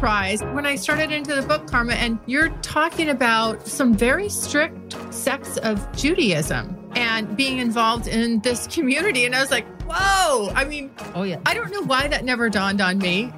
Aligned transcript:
Surprised 0.00 0.42
when 0.54 0.64
I 0.64 0.76
started 0.76 1.12
into 1.12 1.34
the 1.34 1.42
book, 1.42 1.70
Karma, 1.70 1.92
and 1.92 2.18
you're 2.24 2.48
talking 2.62 3.10
about 3.10 3.68
some 3.68 3.92
very 3.92 4.30
strict 4.30 4.96
sects 5.12 5.58
of 5.58 5.94
Judaism 5.94 6.74
and 6.96 7.36
being 7.36 7.58
involved 7.58 8.06
in 8.06 8.40
this 8.40 8.66
community. 8.68 9.26
And 9.26 9.34
I 9.36 9.42
was 9.42 9.50
like, 9.50 9.66
whoa. 9.82 10.52
I 10.54 10.64
mean, 10.64 10.90
Oh 11.14 11.24
yeah. 11.24 11.38
I 11.44 11.52
don't 11.52 11.70
know 11.70 11.82
why 11.82 12.08
that 12.08 12.24
never 12.24 12.48
dawned 12.48 12.80
on 12.80 12.96
me. 12.96 13.30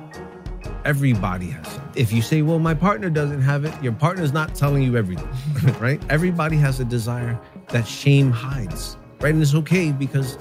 Everybody 0.85 1.51
has 1.51 1.67
some. 1.67 1.91
If 1.97 2.13
you 2.13 2.23
say, 2.23 2.43
well, 2.43 2.61
my 2.61 2.75
partner 2.75 3.11
doesn't 3.11 3.43
have 3.43 3.65
it, 3.65 3.75
your 3.83 3.93
partner's 3.93 4.33
not 4.33 4.55
telling 4.55 4.85
you 4.85 4.97
everything, 4.97 5.29
right? 5.81 6.01
Everybody 6.11 6.59
has 6.59 6.79
a 6.79 6.85
desire 6.85 7.41
that 7.71 7.89
shame 7.89 8.31
hides, 8.31 8.97
right? 9.21 9.35
And 9.35 9.43
it's 9.43 9.57
okay 9.57 9.91
because 9.91 10.39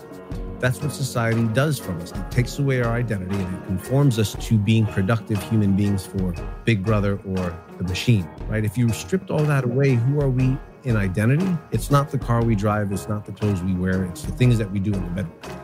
that's 0.61 0.79
what 0.81 0.91
society 0.91 1.43
does 1.47 1.79
from 1.79 1.99
us. 2.01 2.11
It 2.11 2.31
takes 2.31 2.59
away 2.59 2.81
our 2.81 2.93
identity 2.93 3.35
and 3.35 3.57
it 3.57 3.65
conforms 3.65 4.19
us 4.19 4.35
to 4.47 4.57
being 4.57 4.85
productive 4.85 5.41
human 5.49 5.75
beings 5.75 6.05
for 6.05 6.33
Big 6.63 6.85
Brother 6.85 7.19
or 7.25 7.57
the 7.77 7.83
machine, 7.83 8.29
right? 8.47 8.63
If 8.63 8.77
you 8.77 8.87
stripped 8.89 9.31
all 9.31 9.43
that 9.43 9.63
away, 9.63 9.95
who 9.95 10.21
are 10.21 10.29
we 10.29 10.57
in 10.83 10.95
identity? 10.95 11.57
It's 11.71 11.89
not 11.89 12.11
the 12.11 12.19
car 12.19 12.43
we 12.43 12.55
drive, 12.55 12.91
it's 12.91 13.09
not 13.09 13.25
the 13.25 13.31
clothes 13.31 13.61
we 13.63 13.73
wear, 13.73 14.05
it's 14.05 14.21
the 14.21 14.31
things 14.33 14.57
that 14.59 14.71
we 14.71 14.79
do 14.79 14.93
in 14.93 15.03
the 15.03 15.23
bedroom. 15.23 15.61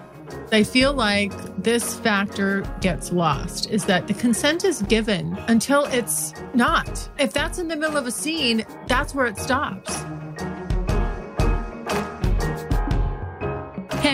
I 0.51 0.63
feel 0.63 0.93
like 0.93 1.33
this 1.61 1.95
factor 1.99 2.61
gets 2.81 3.11
lost 3.11 3.69
is 3.69 3.85
that 3.85 4.07
the 4.07 4.13
consent 4.13 4.63
is 4.63 4.81
given 4.83 5.37
until 5.47 5.85
it's 5.85 6.33
not. 6.53 7.09
If 7.19 7.33
that's 7.33 7.59
in 7.59 7.67
the 7.67 7.75
middle 7.75 7.97
of 7.97 8.07
a 8.07 8.11
scene, 8.11 8.65
that's 8.87 9.13
where 9.13 9.27
it 9.27 9.37
stops. 9.37 10.05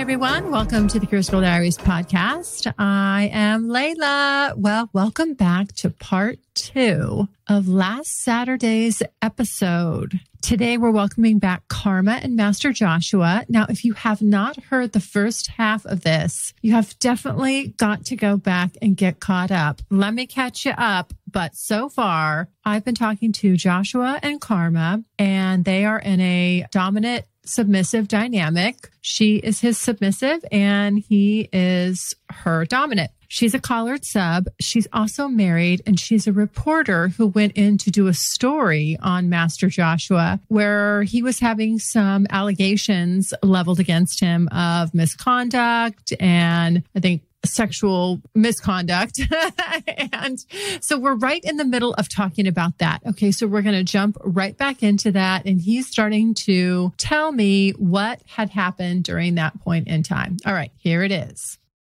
Everyone, 0.04 0.52
welcome 0.52 0.86
to 0.90 1.00
the 1.00 1.06
Girl 1.06 1.22
Diaries 1.22 1.78
podcast. 1.78 2.73
I 2.78 3.30
am 3.32 3.68
Layla. 3.68 4.54
Well, 4.58 4.90
welcome 4.92 5.34
back 5.34 5.72
to 5.76 5.92
part 5.92 6.40
two 6.56 7.30
of 7.48 7.70
last 7.70 8.22
Saturday's 8.22 9.02
episode. 9.22 10.20
Today 10.42 10.78
we're 10.78 10.92
welcoming 10.92 11.40
back 11.40 11.70
Karma 11.70 12.20
and 12.22 12.36
Master 12.36 12.74
Joshua. 12.74 13.46
Now, 13.48 13.66
if 13.70 13.86
you 13.86 13.94
have 13.94 14.22
not 14.22 14.62
heard 14.66 14.92
the 14.92 15.00
first 15.00 15.48
half 15.48 15.86
of 15.86 16.02
this, 16.02 16.54
you 16.62 16.74
have 16.74 17.00
definitely 17.00 17.70
got 17.78 18.04
to 18.08 18.18
go 18.18 18.36
back 18.36 18.72
and 18.81 18.98
get 18.98 19.22
caught 19.22 19.52
up. 19.52 19.81
Let 19.90 20.14
me 20.14 20.28
catch 20.28 20.66
you 20.66 20.74
up. 20.78 21.14
But 21.31 21.56
so 21.56 21.88
far, 21.88 22.50
I've 22.66 22.84
been 22.84 22.94
talking 22.94 23.31
to 23.31 23.56
Joshua 23.56 24.20
and 24.22 24.42
Karma, 24.42 25.02
and 25.18 25.64
they 25.64 25.86
are 25.86 25.98
in 25.98 26.20
a 26.20 26.66
dominant 26.72 27.24
submissive 27.45 28.08
dynamic. 28.08 28.89
She 29.02 29.38
is 29.38 29.59
his 29.59 29.77
submissive 29.77 30.44
and 30.52 30.99
he 30.99 31.50
is 31.52 32.16
her 32.30 32.66
dominant. 32.66 33.11
She's 33.27 33.55
a 33.55 33.59
collared 33.59 34.05
sub. 34.05 34.45
She's 34.59 34.88
also 34.94 35.27
married 35.27 35.81
and 35.88 36.00
she's 36.00 36.27
a 36.27 36.31
reporter 36.31 37.07
who 37.07 37.25
went 37.25 37.53
in 37.53 37.79
to 37.79 37.90
do 37.90 38.07
a 38.07 38.13
story 38.13 38.95
on 39.01 39.28
Master 39.28 39.69
Joshua 39.69 40.40
where 40.50 41.01
he 41.01 41.23
was 41.23 41.40
having 41.40 41.79
some 41.79 42.28
allegations 42.29 43.34
leveled 43.41 43.79
against 43.79 44.19
him 44.19 44.47
of 44.50 44.94
misconduct 44.94 46.13
and 46.19 46.84
I 46.95 47.00
think 47.00 47.23
sexual 47.46 48.22
misconduct. 48.36 49.20
and 50.14 50.44
so 50.81 50.98
we're 50.98 51.16
right 51.16 51.44
in 51.44 51.58
the 51.58 51.66
middle 51.66 51.94
of 51.96 52.08
talking 52.09 52.48
about 52.48 52.78
that. 52.78 53.02
Okay. 53.06 53.31
So 53.31 53.48
we're 53.48 53.62
going 53.62 53.76
to 53.76 53.84
jump 53.84 54.18
right 54.24 54.58
back 54.58 54.81
into 54.84 55.12
that. 55.12 55.46
And 55.46 55.59
he's 55.62 55.88
starting 55.88 56.34
to 56.36 56.94
tell 56.98 57.31
me 57.31 57.72
what 57.72 58.22
had 58.28 58.50
happened 58.50 59.04
during 59.04 59.36
that 59.36 59.59
point 59.62 59.88
in 59.88 60.04
time. 60.04 60.38
All 60.46 60.54
right. 60.54 60.72
Here 60.78 61.04
it 61.04 61.12
is. 61.12 61.58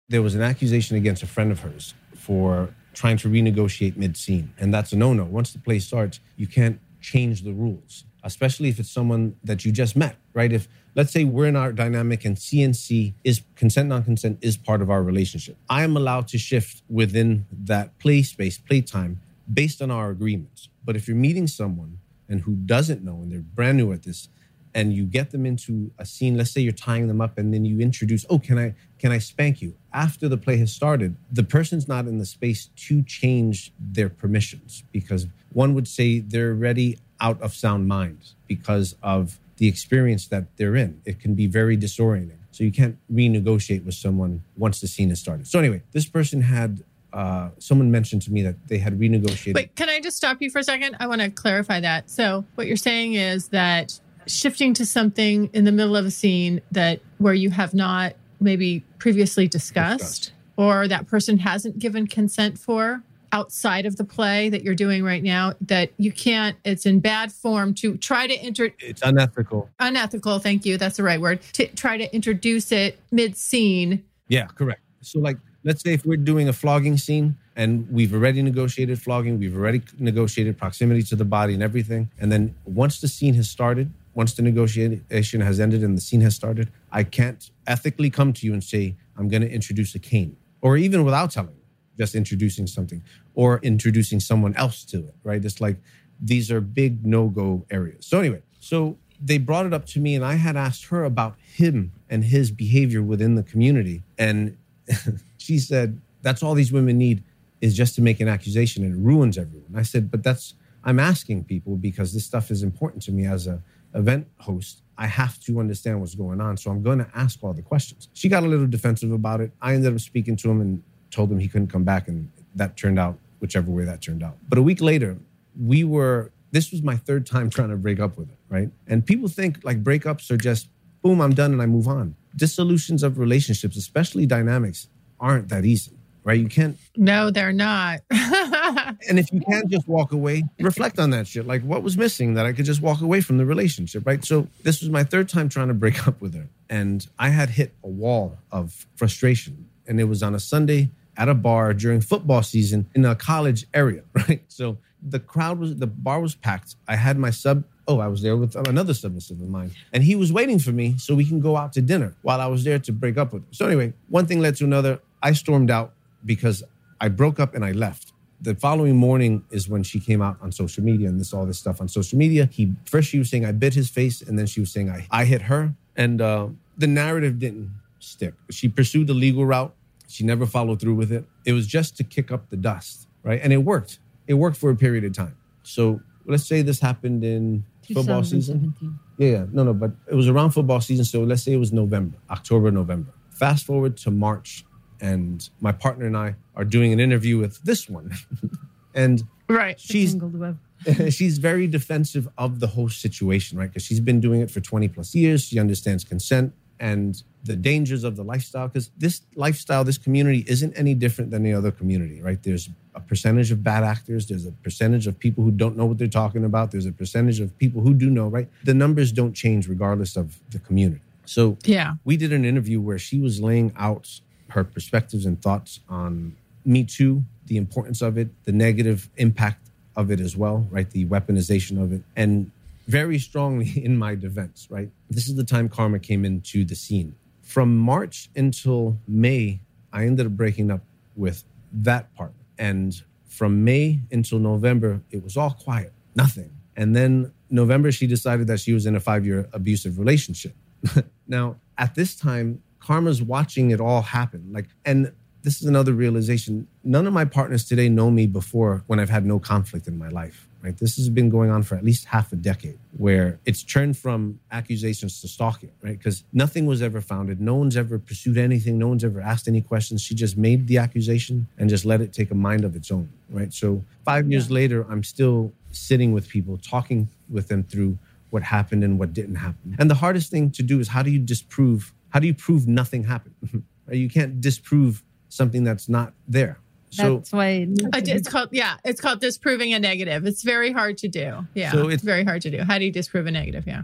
there 0.08 0.22
was 0.22 0.34
an 0.34 0.42
accusation 0.42 0.96
against 0.96 1.22
a 1.22 1.26
friend 1.26 1.50
of 1.50 1.60
hers 1.60 1.94
for 2.14 2.74
trying 2.94 3.16
to 3.18 3.28
renegotiate 3.28 3.96
mid 3.96 4.16
scene. 4.16 4.52
And 4.58 4.72
that's 4.72 4.92
a 4.92 4.96
no 4.96 5.12
no. 5.12 5.24
Once 5.24 5.52
the 5.52 5.58
play 5.58 5.78
starts, 5.78 6.20
you 6.36 6.46
can't 6.46 6.78
change 7.00 7.42
the 7.42 7.52
rules, 7.52 8.04
especially 8.22 8.68
if 8.68 8.78
it's 8.78 8.90
someone 8.90 9.36
that 9.44 9.64
you 9.64 9.72
just 9.72 9.96
met, 9.96 10.16
right? 10.32 10.52
If, 10.52 10.68
let's 10.94 11.12
say, 11.12 11.24
we're 11.24 11.46
in 11.46 11.56
our 11.56 11.72
dynamic 11.72 12.24
and 12.24 12.36
CNC 12.36 13.14
is 13.24 13.42
consent, 13.56 13.88
non 13.88 14.04
consent 14.04 14.38
is 14.40 14.56
part 14.56 14.82
of 14.82 14.90
our 14.90 15.02
relationship. 15.02 15.56
I 15.68 15.82
am 15.82 15.96
allowed 15.96 16.28
to 16.28 16.38
shift 16.38 16.82
within 16.88 17.46
that 17.52 17.98
play 17.98 18.22
space, 18.22 18.58
play 18.58 18.80
time, 18.80 19.20
based 19.52 19.82
on 19.82 19.90
our 19.90 20.10
agreements. 20.10 20.68
But 20.84 20.96
if 20.96 21.08
you're 21.08 21.16
meeting 21.16 21.46
someone 21.46 21.98
and 22.28 22.42
who 22.42 22.54
doesn't 22.54 23.02
know 23.02 23.16
and 23.16 23.32
they're 23.32 23.40
brand 23.40 23.78
new 23.78 23.92
at 23.92 24.02
this, 24.02 24.28
and 24.74 24.92
you 24.92 25.04
get 25.04 25.30
them 25.30 25.46
into 25.46 25.92
a 25.98 26.04
scene 26.04 26.36
let's 26.36 26.50
say 26.50 26.60
you're 26.60 26.72
tying 26.72 27.06
them 27.06 27.20
up 27.20 27.38
and 27.38 27.54
then 27.54 27.64
you 27.64 27.78
introduce 27.78 28.26
oh 28.28 28.38
can 28.38 28.58
i 28.58 28.74
can 28.98 29.12
i 29.12 29.18
spank 29.18 29.62
you 29.62 29.74
after 29.92 30.28
the 30.28 30.36
play 30.36 30.56
has 30.56 30.72
started 30.72 31.16
the 31.30 31.44
person's 31.44 31.86
not 31.86 32.06
in 32.06 32.18
the 32.18 32.26
space 32.26 32.70
to 32.74 33.02
change 33.04 33.72
their 33.78 34.08
permissions 34.08 34.82
because 34.90 35.26
one 35.52 35.74
would 35.74 35.86
say 35.86 36.18
they're 36.18 36.50
already 36.50 36.98
out 37.20 37.40
of 37.40 37.54
sound 37.54 37.86
mind 37.86 38.18
because 38.48 38.96
of 39.02 39.38
the 39.56 39.68
experience 39.68 40.26
that 40.28 40.44
they're 40.56 40.76
in 40.76 41.00
it 41.04 41.20
can 41.20 41.34
be 41.34 41.46
very 41.46 41.76
disorienting 41.76 42.38
so 42.50 42.62
you 42.64 42.70
can't 42.72 42.96
renegotiate 43.12 43.84
with 43.84 43.94
someone 43.94 44.42
once 44.56 44.80
the 44.80 44.86
scene 44.86 45.08
has 45.08 45.20
started 45.20 45.46
so 45.46 45.58
anyway 45.58 45.80
this 45.92 46.06
person 46.06 46.42
had 46.42 46.82
uh, 47.12 47.50
someone 47.58 47.90
mentioned 47.92 48.20
to 48.22 48.32
me 48.32 48.42
that 48.42 48.56
they 48.66 48.78
had 48.78 48.98
renegotiated 48.98 49.54
Wait, 49.54 49.76
can 49.76 49.88
I 49.88 50.00
just 50.00 50.16
stop 50.16 50.38
you 50.42 50.50
for 50.50 50.58
a 50.58 50.64
second? 50.64 50.96
I 50.98 51.06
want 51.06 51.20
to 51.20 51.30
clarify 51.30 51.78
that. 51.78 52.10
So 52.10 52.44
what 52.56 52.66
you're 52.66 52.76
saying 52.76 53.14
is 53.14 53.48
that 53.50 54.00
shifting 54.26 54.74
to 54.74 54.84
something 54.84 55.48
in 55.52 55.62
the 55.64 55.70
middle 55.70 55.94
of 55.96 56.06
a 56.06 56.10
scene 56.10 56.60
that 56.72 56.98
where 57.18 57.32
you 57.34 57.50
have 57.50 57.72
not 57.72 58.14
maybe 58.40 58.82
previously 58.98 59.46
discussed, 59.46 59.98
Discussed. 60.00 60.32
or 60.56 60.88
that 60.88 61.06
person 61.06 61.38
hasn't 61.38 61.78
given 61.78 62.08
consent 62.08 62.58
for 62.58 63.04
outside 63.34 63.84
of 63.84 63.96
the 63.96 64.04
play 64.04 64.48
that 64.48 64.62
you're 64.64 64.80
doing 64.86 65.02
right 65.02 65.24
now 65.24 65.52
that 65.60 65.88
you 66.04 66.12
can't 66.12 66.56
it's 66.64 66.86
in 66.86 67.00
bad 67.00 67.32
form 67.32 67.74
to 67.74 67.96
try 67.96 68.26
to 68.26 68.36
enter 68.48 68.64
it's 68.78 69.02
unethical 69.02 69.68
unethical 69.80 70.38
thank 70.38 70.64
you 70.64 70.74
that's 70.78 70.96
the 70.98 71.02
right 71.10 71.20
word 71.20 71.38
to 71.52 71.66
try 71.82 71.94
to 71.96 72.06
introduce 72.14 72.70
it 72.72 72.98
mid 73.10 73.36
scene 73.36 74.02
Yeah, 74.28 74.46
correct. 74.46 74.80
So, 75.00 75.18
like, 75.20 75.36
let's 75.64 75.82
say 75.82 75.92
if 75.92 76.04
we're 76.06 76.16
doing 76.16 76.48
a 76.48 76.52
flogging 76.52 76.96
scene 76.96 77.36
and 77.56 77.86
we've 77.90 78.14
already 78.14 78.42
negotiated 78.42 79.00
flogging, 79.00 79.38
we've 79.38 79.56
already 79.56 79.82
negotiated 79.98 80.56
proximity 80.58 81.02
to 81.04 81.16
the 81.16 81.24
body 81.24 81.54
and 81.54 81.62
everything. 81.62 82.10
And 82.18 82.32
then 82.32 82.54
once 82.64 83.00
the 83.00 83.08
scene 83.08 83.34
has 83.34 83.48
started, 83.48 83.92
once 84.14 84.34
the 84.34 84.42
negotiation 84.42 85.40
has 85.40 85.60
ended 85.60 85.82
and 85.82 85.96
the 85.96 86.00
scene 86.00 86.20
has 86.22 86.34
started, 86.34 86.70
I 86.90 87.04
can't 87.04 87.50
ethically 87.66 88.10
come 88.10 88.32
to 88.32 88.46
you 88.46 88.52
and 88.52 88.62
say, 88.62 88.96
I'm 89.16 89.28
going 89.28 89.42
to 89.42 89.50
introduce 89.50 89.94
a 89.94 89.98
cane, 89.98 90.36
or 90.60 90.76
even 90.76 91.04
without 91.04 91.30
telling 91.30 91.54
you, 91.54 91.63
just 91.98 92.14
introducing 92.14 92.66
something 92.66 93.02
or 93.34 93.58
introducing 93.62 94.20
someone 94.20 94.54
else 94.56 94.84
to 94.84 94.98
it, 94.98 95.14
right? 95.22 95.44
It's 95.44 95.60
like 95.60 95.76
these 96.20 96.50
are 96.50 96.60
big 96.60 97.04
no 97.04 97.28
go 97.28 97.66
areas. 97.70 98.06
So, 98.06 98.18
anyway, 98.18 98.42
so 98.60 98.96
they 99.20 99.38
brought 99.38 99.66
it 99.66 99.72
up 99.72 99.86
to 99.86 100.00
me 100.00 100.14
and 100.14 100.24
I 100.24 100.34
had 100.34 100.56
asked 100.56 100.86
her 100.86 101.04
about 101.04 101.36
him 101.38 101.92
and 102.10 102.24
his 102.24 102.50
behavior 102.50 103.02
within 103.02 103.34
the 103.34 103.42
community. 103.42 104.02
And 104.18 104.56
she 105.38 105.58
said, 105.58 106.00
that's 106.22 106.42
all 106.42 106.54
these 106.54 106.72
women 106.72 106.98
need 106.98 107.22
is 107.60 107.76
just 107.76 107.94
to 107.94 108.02
make 108.02 108.20
an 108.20 108.28
accusation 108.28 108.84
and 108.84 108.94
it 108.94 108.98
ruins 108.98 109.38
everyone. 109.38 109.72
I 109.74 109.82
said, 109.82 110.10
but 110.10 110.22
that's, 110.22 110.54
I'm 110.82 110.98
asking 110.98 111.44
people 111.44 111.76
because 111.76 112.12
this 112.12 112.24
stuff 112.24 112.50
is 112.50 112.62
important 112.62 113.02
to 113.04 113.12
me 113.12 113.26
as 113.26 113.46
a 113.46 113.62
event 113.94 114.26
host. 114.38 114.82
I 114.98 115.06
have 115.06 115.40
to 115.40 115.60
understand 115.60 116.00
what's 116.00 116.14
going 116.14 116.40
on. 116.40 116.56
So 116.56 116.70
I'm 116.70 116.82
going 116.82 116.98
to 116.98 117.08
ask 117.14 117.42
all 117.42 117.52
the 117.52 117.62
questions. 117.62 118.08
She 118.12 118.28
got 118.28 118.42
a 118.42 118.46
little 118.46 118.66
defensive 118.66 119.12
about 119.12 119.40
it. 119.40 119.52
I 119.62 119.74
ended 119.74 119.94
up 119.94 120.00
speaking 120.00 120.36
to 120.36 120.50
him 120.50 120.60
and 120.60 120.82
told 121.14 121.30
him 121.30 121.38
he 121.38 121.48
couldn't 121.48 121.68
come 121.68 121.84
back. 121.84 122.08
And 122.08 122.30
that 122.54 122.76
turned 122.76 122.98
out 122.98 123.18
whichever 123.40 123.70
way 123.70 123.84
that 123.84 124.00
turned 124.02 124.22
out. 124.22 124.36
But 124.48 124.58
a 124.58 124.62
week 124.62 124.80
later, 124.80 125.16
we 125.60 125.84
were, 125.84 126.30
this 126.50 126.70
was 126.72 126.82
my 126.82 126.96
third 126.96 127.26
time 127.26 127.50
trying 127.50 127.70
to 127.70 127.76
break 127.76 128.00
up 128.00 128.16
with 128.18 128.28
her, 128.28 128.36
right? 128.48 128.68
And 128.86 129.04
people 129.04 129.28
think 129.28 129.64
like 129.64 129.82
breakups 129.82 130.30
are 130.30 130.36
just 130.36 130.68
boom, 131.02 131.20
I'm 131.20 131.34
done 131.34 131.52
and 131.52 131.60
I 131.62 131.66
move 131.66 131.86
on. 131.86 132.16
Dissolutions 132.36 133.02
of 133.02 133.18
relationships, 133.18 133.76
especially 133.76 134.26
dynamics, 134.26 134.88
aren't 135.20 135.48
that 135.50 135.64
easy. 135.64 135.92
right? 136.24 136.40
You 136.40 136.48
can't. 136.48 136.78
No, 136.96 137.30
they're 137.30 137.52
not. 137.52 138.00
and 138.10 139.18
if 139.18 139.30
you 139.30 139.40
can't 139.40 139.68
just 139.70 139.86
walk 139.86 140.12
away, 140.12 140.44
reflect 140.58 140.98
on 140.98 141.10
that 141.10 141.26
shit. 141.26 141.46
Like, 141.46 141.62
what 141.62 141.82
was 141.82 141.98
missing 141.98 142.32
that 142.34 142.46
I 142.46 142.52
could 142.54 142.64
just 142.64 142.80
walk 142.80 143.02
away 143.02 143.20
from 143.20 143.36
the 143.36 143.44
relationship, 143.44 144.06
right? 144.06 144.24
So, 144.24 144.48
this 144.62 144.80
was 144.80 144.88
my 144.88 145.04
third 145.04 145.28
time 145.28 145.50
trying 145.50 145.68
to 145.68 145.74
break 145.74 146.08
up 146.08 146.20
with 146.22 146.34
her. 146.34 146.48
And 146.70 147.06
I 147.18 147.28
had 147.28 147.50
hit 147.50 147.74
a 147.84 147.88
wall 147.88 148.38
of 148.50 148.86
frustration. 148.96 149.68
And 149.86 150.00
it 150.00 150.04
was 150.04 150.22
on 150.22 150.34
a 150.34 150.40
Sunday 150.40 150.88
at 151.16 151.28
a 151.28 151.34
bar 151.34 151.74
during 151.74 152.00
football 152.00 152.42
season 152.42 152.88
in 152.94 153.04
a 153.04 153.14
college 153.14 153.66
area, 153.72 154.02
right? 154.14 154.42
So, 154.48 154.78
the 155.06 155.20
crowd 155.20 155.58
was, 155.58 155.76
the 155.76 155.86
bar 155.86 156.18
was 156.20 156.34
packed. 156.34 156.76
I 156.88 156.96
had 156.96 157.18
my 157.18 157.28
sub 157.28 157.64
Oh, 157.86 158.00
I 158.00 158.08
was 158.08 158.22
there 158.22 158.36
with 158.36 158.56
another 158.56 158.94
submissive 158.94 159.40
of 159.40 159.48
mine. 159.48 159.70
And 159.92 160.02
he 160.02 160.16
was 160.16 160.32
waiting 160.32 160.58
for 160.58 160.72
me 160.72 160.96
so 160.98 161.14
we 161.14 161.26
can 161.26 161.40
go 161.40 161.56
out 161.56 161.74
to 161.74 161.82
dinner 161.82 162.14
while 162.22 162.40
I 162.40 162.46
was 162.46 162.64
there 162.64 162.78
to 162.78 162.92
break 162.92 163.18
up 163.18 163.32
with 163.32 163.42
him. 163.42 163.48
So, 163.52 163.66
anyway, 163.66 163.92
one 164.08 164.26
thing 164.26 164.40
led 164.40 164.56
to 164.56 164.64
another. 164.64 165.00
I 165.22 165.32
stormed 165.32 165.70
out 165.70 165.92
because 166.24 166.62
I 167.00 167.08
broke 167.08 167.38
up 167.38 167.54
and 167.54 167.64
I 167.64 167.72
left. 167.72 168.12
The 168.40 168.54
following 168.54 168.96
morning 168.96 169.44
is 169.50 169.68
when 169.68 169.82
she 169.82 170.00
came 170.00 170.20
out 170.22 170.38
on 170.40 170.52
social 170.52 170.82
media 170.82 171.08
and 171.08 171.20
this 171.20 171.32
all 171.32 171.46
this 171.46 171.58
stuff 171.58 171.80
on 171.80 171.88
social 171.88 172.18
media. 172.18 172.48
He 172.50 172.74
first 172.84 173.08
she 173.08 173.18
was 173.18 173.30
saying 173.30 173.44
I 173.44 173.52
bit 173.52 173.74
his 173.74 173.90
face, 173.90 174.22
and 174.22 174.38
then 174.38 174.46
she 174.46 174.60
was 174.60 174.70
saying 174.70 174.90
I, 174.90 175.06
I 175.10 175.24
hit 175.24 175.42
her. 175.42 175.74
And 175.96 176.20
uh, 176.20 176.48
the 176.76 176.86
narrative 176.86 177.38
didn't 177.38 177.70
stick. 178.00 178.34
She 178.50 178.68
pursued 178.68 179.06
the 179.06 179.14
legal 179.14 179.46
route. 179.46 179.74
She 180.14 180.22
never 180.22 180.46
followed 180.46 180.80
through 180.80 180.94
with 180.94 181.10
it. 181.10 181.24
It 181.44 181.54
was 181.54 181.66
just 181.66 181.96
to 181.96 182.04
kick 182.04 182.30
up 182.30 182.48
the 182.48 182.56
dust, 182.56 183.08
right? 183.24 183.40
And 183.42 183.52
it 183.52 183.56
worked. 183.56 183.98
It 184.28 184.34
worked 184.34 184.56
for 184.56 184.70
a 184.70 184.76
period 184.76 185.02
of 185.02 185.12
time. 185.12 185.36
So 185.64 186.02
let's 186.24 186.46
say 186.46 186.62
this 186.62 186.78
happened 186.78 187.24
in 187.24 187.64
football 187.92 188.22
season. 188.22 188.76
Yeah, 189.18 189.28
yeah, 189.28 189.46
no, 189.50 189.64
no, 189.64 189.74
but 189.74 189.90
it 190.08 190.14
was 190.14 190.28
around 190.28 190.52
football 190.52 190.80
season. 190.80 191.04
So 191.04 191.24
let's 191.24 191.42
say 191.42 191.52
it 191.52 191.56
was 191.56 191.72
November, 191.72 192.16
October, 192.30 192.70
November. 192.70 193.12
Fast 193.30 193.66
forward 193.66 193.96
to 193.98 194.12
March, 194.12 194.64
and 195.00 195.48
my 195.60 195.72
partner 195.72 196.06
and 196.06 196.16
I 196.16 196.36
are 196.54 196.64
doing 196.64 196.92
an 196.92 197.00
interview 197.00 197.38
with 197.38 197.60
this 197.64 197.88
one, 197.90 198.12
and 198.94 199.24
right, 199.48 199.80
she's 199.80 200.16
she's 201.10 201.38
very 201.38 201.66
defensive 201.66 202.28
of 202.38 202.60
the 202.60 202.68
whole 202.68 202.88
situation, 202.88 203.58
right? 203.58 203.68
Because 203.68 203.82
she's 203.82 203.98
been 203.98 204.20
doing 204.20 204.42
it 204.42 204.50
for 204.52 204.60
twenty 204.60 204.86
plus 204.86 205.12
years. 205.12 205.42
She 205.42 205.58
understands 205.58 206.04
consent 206.04 206.54
and 206.80 207.22
the 207.44 207.56
dangers 207.56 208.04
of 208.04 208.16
the 208.16 208.24
lifestyle 208.24 208.68
because 208.68 208.90
this 208.96 209.22
lifestyle 209.36 209.84
this 209.84 209.98
community 209.98 210.44
isn't 210.48 210.72
any 210.76 210.94
different 210.94 211.30
than 211.30 211.42
the 211.42 211.52
other 211.52 211.70
community 211.70 212.20
right? 212.22 212.42
There's 212.42 212.68
a 212.94 213.00
percentage 213.00 213.50
of 213.50 213.62
bad 213.62 213.84
actors 213.84 214.26
there's 214.26 214.46
a 214.46 214.52
percentage 214.52 215.06
of 215.06 215.18
people 215.18 215.44
who 215.44 215.50
don't 215.50 215.76
know 215.76 215.84
what 215.84 215.98
they're 215.98 216.08
talking 216.08 216.44
about 216.44 216.70
there's 216.70 216.86
a 216.86 216.92
percentage 216.92 217.40
of 217.40 217.56
people 217.58 217.82
who 217.82 217.94
do 217.94 218.08
know 218.08 218.28
right? 218.28 218.48
The 218.64 218.74
numbers 218.74 219.12
don't 219.12 219.34
change 219.34 219.68
regardless 219.68 220.16
of 220.16 220.38
the 220.50 220.58
community. 220.58 221.02
So 221.26 221.56
yeah. 221.64 221.94
we 222.04 222.16
did 222.16 222.32
an 222.32 222.44
interview 222.44 222.80
where 222.80 222.98
she 222.98 223.20
was 223.20 223.40
laying 223.40 223.72
out 223.76 224.20
her 224.48 224.64
perspectives 224.64 225.26
and 225.26 225.40
thoughts 225.40 225.80
on 225.88 226.36
me 226.64 226.84
too 226.84 227.24
the 227.46 227.56
importance 227.58 228.00
of 228.00 228.16
it 228.16 228.28
the 228.44 228.52
negative 228.52 229.10
impact 229.16 229.68
of 229.96 230.10
it 230.10 230.20
as 230.20 230.36
well 230.36 230.66
right? 230.70 230.90
The 230.90 231.04
weaponization 231.04 231.82
of 231.82 231.92
it. 231.92 232.02
And 232.16 232.50
very 232.86 233.18
strongly 233.18 233.72
in 233.84 233.96
my 233.96 234.14
defense, 234.14 234.66
right? 234.70 234.90
This 235.10 235.28
is 235.28 235.36
the 235.36 235.44
time 235.44 235.68
Karma 235.68 235.98
came 235.98 236.24
into 236.24 236.64
the 236.64 236.74
scene. 236.74 237.14
From 237.42 237.76
March 237.76 238.30
until 238.34 238.98
May, 239.06 239.60
I 239.92 240.06
ended 240.06 240.26
up 240.26 240.32
breaking 240.32 240.70
up 240.70 240.82
with 241.14 241.44
that 241.72 242.14
partner. 242.14 242.40
And 242.58 243.00
from 243.26 243.64
May 243.64 244.00
until 244.10 244.38
November, 244.38 245.02
it 245.10 245.22
was 245.22 245.36
all 245.36 245.50
quiet, 245.50 245.92
nothing. 246.14 246.50
And 246.76 246.96
then 246.96 247.32
November, 247.50 247.92
she 247.92 248.06
decided 248.06 248.46
that 248.48 248.60
she 248.60 248.72
was 248.72 248.86
in 248.86 248.96
a 248.96 249.00
five 249.00 249.24
year 249.26 249.48
abusive 249.52 249.98
relationship. 249.98 250.56
now, 251.28 251.56
at 251.78 251.94
this 251.94 252.16
time, 252.16 252.62
Karma's 252.80 253.22
watching 253.22 253.70
it 253.70 253.80
all 253.80 254.02
happen. 254.02 254.50
Like, 254.52 254.66
and 254.84 255.12
this 255.42 255.60
is 255.60 255.66
another 255.66 255.92
realization. 255.92 256.66
None 256.82 257.06
of 257.06 257.12
my 257.12 257.24
partners 257.24 257.64
today 257.64 257.88
know 257.88 258.10
me 258.10 258.26
before 258.26 258.82
when 258.86 258.98
I've 258.98 259.10
had 259.10 259.24
no 259.24 259.38
conflict 259.38 259.86
in 259.86 259.98
my 259.98 260.08
life 260.08 260.48
right? 260.64 260.78
This 260.78 260.96
has 260.96 261.10
been 261.10 261.28
going 261.28 261.50
on 261.50 261.62
for 261.62 261.74
at 261.74 261.84
least 261.84 262.06
half 262.06 262.32
a 262.32 262.36
decade 262.36 262.78
where 262.96 263.38
it's 263.44 263.62
turned 263.62 263.98
from 263.98 264.40
accusations 264.50 265.20
to 265.20 265.28
stalking, 265.28 265.70
right? 265.82 265.98
Because 265.98 266.24
nothing 266.32 266.64
was 266.64 266.80
ever 266.80 267.02
founded. 267.02 267.38
No 267.38 267.54
one's 267.54 267.76
ever 267.76 267.98
pursued 267.98 268.38
anything. 268.38 268.78
No 268.78 268.88
one's 268.88 269.04
ever 269.04 269.20
asked 269.20 269.46
any 269.46 269.60
questions. 269.60 270.00
She 270.00 270.14
just 270.14 270.38
made 270.38 270.66
the 270.66 270.78
accusation 270.78 271.46
and 271.58 271.68
just 271.68 271.84
let 271.84 272.00
it 272.00 272.14
take 272.14 272.30
a 272.30 272.34
mind 272.34 272.64
of 272.64 272.74
its 272.74 272.90
own, 272.90 273.10
right? 273.28 273.52
So 273.52 273.84
five 274.06 274.30
years 274.30 274.48
yeah. 274.48 274.54
later, 274.54 274.86
I'm 274.90 275.04
still 275.04 275.52
sitting 275.70 276.12
with 276.14 276.28
people, 276.28 276.56
talking 276.56 277.08
with 277.28 277.48
them 277.48 277.62
through 277.62 277.98
what 278.30 278.42
happened 278.42 278.82
and 278.82 278.98
what 278.98 279.12
didn't 279.12 279.36
happen. 279.36 279.76
And 279.78 279.90
the 279.90 279.96
hardest 279.96 280.30
thing 280.30 280.50
to 280.52 280.62
do 280.62 280.80
is 280.80 280.88
how 280.88 281.02
do 281.02 281.10
you 281.10 281.18
disprove, 281.18 281.92
how 282.08 282.20
do 282.20 282.26
you 282.26 282.34
prove 282.34 282.66
nothing 282.66 283.04
happened? 283.04 283.64
you 283.92 284.08
can't 284.08 284.40
disprove 284.40 285.02
something 285.28 285.62
that's 285.62 285.90
not 285.90 286.14
there 286.26 286.58
so, 286.94 287.16
That's 287.16 287.32
why 287.32 287.48
it 287.68 288.08
it's 288.08 288.28
called 288.28 288.50
yeah, 288.52 288.76
it's 288.84 289.00
called 289.00 289.20
disproving 289.20 289.72
a 289.74 289.78
negative. 289.78 290.26
It's 290.26 290.42
very 290.42 290.72
hard 290.72 290.98
to 290.98 291.08
do. 291.08 291.46
Yeah, 291.54 291.72
so 291.72 291.86
it's, 291.86 291.94
it's 291.94 292.02
very 292.02 292.24
hard 292.24 292.42
to 292.42 292.50
do. 292.50 292.62
How 292.62 292.78
do 292.78 292.84
you 292.84 292.92
disprove 292.92 293.26
a 293.26 293.30
negative? 293.30 293.64
Yeah. 293.66 293.82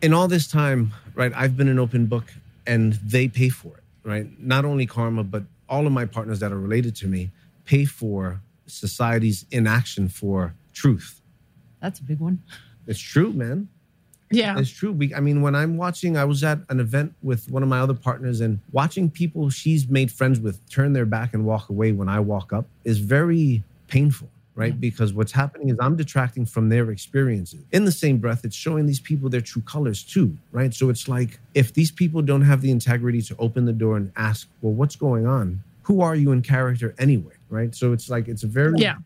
In 0.00 0.14
all 0.14 0.28
this 0.28 0.48
time, 0.48 0.92
right, 1.14 1.32
I've 1.34 1.56
been 1.56 1.68
an 1.68 1.78
open 1.78 2.06
book, 2.06 2.32
and 2.66 2.94
they 2.94 3.28
pay 3.28 3.48
for 3.48 3.76
it. 3.76 3.84
Right, 4.04 4.26
not 4.40 4.64
only 4.64 4.86
Karma, 4.86 5.24
but 5.24 5.42
all 5.68 5.86
of 5.86 5.92
my 5.92 6.06
partners 6.06 6.40
that 6.40 6.52
are 6.52 6.58
related 6.58 6.96
to 6.96 7.06
me 7.06 7.30
pay 7.66 7.84
for 7.84 8.40
society's 8.66 9.44
inaction 9.50 10.08
for 10.08 10.54
truth. 10.72 11.20
That's 11.80 12.00
a 12.00 12.02
big 12.02 12.20
one. 12.20 12.42
It's 12.86 12.98
true, 12.98 13.32
man. 13.32 13.68
Yeah. 14.30 14.58
It's 14.58 14.70
true. 14.70 14.92
We, 14.92 15.14
I 15.14 15.20
mean, 15.20 15.42
when 15.42 15.54
I'm 15.54 15.76
watching, 15.76 16.16
I 16.16 16.24
was 16.24 16.44
at 16.44 16.58
an 16.68 16.80
event 16.80 17.14
with 17.22 17.50
one 17.50 17.62
of 17.62 17.68
my 17.68 17.80
other 17.80 17.94
partners 17.94 18.40
and 18.40 18.60
watching 18.72 19.10
people 19.10 19.50
she's 19.50 19.88
made 19.88 20.12
friends 20.12 20.38
with 20.38 20.58
turn 20.68 20.92
their 20.92 21.06
back 21.06 21.34
and 21.34 21.44
walk 21.44 21.70
away 21.70 21.92
when 21.92 22.08
I 22.08 22.20
walk 22.20 22.52
up 22.52 22.66
is 22.84 22.98
very 22.98 23.62
painful, 23.86 24.28
right? 24.54 24.78
Because 24.78 25.14
what's 25.14 25.32
happening 25.32 25.70
is 25.70 25.78
I'm 25.80 25.96
detracting 25.96 26.44
from 26.44 26.68
their 26.68 26.90
experiences. 26.90 27.60
In 27.72 27.84
the 27.84 27.92
same 27.92 28.18
breath, 28.18 28.44
it's 28.44 28.56
showing 28.56 28.86
these 28.86 29.00
people 29.00 29.30
their 29.30 29.40
true 29.40 29.62
colors 29.62 30.02
too, 30.02 30.36
right? 30.52 30.74
So 30.74 30.90
it's 30.90 31.08
like 31.08 31.40
if 31.54 31.72
these 31.72 31.90
people 31.90 32.20
don't 32.20 32.42
have 32.42 32.60
the 32.60 32.70
integrity 32.70 33.22
to 33.22 33.36
open 33.38 33.64
the 33.64 33.72
door 33.72 33.96
and 33.96 34.12
ask, 34.16 34.46
well, 34.60 34.74
what's 34.74 34.96
going 34.96 35.26
on? 35.26 35.62
Who 35.82 36.02
are 36.02 36.14
you 36.14 36.32
in 36.32 36.42
character 36.42 36.94
anyway, 36.98 37.32
right? 37.48 37.74
So 37.74 37.92
it's 37.94 38.10
like, 38.10 38.28
it's 38.28 38.42
a 38.42 38.46
very, 38.46 38.78
yeah. 38.78 38.96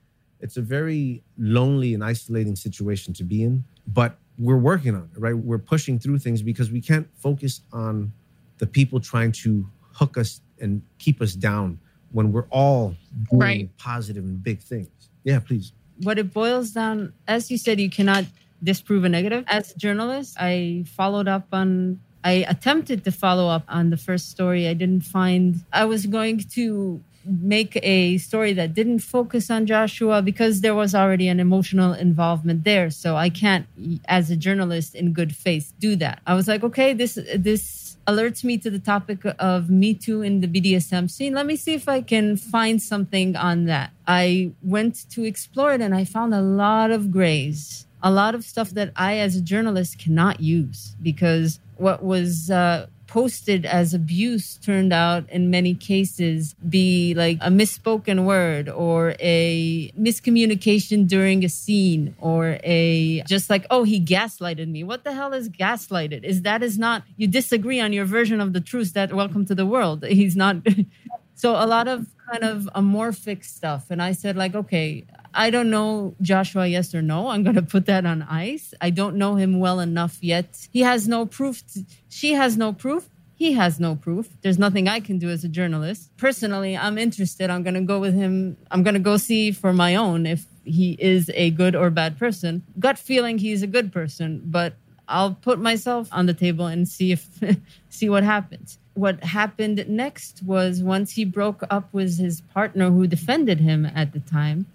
It's 0.41 0.57
a 0.57 0.61
very 0.61 1.23
lonely 1.39 1.95
and 1.95 2.03
isolating 2.03 2.57
situation 2.57 3.15
to 3.15 3.23
be 3.23 3.45
in. 3.45 3.63
But 3.87 4.19
we're 4.39 4.57
working 4.57 4.95
on 4.95 5.09
it, 5.15 5.21
right? 5.21 5.37
We're 5.37 5.59
pushing 5.59 5.99
through 5.99 6.19
things 6.19 6.43
because 6.43 6.71
we 6.71 6.81
can't 6.81 7.09
focus 7.19 7.61
on 7.73 8.13
the 8.59 8.67
people 8.67 9.01
trying 9.01 9.33
to 9.33 9.67
hook 9.93 10.17
us 10.17 10.41
and 10.61 10.83
keep 10.99 11.21
us 11.21 11.35
down 11.35 11.79
when 12.13 12.33
we're 12.33 12.47
all 12.51 12.95
doing 13.31 13.41
right. 13.41 13.77
positive 13.79 14.25
and 14.25 14.43
big 14.43 14.61
things. 14.61 14.89
Yeah, 15.25 15.41
please. 15.41 15.73
What 16.03 16.19
it 16.19 16.33
boils 16.33 16.71
down, 16.71 17.13
as 17.29 17.51
you 17.51 17.59
said, 17.59 17.81
you 17.81 17.91
cannot 17.91 18.25
disprove 18.63 19.05
a 19.05 19.09
negative. 19.09 19.45
As 19.47 19.73
a 19.73 19.79
journalist, 19.79 20.37
I 20.39 20.85
followed 20.87 21.29
up 21.29 21.49
on 21.53 22.01
I 22.25 22.45
attempted 22.49 23.03
to 23.05 23.11
follow 23.11 23.49
up 23.49 23.65
on 23.69 23.91
the 23.91 23.97
first 23.97 24.31
story. 24.31 24.69
I 24.69 24.75
didn't 24.75 25.01
find 25.01 25.65
I 25.73 25.85
was 25.87 26.07
going 26.07 26.39
to 26.55 27.03
make 27.25 27.79
a 27.83 28.19
story 28.19 28.53
that 28.55 28.75
didn't 28.75 29.01
focus 29.01 29.51
on 29.51 29.67
Joshua 29.67 30.23
because 30.23 30.61
there 30.61 30.75
was 30.75 30.95
already 30.95 31.29
an 31.29 31.41
emotional 31.41 31.93
involvement 31.93 32.65
there. 32.65 32.91
So 32.91 33.17
I 33.17 33.31
can't, 33.31 33.67
as 34.07 34.31
a 34.31 34.37
journalist 34.37 34.95
in 34.95 35.13
good 35.13 35.35
faith, 35.35 35.73
do 35.79 35.97
that. 35.97 36.21
I 36.27 36.35
was 36.35 36.49
like, 36.49 36.63
okay, 36.65 36.93
this 36.93 37.19
this 37.35 37.83
alerts 38.07 38.43
me 38.43 38.59
to 38.59 38.71
the 38.71 38.79
topic 38.79 39.21
of 39.39 39.71
Me 39.71 39.95
Too 39.95 40.23
in 40.23 40.41
the 40.41 40.49
BDSM 40.49 41.11
scene. 41.11 41.35
Let 41.35 41.47
me 41.47 41.57
see 41.57 41.75
if 41.75 41.89
I 41.89 42.01
can 42.01 42.37
find 42.37 42.83
something 42.83 43.37
on 43.37 43.67
that. 43.67 43.93
I 44.07 44.53
went 44.63 45.09
to 45.11 45.25
explore 45.25 45.73
it 45.75 45.81
and 45.81 45.95
I 45.95 46.05
found 46.05 46.35
a 46.35 46.41
lot 46.41 46.91
of 46.91 47.13
grays, 47.13 47.87
a 48.03 48.11
lot 48.11 48.35
of 48.35 48.45
stuff 48.45 48.71
that 48.71 48.93
I, 48.97 49.19
as 49.19 49.37
a 49.37 49.41
journalist, 49.41 49.99
cannot 49.99 50.41
use 50.41 50.97
because 51.01 51.61
what 51.77 52.03
was 52.03 52.51
uh, 52.51 52.87
posted 53.13 53.67
as 53.67 53.93
abuse 53.93 54.57
turned 54.63 54.91
out 54.91 55.29
in 55.29 55.51
many 55.51 55.75
cases 55.75 56.55
be 56.67 57.13
like 57.13 57.37
a 57.43 57.51
misspoken 57.51 58.25
word 58.25 58.71
or 58.71 59.15
a 59.21 59.93
miscommunication 60.01 61.07
during 61.07 61.45
a 61.45 61.49
scene 61.51 62.17
or 62.19 62.59
a 62.65 63.23
just 63.29 63.51
like 63.51 63.67
oh 63.69 63.85
he 63.85 64.01
gaslighted 64.01 64.67
me. 64.67 64.83
What 64.83 65.05
the 65.05 65.13
hell 65.13 65.35
is 65.35 65.51
gaslighted? 65.51 66.25
Is 66.25 66.41
that 66.49 66.63
is 66.63 66.79
not 66.79 67.03
you 67.19 67.27
disagree 67.27 67.81
on 67.81 67.93
your 67.93 68.07
version 68.07 68.41
of 68.41 68.55
the 68.55 68.63
truth 68.63 68.95
that 68.95 69.13
welcome 69.13 69.45
to 69.45 69.55
the 69.55 69.67
world. 69.67 70.03
He's 70.21 70.35
not 70.35 70.57
so 71.35 71.51
a 71.51 71.67
lot 71.67 71.89
of 71.89 72.07
kind 72.31 72.45
of 72.45 72.67
amorphic 72.75 73.45
stuff. 73.45 73.91
And 73.91 74.01
i 74.01 74.13
said 74.13 74.37
like 74.37 74.55
okay 74.55 75.05
I 75.35 75.51
don't 75.51 75.71
know 75.71 76.15
Joshua, 76.21 76.67
yes 76.67 76.95
or 76.95 77.03
no. 77.03 77.29
I'm 77.29 77.43
going 77.43 77.57
to 77.57 77.63
put 77.63 77.87
that 77.87 78.05
on 78.07 78.23
ice. 78.23 78.75
I 78.81 78.91
don't 78.91 79.17
know 79.17 79.37
him 79.37 79.59
well 79.59 79.81
enough 79.81 80.19
yet. 80.21 80.69
He 80.73 80.81
has 80.81 81.09
no 81.09 81.27
proof. 81.27 81.67
To, 81.73 81.85
she 82.09 82.33
has 82.33 82.57
no 82.57 82.73
proof. 82.73 83.09
He 83.35 83.53
has 83.55 83.81
no 83.81 83.97
proof. 83.97 84.29
There's 84.43 84.59
nothing 84.59 84.89
I 84.89 85.01
can 85.01 85.19
do 85.19 85.29
as 85.29 85.43
a 85.43 85.49
journalist. 85.49 86.17
Personally, 86.17 86.77
I'm 86.77 86.97
interested. 86.97 87.51
I'm 87.51 87.63
going 87.63 87.75
to 87.75 87.81
go 87.81 87.99
with 87.99 88.15
him. 88.15 88.57
I'm 88.71 88.83
going 88.83 88.95
to 88.95 89.01
go 89.01 89.17
see 89.17 89.51
for 89.51 89.73
my 89.73 89.97
own 89.97 90.27
if 90.27 90.47
he 90.65 90.97
is 90.99 91.31
a 91.35 91.51
good 91.51 91.75
or 91.75 91.91
bad 91.91 92.19
person. 92.19 92.63
Gut 92.79 92.99
feeling 92.99 93.39
he's 93.39 93.63
a 93.63 93.67
good 93.67 93.93
person, 93.93 94.43
but 94.45 94.75
I'll 95.09 95.35
put 95.35 95.59
myself 95.59 96.09
on 96.13 96.27
the 96.27 96.35
table 96.35 96.67
and 96.67 96.87
see 96.89 97.13
if 97.13 97.29
see 97.89 98.09
what 98.09 98.23
happens. 98.23 98.79
What 98.95 99.25
happened 99.25 99.85
next 99.89 100.43
was 100.43 100.83
once 100.83 101.13
he 101.13 101.25
broke 101.25 101.63
up 101.71 101.89
with 101.93 102.19
his 102.19 102.41
partner 102.41 102.91
who 102.91 103.07
defended 103.07 103.61
him 103.61 103.87
at 103.87 104.13
the 104.13 104.21
time 104.21 104.67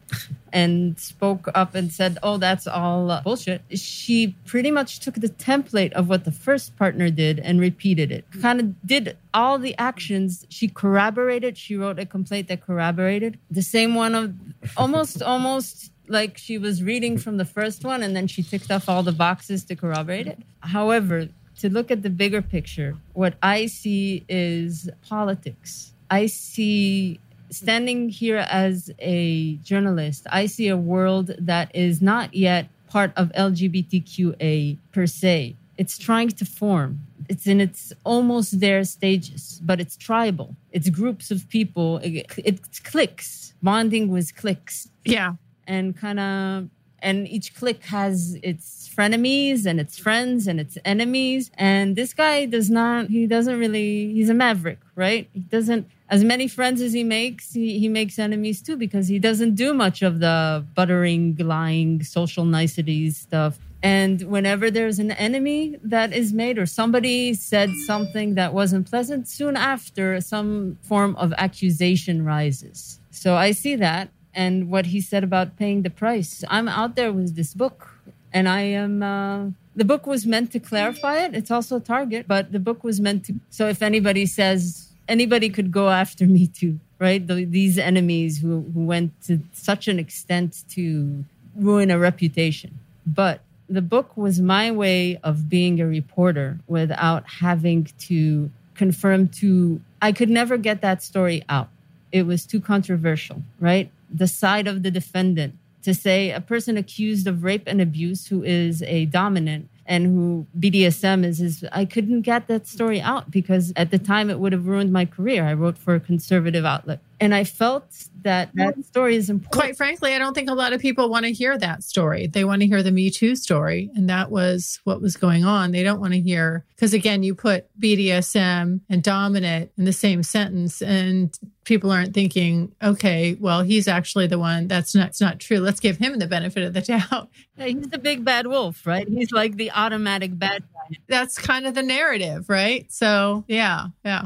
and 0.52 0.98
spoke 1.00 1.48
up 1.54 1.76
and 1.76 1.92
said, 1.92 2.18
"Oh, 2.24 2.38
that's 2.38 2.66
all 2.66 3.12
uh, 3.12 3.22
bullshit." 3.22 3.62
She 3.72 4.36
pretty 4.46 4.72
much 4.72 5.00
took 5.00 5.16
the 5.16 5.30
template 5.30 5.92
of 5.94 6.10
what 6.10 6.26
the 6.26 6.32
first 6.32 6.76
partner 6.78 7.10
did 7.10 7.40
and 7.40 7.60
repeated 7.60 8.12
it. 8.12 8.26
Kind 8.42 8.60
of 8.60 8.88
did 8.88 9.18
all 9.34 9.60
the 9.60 9.76
actions. 9.78 10.46
She 10.50 10.68
corroborated. 10.68 11.58
She 11.58 11.76
wrote 11.76 12.00
a 12.00 12.06
complaint 12.06 12.48
that 12.48 12.62
corroborated 12.62 13.38
the 13.52 13.62
same 13.62 13.96
one 13.96 14.16
of 14.16 14.34
almost 14.76 15.22
almost 15.34 15.92
like 16.10 16.38
she 16.38 16.58
was 16.58 16.84
reading 16.84 17.18
from 17.18 17.38
the 17.38 17.46
first 17.46 17.84
one 17.84 18.02
and 18.02 18.16
then 18.16 18.28
she 18.28 18.42
ticked 18.44 18.72
off 18.72 18.88
all 18.90 19.04
the 19.04 19.12
boxes 19.12 19.64
to 19.66 19.76
corroborate 19.76 20.28
it. 20.28 20.40
However, 20.62 21.28
to 21.60 21.70
look 21.70 21.92
at 21.92 22.04
the 22.04 22.10
bigger 22.10 22.42
picture, 22.42 22.96
what 23.14 23.36
I 23.42 23.66
see 23.66 24.24
is 24.30 24.90
politics. 25.08 25.94
I 26.10 26.28
see 26.28 27.20
standing 27.50 28.10
here 28.10 28.38
as 28.38 28.92
a 29.00 29.56
journalist, 29.58 30.28
I 30.32 30.46
see 30.48 30.68
a 30.68 30.78
world 30.78 31.32
that 31.40 31.74
is 31.76 32.02
not 32.02 32.34
yet 32.34 32.68
part 32.90 33.12
of 33.16 33.32
LGBTQA 33.34 34.78
per 34.92 35.06
se. 35.06 35.56
It's 35.78 35.98
trying 35.98 36.30
to 36.30 36.46
form. 36.46 37.00
It's 37.30 37.46
in 37.46 37.60
its 37.62 37.94
almost 38.04 38.60
there 38.60 38.84
stages, 38.84 39.62
but 39.64 39.80
it's 39.80 39.96
tribal. 39.98 40.56
It's 40.72 40.90
groups 40.90 41.30
of 41.30 41.48
people. 41.50 41.98
It, 42.00 42.26
it's 42.38 42.80
cliques. 42.80 43.54
Bonding 43.62 44.08
with 44.10 44.36
cliques 44.36 44.88
Yeah. 45.06 45.34
and 45.68 45.96
kind 45.98 46.20
of 46.20 46.70
and 47.00 47.28
each 47.28 47.54
clique 47.56 47.84
has 47.86 48.38
its 48.42 48.66
frenemies 48.98 49.66
and 49.66 49.80
its 49.80 49.98
friends 49.98 50.48
and 50.48 50.60
its 50.60 50.78
enemies. 50.84 51.52
And 51.56 51.96
this 51.96 52.14
guy 52.14 52.46
does 52.46 52.70
not 52.70 53.08
he 53.08 53.28
doesn't 53.28 53.60
really 53.60 54.14
he's 54.14 54.30
a 54.30 54.34
maverick 54.34 54.80
right? 54.98 55.30
He 55.32 55.42
doesn't 55.42 55.88
as 56.10 56.24
many 56.24 56.48
friends 56.48 56.82
as 56.82 56.92
he 56.92 57.04
makes 57.04 57.54
he, 57.54 57.80
he 57.80 57.88
makes 57.88 58.20
enemies 58.20 58.62
too 58.62 58.76
because 58.76 59.08
he 59.08 59.20
doesn't 59.20 59.56
do 59.56 59.74
much 59.74 60.02
of 60.02 60.20
the 60.20 60.66
buttering 60.76 61.38
lying 61.38 62.04
social 62.04 62.44
niceties 62.44 63.16
stuff. 63.18 63.60
And 63.84 64.24
whenever 64.24 64.72
there's 64.72 64.98
an 64.98 65.12
enemy 65.12 65.78
that 65.84 66.12
is 66.12 66.34
made 66.34 66.58
or 66.58 66.66
somebody 66.66 67.36
said 67.36 67.70
something 67.86 68.34
that 68.34 68.54
wasn't 68.54 68.90
pleasant 68.90 69.28
soon 69.28 69.56
after 69.56 70.20
some 70.20 70.80
form 70.82 71.16
of 71.18 71.32
accusation 71.38 72.26
rises. 72.26 73.00
So 73.12 73.36
i 73.36 73.52
see 73.52 73.76
that. 73.76 74.10
And 74.34 74.70
what 74.70 74.88
he 74.88 75.02
said 75.02 75.24
about 75.24 75.58
paying 75.58 75.82
the 75.82 75.90
price. 75.90 76.44
I'm 76.48 76.68
out 76.68 76.96
there 76.96 77.12
with 77.12 77.36
this 77.36 77.56
book, 77.56 77.97
and 78.38 78.48
I 78.48 78.62
am. 78.62 79.02
Uh, 79.02 79.50
the 79.76 79.86
book 79.86 80.08
was 80.08 80.26
meant 80.26 80.52
to 80.52 80.60
clarify 80.60 81.16
it. 81.26 81.36
It's 81.36 81.52
also 81.52 81.78
a 81.78 81.80
target, 81.80 82.28
but 82.28 82.52
the 82.52 82.60
book 82.60 82.84
was 82.84 83.00
meant 83.00 83.26
to. 83.26 83.34
So 83.50 83.68
if 83.68 83.82
anybody 83.82 84.26
says 84.26 84.92
anybody 85.08 85.50
could 85.50 85.72
go 85.72 85.90
after 85.90 86.26
me 86.26 86.48
too, 86.48 86.80
right? 87.00 87.26
The, 87.26 87.46
these 87.46 87.78
enemies 87.78 88.40
who, 88.40 88.66
who 88.74 88.86
went 88.86 89.10
to 89.28 89.40
such 89.54 89.88
an 89.88 89.98
extent 90.00 90.64
to 90.76 91.24
ruin 91.56 91.90
a 91.92 91.98
reputation, 91.98 92.80
but 93.06 93.42
the 93.70 93.82
book 93.82 94.16
was 94.16 94.40
my 94.40 94.72
way 94.72 95.20
of 95.24 95.50
being 95.50 95.82
a 95.82 95.88
reporter 95.88 96.60
without 96.68 97.24
having 97.28 97.90
to 98.10 98.50
confirm 98.76 99.28
to. 99.42 99.82
I 100.02 100.12
could 100.12 100.30
never 100.30 100.58
get 100.58 100.82
that 100.82 101.02
story 101.02 101.44
out. 101.50 101.70
It 102.12 102.24
was 102.26 102.46
too 102.46 102.62
controversial, 102.62 103.42
right? 103.60 103.92
the 104.10 104.28
side 104.28 104.68
of 104.68 104.84
the 104.84 104.92
defendant 104.92 105.56
to 105.84 105.94
say 105.94 106.32
a 106.32 106.42
person 106.42 106.78
accused 106.78 107.28
of 107.28 107.44
rape 107.44 107.64
and 107.68 107.82
abuse 107.82 108.28
who 108.28 108.44
is 108.44 108.82
a 108.84 109.06
dominant 109.06 109.70
and 109.86 110.06
who 110.06 110.46
BDSM 110.60 111.24
is 111.24 111.40
is 111.42 111.66
I 111.72 111.86
couldn't 111.86 112.22
get 112.22 112.48
that 112.48 112.68
story 112.68 113.02
out 113.02 113.32
because 113.32 113.72
at 113.76 113.92
the 113.92 113.98
time 113.98 114.30
it 114.30 114.40
would 114.40 114.52
have 114.52 114.68
ruined 114.68 114.92
my 114.92 115.06
career. 115.06 115.46
I 115.46 115.54
wrote 115.54 115.78
for 115.78 115.96
a 115.96 116.00
conservative 116.00 116.66
outlet. 116.66 117.00
And 117.20 117.34
I 117.34 117.44
felt 117.44 118.08
that 118.22 118.52
that 118.56 118.78
mm. 118.78 118.86
story 118.86 119.16
is 119.16 119.30
important. 119.30 119.54
Quite 119.54 119.78
frankly, 119.78 120.14
I 120.14 120.20
don't 120.20 120.34
think 120.34 120.50
a 120.50 120.54
lot 120.54 120.74
of 120.74 120.82
people 120.82 121.10
want 121.10 121.26
to 121.26 121.32
hear 121.32 121.58
that 121.58 121.84
story. 121.84 122.28
They 122.28 122.44
want 122.44 122.62
to 122.62 122.68
hear 122.68 122.84
the 122.84 122.92
Me 122.92 123.10
Too 123.10 123.36
story. 123.36 123.90
And 123.96 124.10
that 124.10 124.30
was 124.30 124.80
what 124.84 125.02
was 125.02 125.18
going 125.18 125.44
on. 125.44 125.72
They 125.72 125.84
don't 125.84 126.00
want 126.00 126.14
to 126.14 126.20
hear, 126.20 126.66
because 126.76 126.94
again, 126.94 127.24
you 127.24 127.34
put 127.34 127.68
BDSM 127.80 128.82
and 128.90 129.04
dominant 129.04 129.72
in 129.78 129.86
the 129.86 129.94
same 129.94 130.22
sentence, 130.22 130.82
and 130.82 131.38
people 131.64 131.92
aren't 131.92 132.14
thinking, 132.14 132.74
okay, 132.84 133.36
well, 133.40 133.62
he's 133.62 133.88
actually 133.88 134.28
the 134.28 134.40
one 134.40 134.68
that's 134.68 134.94
not, 134.94 135.08
it's 135.08 135.22
not 135.22 135.40
true. 135.40 135.60
Let's 135.60 135.80
give 135.80 135.98
him 135.98 136.20
the 136.20 136.28
benefit 136.28 136.64
of 136.64 136.74
the 136.74 136.82
doubt. 136.82 137.30
Yeah, 137.58 137.66
he's 137.66 137.88
the 137.88 137.98
big 137.98 138.24
bad 138.24 138.48
wolf, 138.48 138.86
right? 138.86 139.08
He's 139.08 139.32
like 139.32 139.58
the 139.58 139.72
automatic 139.72 140.38
bad 140.38 140.64
guy. 140.74 140.98
That's 141.08 141.40
kind 141.40 141.66
of 141.66 141.74
the 141.74 141.84
narrative, 141.84 142.50
right? 142.50 142.92
So, 142.92 143.44
yeah, 143.48 143.88
yeah. 144.06 144.26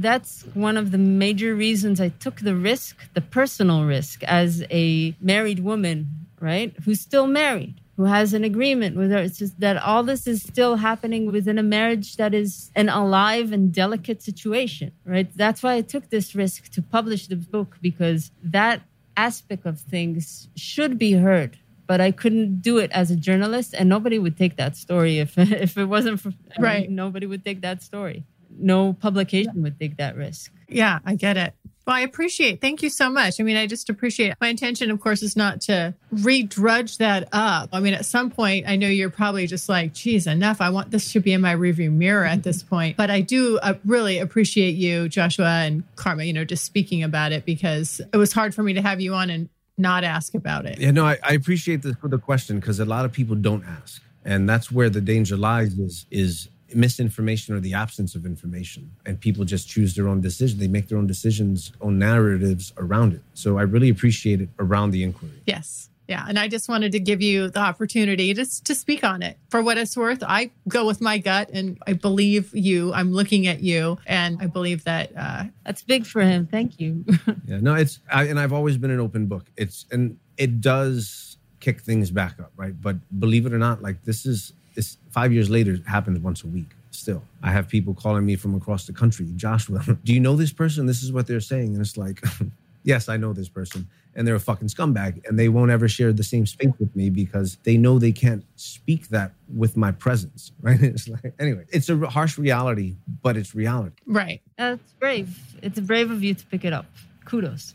that's 0.00 0.42
one 0.54 0.76
of 0.76 0.90
the 0.90 0.98
major 0.98 1.54
reasons 1.54 2.00
I 2.00 2.08
took 2.08 2.40
the 2.40 2.54
risk, 2.54 2.96
the 3.14 3.20
personal 3.20 3.84
risk, 3.84 4.22
as 4.24 4.64
a 4.70 5.14
married 5.20 5.60
woman, 5.60 6.08
right? 6.40 6.74
Who's 6.84 7.00
still 7.00 7.26
married, 7.26 7.80
who 7.96 8.04
has 8.04 8.34
an 8.34 8.44
agreement 8.44 8.96
with 8.96 9.10
her. 9.10 9.18
It's 9.18 9.38
just 9.38 9.60
that 9.60 9.76
all 9.76 10.02
this 10.02 10.26
is 10.26 10.42
still 10.42 10.76
happening 10.76 11.30
within 11.30 11.58
a 11.58 11.62
marriage 11.62 12.16
that 12.16 12.34
is 12.34 12.70
an 12.74 12.88
alive 12.88 13.52
and 13.52 13.72
delicate 13.72 14.22
situation, 14.22 14.92
right? 15.04 15.28
That's 15.36 15.62
why 15.62 15.74
I 15.74 15.80
took 15.82 16.10
this 16.10 16.34
risk 16.34 16.70
to 16.72 16.82
publish 16.82 17.28
the 17.28 17.36
book 17.36 17.76
because 17.80 18.30
that 18.42 18.82
aspect 19.16 19.64
of 19.64 19.80
things 19.80 20.48
should 20.56 20.98
be 20.98 21.12
heard. 21.12 21.58
But 21.86 22.00
I 22.00 22.12
couldn't 22.12 22.62
do 22.62 22.78
it 22.78 22.90
as 22.92 23.10
a 23.10 23.16
journalist, 23.16 23.74
and 23.78 23.90
nobody 23.90 24.18
would 24.18 24.38
take 24.38 24.56
that 24.56 24.74
story 24.74 25.18
if 25.18 25.36
if 25.66 25.76
it 25.76 25.84
wasn't 25.84 26.18
for 26.18 26.30
I 26.30 26.32
mean, 26.32 26.64
Right. 26.64 26.90
nobody 26.90 27.26
would 27.26 27.44
take 27.44 27.60
that 27.60 27.82
story 27.82 28.24
no 28.58 28.92
publication 28.92 29.62
would 29.62 29.78
take 29.78 29.96
that 29.98 30.16
risk. 30.16 30.52
Yeah, 30.68 30.98
I 31.04 31.14
get 31.14 31.36
it. 31.36 31.54
Well, 31.86 31.96
I 31.96 32.00
appreciate. 32.00 32.62
Thank 32.62 32.82
you 32.82 32.88
so 32.88 33.10
much. 33.10 33.38
I 33.38 33.42
mean, 33.42 33.58
I 33.58 33.66
just 33.66 33.90
appreciate. 33.90 34.34
My 34.40 34.48
intention, 34.48 34.90
of 34.90 35.00
course, 35.00 35.22
is 35.22 35.36
not 35.36 35.60
to 35.62 35.94
redrudge 36.12 36.96
that 36.96 37.28
up. 37.30 37.68
I 37.72 37.80
mean, 37.80 37.92
at 37.92 38.06
some 38.06 38.30
point, 38.30 38.66
I 38.66 38.76
know 38.76 38.88
you're 38.88 39.10
probably 39.10 39.46
just 39.46 39.68
like, 39.68 39.92
"Geez, 39.92 40.26
enough! 40.26 40.62
I 40.62 40.70
want 40.70 40.90
this 40.90 41.12
to 41.12 41.20
be 41.20 41.34
in 41.34 41.42
my 41.42 41.54
rearview 41.54 41.92
mirror 41.92 42.24
at 42.24 42.42
this 42.42 42.62
point." 42.62 42.96
But 42.96 43.10
I 43.10 43.20
do 43.20 43.58
uh, 43.58 43.74
really 43.84 44.18
appreciate 44.18 44.76
you, 44.76 45.10
Joshua 45.10 45.46
and 45.46 45.84
Karma. 45.96 46.24
You 46.24 46.32
know, 46.32 46.44
just 46.44 46.64
speaking 46.64 47.02
about 47.02 47.32
it 47.32 47.44
because 47.44 48.00
it 48.12 48.16
was 48.16 48.32
hard 48.32 48.54
for 48.54 48.62
me 48.62 48.72
to 48.72 48.82
have 48.82 49.02
you 49.02 49.12
on 49.12 49.28
and 49.28 49.50
not 49.76 50.04
ask 50.04 50.34
about 50.34 50.64
it. 50.64 50.78
Yeah, 50.78 50.92
no, 50.92 51.04
I, 51.04 51.18
I 51.22 51.32
appreciate 51.34 51.82
the, 51.82 51.96
the 52.02 52.18
question 52.18 52.60
because 52.60 52.80
a 52.80 52.84
lot 52.86 53.04
of 53.04 53.12
people 53.12 53.36
don't 53.36 53.64
ask, 53.64 54.00
and 54.24 54.48
that's 54.48 54.72
where 54.72 54.88
the 54.88 55.02
danger 55.02 55.36
lies. 55.36 55.78
Is 55.78 56.06
is 56.10 56.48
misinformation 56.74 57.54
or 57.54 57.60
the 57.60 57.74
absence 57.74 58.14
of 58.14 58.26
information, 58.26 58.90
and 59.06 59.20
people 59.20 59.44
just 59.44 59.68
choose 59.68 59.94
their 59.94 60.08
own 60.08 60.20
decision. 60.20 60.58
They 60.58 60.68
make 60.68 60.88
their 60.88 60.98
own 60.98 61.06
decisions, 61.06 61.72
own 61.80 61.98
narratives 61.98 62.72
around 62.76 63.12
it. 63.14 63.22
So 63.34 63.58
I 63.58 63.62
really 63.62 63.88
appreciate 63.88 64.40
it 64.40 64.48
around 64.58 64.90
the 64.90 65.02
inquiry. 65.02 65.42
Yes. 65.46 65.90
Yeah. 66.08 66.26
And 66.28 66.38
I 66.38 66.48
just 66.48 66.68
wanted 66.68 66.92
to 66.92 67.00
give 67.00 67.22
you 67.22 67.48
the 67.48 67.60
opportunity 67.60 68.34
just 68.34 68.66
to 68.66 68.74
speak 68.74 69.04
on 69.04 69.22
it. 69.22 69.38
For 69.48 69.62
what 69.62 69.78
it's 69.78 69.96
worth, 69.96 70.22
I 70.22 70.50
go 70.68 70.86
with 70.86 71.00
my 71.00 71.16
gut 71.16 71.48
and 71.52 71.78
I 71.86 71.94
believe 71.94 72.54
you. 72.54 72.92
I'm 72.92 73.12
looking 73.12 73.46
at 73.46 73.60
you 73.60 73.98
and 74.06 74.36
I 74.40 74.46
believe 74.46 74.84
that 74.84 75.12
uh, 75.16 75.44
That's 75.64 75.82
big 75.82 76.04
for 76.04 76.20
him. 76.20 76.46
Thank 76.46 76.78
you. 76.78 77.04
Yeah, 77.46 77.58
no, 77.60 77.74
it's 77.74 78.00
I, 78.10 78.24
and 78.24 78.40
I've 78.40 78.54
always 78.54 78.78
been 78.78 78.90
an 78.90 79.00
open 79.00 79.26
book. 79.26 79.44
It's 79.56 79.84
and 79.90 80.18
it 80.38 80.62
does 80.62 81.36
kick 81.60 81.82
things 81.82 82.10
back 82.10 82.40
up, 82.40 82.52
right? 82.56 82.78
But 82.80 82.96
believe 83.18 83.44
it 83.44 83.52
or 83.52 83.58
not, 83.58 83.82
like 83.82 84.02
this 84.04 84.24
is 84.24 84.52
it's 84.76 84.98
five 85.10 85.32
years 85.32 85.50
later, 85.50 85.78
happens 85.86 86.18
once 86.20 86.42
a 86.44 86.46
week. 86.46 86.70
Still, 86.90 87.22
I 87.42 87.50
have 87.50 87.68
people 87.68 87.92
calling 87.94 88.24
me 88.24 88.36
from 88.36 88.54
across 88.54 88.86
the 88.86 88.92
country. 88.92 89.26
Joshua, 89.36 89.82
do 90.04 90.12
you 90.14 90.20
know 90.20 90.36
this 90.36 90.52
person? 90.52 90.86
This 90.86 91.02
is 91.02 91.12
what 91.12 91.26
they're 91.26 91.40
saying, 91.40 91.72
and 91.74 91.80
it's 91.80 91.96
like, 91.96 92.22
yes, 92.84 93.08
I 93.08 93.16
know 93.16 93.32
this 93.32 93.48
person, 93.48 93.88
and 94.14 94.26
they're 94.26 94.36
a 94.36 94.40
fucking 94.40 94.68
scumbag, 94.68 95.26
and 95.26 95.36
they 95.36 95.48
won't 95.48 95.72
ever 95.72 95.88
share 95.88 96.12
the 96.12 96.22
same 96.22 96.46
space 96.46 96.72
with 96.78 96.94
me 96.94 97.10
because 97.10 97.58
they 97.64 97.76
know 97.76 97.98
they 97.98 98.12
can't 98.12 98.44
speak 98.54 99.08
that 99.08 99.32
with 99.52 99.76
my 99.76 99.90
presence, 99.90 100.52
right? 100.62 100.80
It's 100.80 101.08
like 101.08 101.34
anyway, 101.40 101.64
it's 101.70 101.88
a 101.88 101.96
harsh 102.08 102.38
reality, 102.38 102.94
but 103.22 103.36
it's 103.36 103.54
reality. 103.54 103.96
right. 104.06 104.40
That's 104.56 104.92
brave. 105.00 105.36
It's 105.62 105.80
brave 105.80 106.12
of 106.12 106.22
you 106.22 106.34
to 106.34 106.46
pick 106.46 106.64
it 106.64 106.72
up. 106.72 106.86
Kudos. 107.24 107.74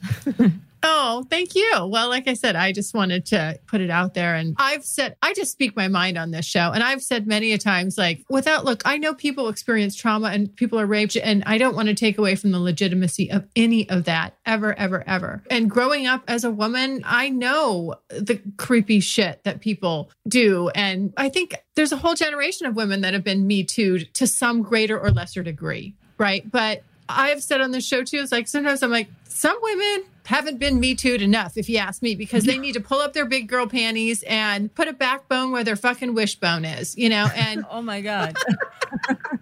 Oh, 0.81 1.25
thank 1.29 1.55
you. 1.55 1.86
Well, 1.86 2.09
like 2.09 2.27
I 2.27 2.33
said, 2.33 2.55
I 2.55 2.71
just 2.71 2.93
wanted 2.93 3.25
to 3.27 3.59
put 3.67 3.81
it 3.81 3.89
out 3.89 4.13
there. 4.13 4.36
And 4.36 4.55
I've 4.57 4.86
said, 4.86 5.15
I 5.21 5.33
just 5.33 5.51
speak 5.51 5.75
my 5.75 5.88
mind 5.88 6.17
on 6.17 6.31
this 6.31 6.45
show. 6.45 6.71
And 6.71 6.83
I've 6.83 7.03
said 7.03 7.27
many 7.27 7.51
a 7.51 7.57
times, 7.57 7.98
like, 7.98 8.24
without, 8.29 8.65
look, 8.65 8.81
I 8.86 8.98
know 8.98 9.13
people 9.13 9.50
experience 9.50 9.95
trauma 9.95 10.29
and 10.29 10.55
people 10.55 10.79
are 10.79 10.86
raped. 10.86 11.17
And 11.17 11.43
I 11.45 11.57
don't 11.57 11.75
want 11.75 11.89
to 11.89 11.95
take 11.95 12.17
away 12.17 12.36
from 12.36 12.51
the 12.51 12.59
legitimacy 12.59 13.31
of 13.31 13.45
any 13.55 13.89
of 13.89 14.05
that 14.05 14.38
ever, 14.45 14.74
ever, 14.77 15.03
ever. 15.07 15.43
And 15.50 15.69
growing 15.69 16.07
up 16.07 16.24
as 16.27 16.43
a 16.43 16.51
woman, 16.51 17.01
I 17.05 17.29
know 17.29 17.95
the 18.09 18.41
creepy 18.57 19.00
shit 19.00 19.43
that 19.43 19.59
people 19.59 20.12
do. 20.27 20.69
And 20.69 21.13
I 21.17 21.29
think 21.29 21.55
there's 21.75 21.91
a 21.91 21.98
whole 21.98 22.15
generation 22.15 22.67
of 22.67 22.75
women 22.75 23.01
that 23.01 23.13
have 23.13 23.24
been 23.24 23.48
Me 23.48 23.63
Too 23.63 24.00
to 24.00 24.27
some 24.27 24.62
greater 24.62 25.00
or 25.00 25.12
lesser 25.12 25.43
degree. 25.43 25.95
Right. 26.17 26.50
But 26.50 26.83
I've 27.10 27.44
said 27.44 27.60
on 27.60 27.72
the 27.72 27.82
show 27.82 28.04
too, 28.04 28.18
it's 28.18 28.32
like 28.32 28.48
sometimes 28.48 28.84
I'm 28.84 28.92
like, 28.92 29.10
some 29.28 29.58
women 29.62 30.06
haven't 30.25 30.60
been 30.60 30.80
me 30.80 30.94
tooed 30.94 31.22
enough, 31.22 31.58
if 31.58 31.68
you 31.68 31.78
ask 31.78 32.01
me, 32.04 32.13
because 32.16 32.44
they 32.44 32.58
need 32.58 32.74
to 32.74 32.80
pull 32.80 33.00
up 33.00 33.13
their 33.13 33.25
big 33.25 33.48
girl 33.48 33.66
panties 33.66 34.24
and 34.24 34.74
put 34.75 34.88
a 34.88 34.94
backbone 34.94 35.51
where 35.51 35.63
their 35.63 35.75
fucking 35.75 36.13
wishbone 36.13 36.66
is, 36.66 36.96
you 36.98 37.10
know? 37.10 37.28
And 37.36 37.66
Oh 37.72 37.82
my 37.82 38.01
God. 38.01 38.38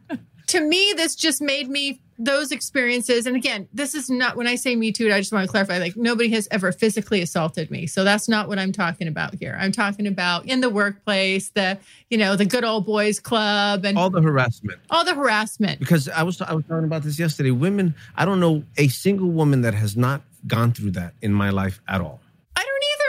to 0.47 0.61
me, 0.61 0.93
this 0.95 1.15
just 1.15 1.41
made 1.41 1.69
me 1.69 2.01
those 2.19 2.51
experiences. 2.51 3.27
And 3.27 3.35
again, 3.35 3.67
this 3.73 3.93
is 3.93 4.09
not 4.09 4.35
when 4.35 4.47
I 4.47 4.55
say 4.55 4.75
me 4.75 4.91
too, 4.91 5.11
I 5.13 5.19
just 5.19 5.31
want 5.31 5.45
to 5.45 5.51
clarify 5.51 5.77
like 5.77 5.95
nobody 5.95 6.29
has 6.31 6.47
ever 6.49 6.71
physically 6.71 7.21
assaulted 7.21 7.69
me. 7.69 7.85
So 7.85 8.03
that's 8.03 8.27
not 8.27 8.47
what 8.47 8.57
I'm 8.57 8.71
talking 8.71 9.07
about 9.07 9.35
here. 9.35 9.55
I'm 9.59 9.71
talking 9.71 10.07
about 10.07 10.45
in 10.47 10.59
the 10.61 10.69
workplace, 10.69 11.49
the, 11.51 11.77
you 12.09 12.17
know, 12.17 12.35
the 12.35 12.45
good 12.45 12.63
old 12.63 12.85
boys 12.87 13.19
club 13.19 13.85
and 13.85 13.97
All 13.97 14.09
the 14.09 14.21
harassment. 14.21 14.79
all 14.89 15.05
the 15.05 15.13
harassment. 15.13 15.79
Because 15.79 16.09
I 16.09 16.23
was 16.23 16.41
I 16.41 16.53
was 16.53 16.65
talking 16.65 16.85
about 16.85 17.03
this 17.03 17.19
yesterday. 17.19 17.51
Women, 17.51 17.93
I 18.15 18.25
don't 18.25 18.39
know 18.39 18.63
a 18.77 18.87
single 18.87 19.29
woman 19.29 19.61
that 19.61 19.75
has 19.75 19.95
not 19.95 20.21
gone 20.47 20.71
through 20.71 20.91
that 20.91 21.13
in 21.21 21.33
my 21.33 21.51
life 21.51 21.79
at 21.87 22.01
all. 22.01 22.19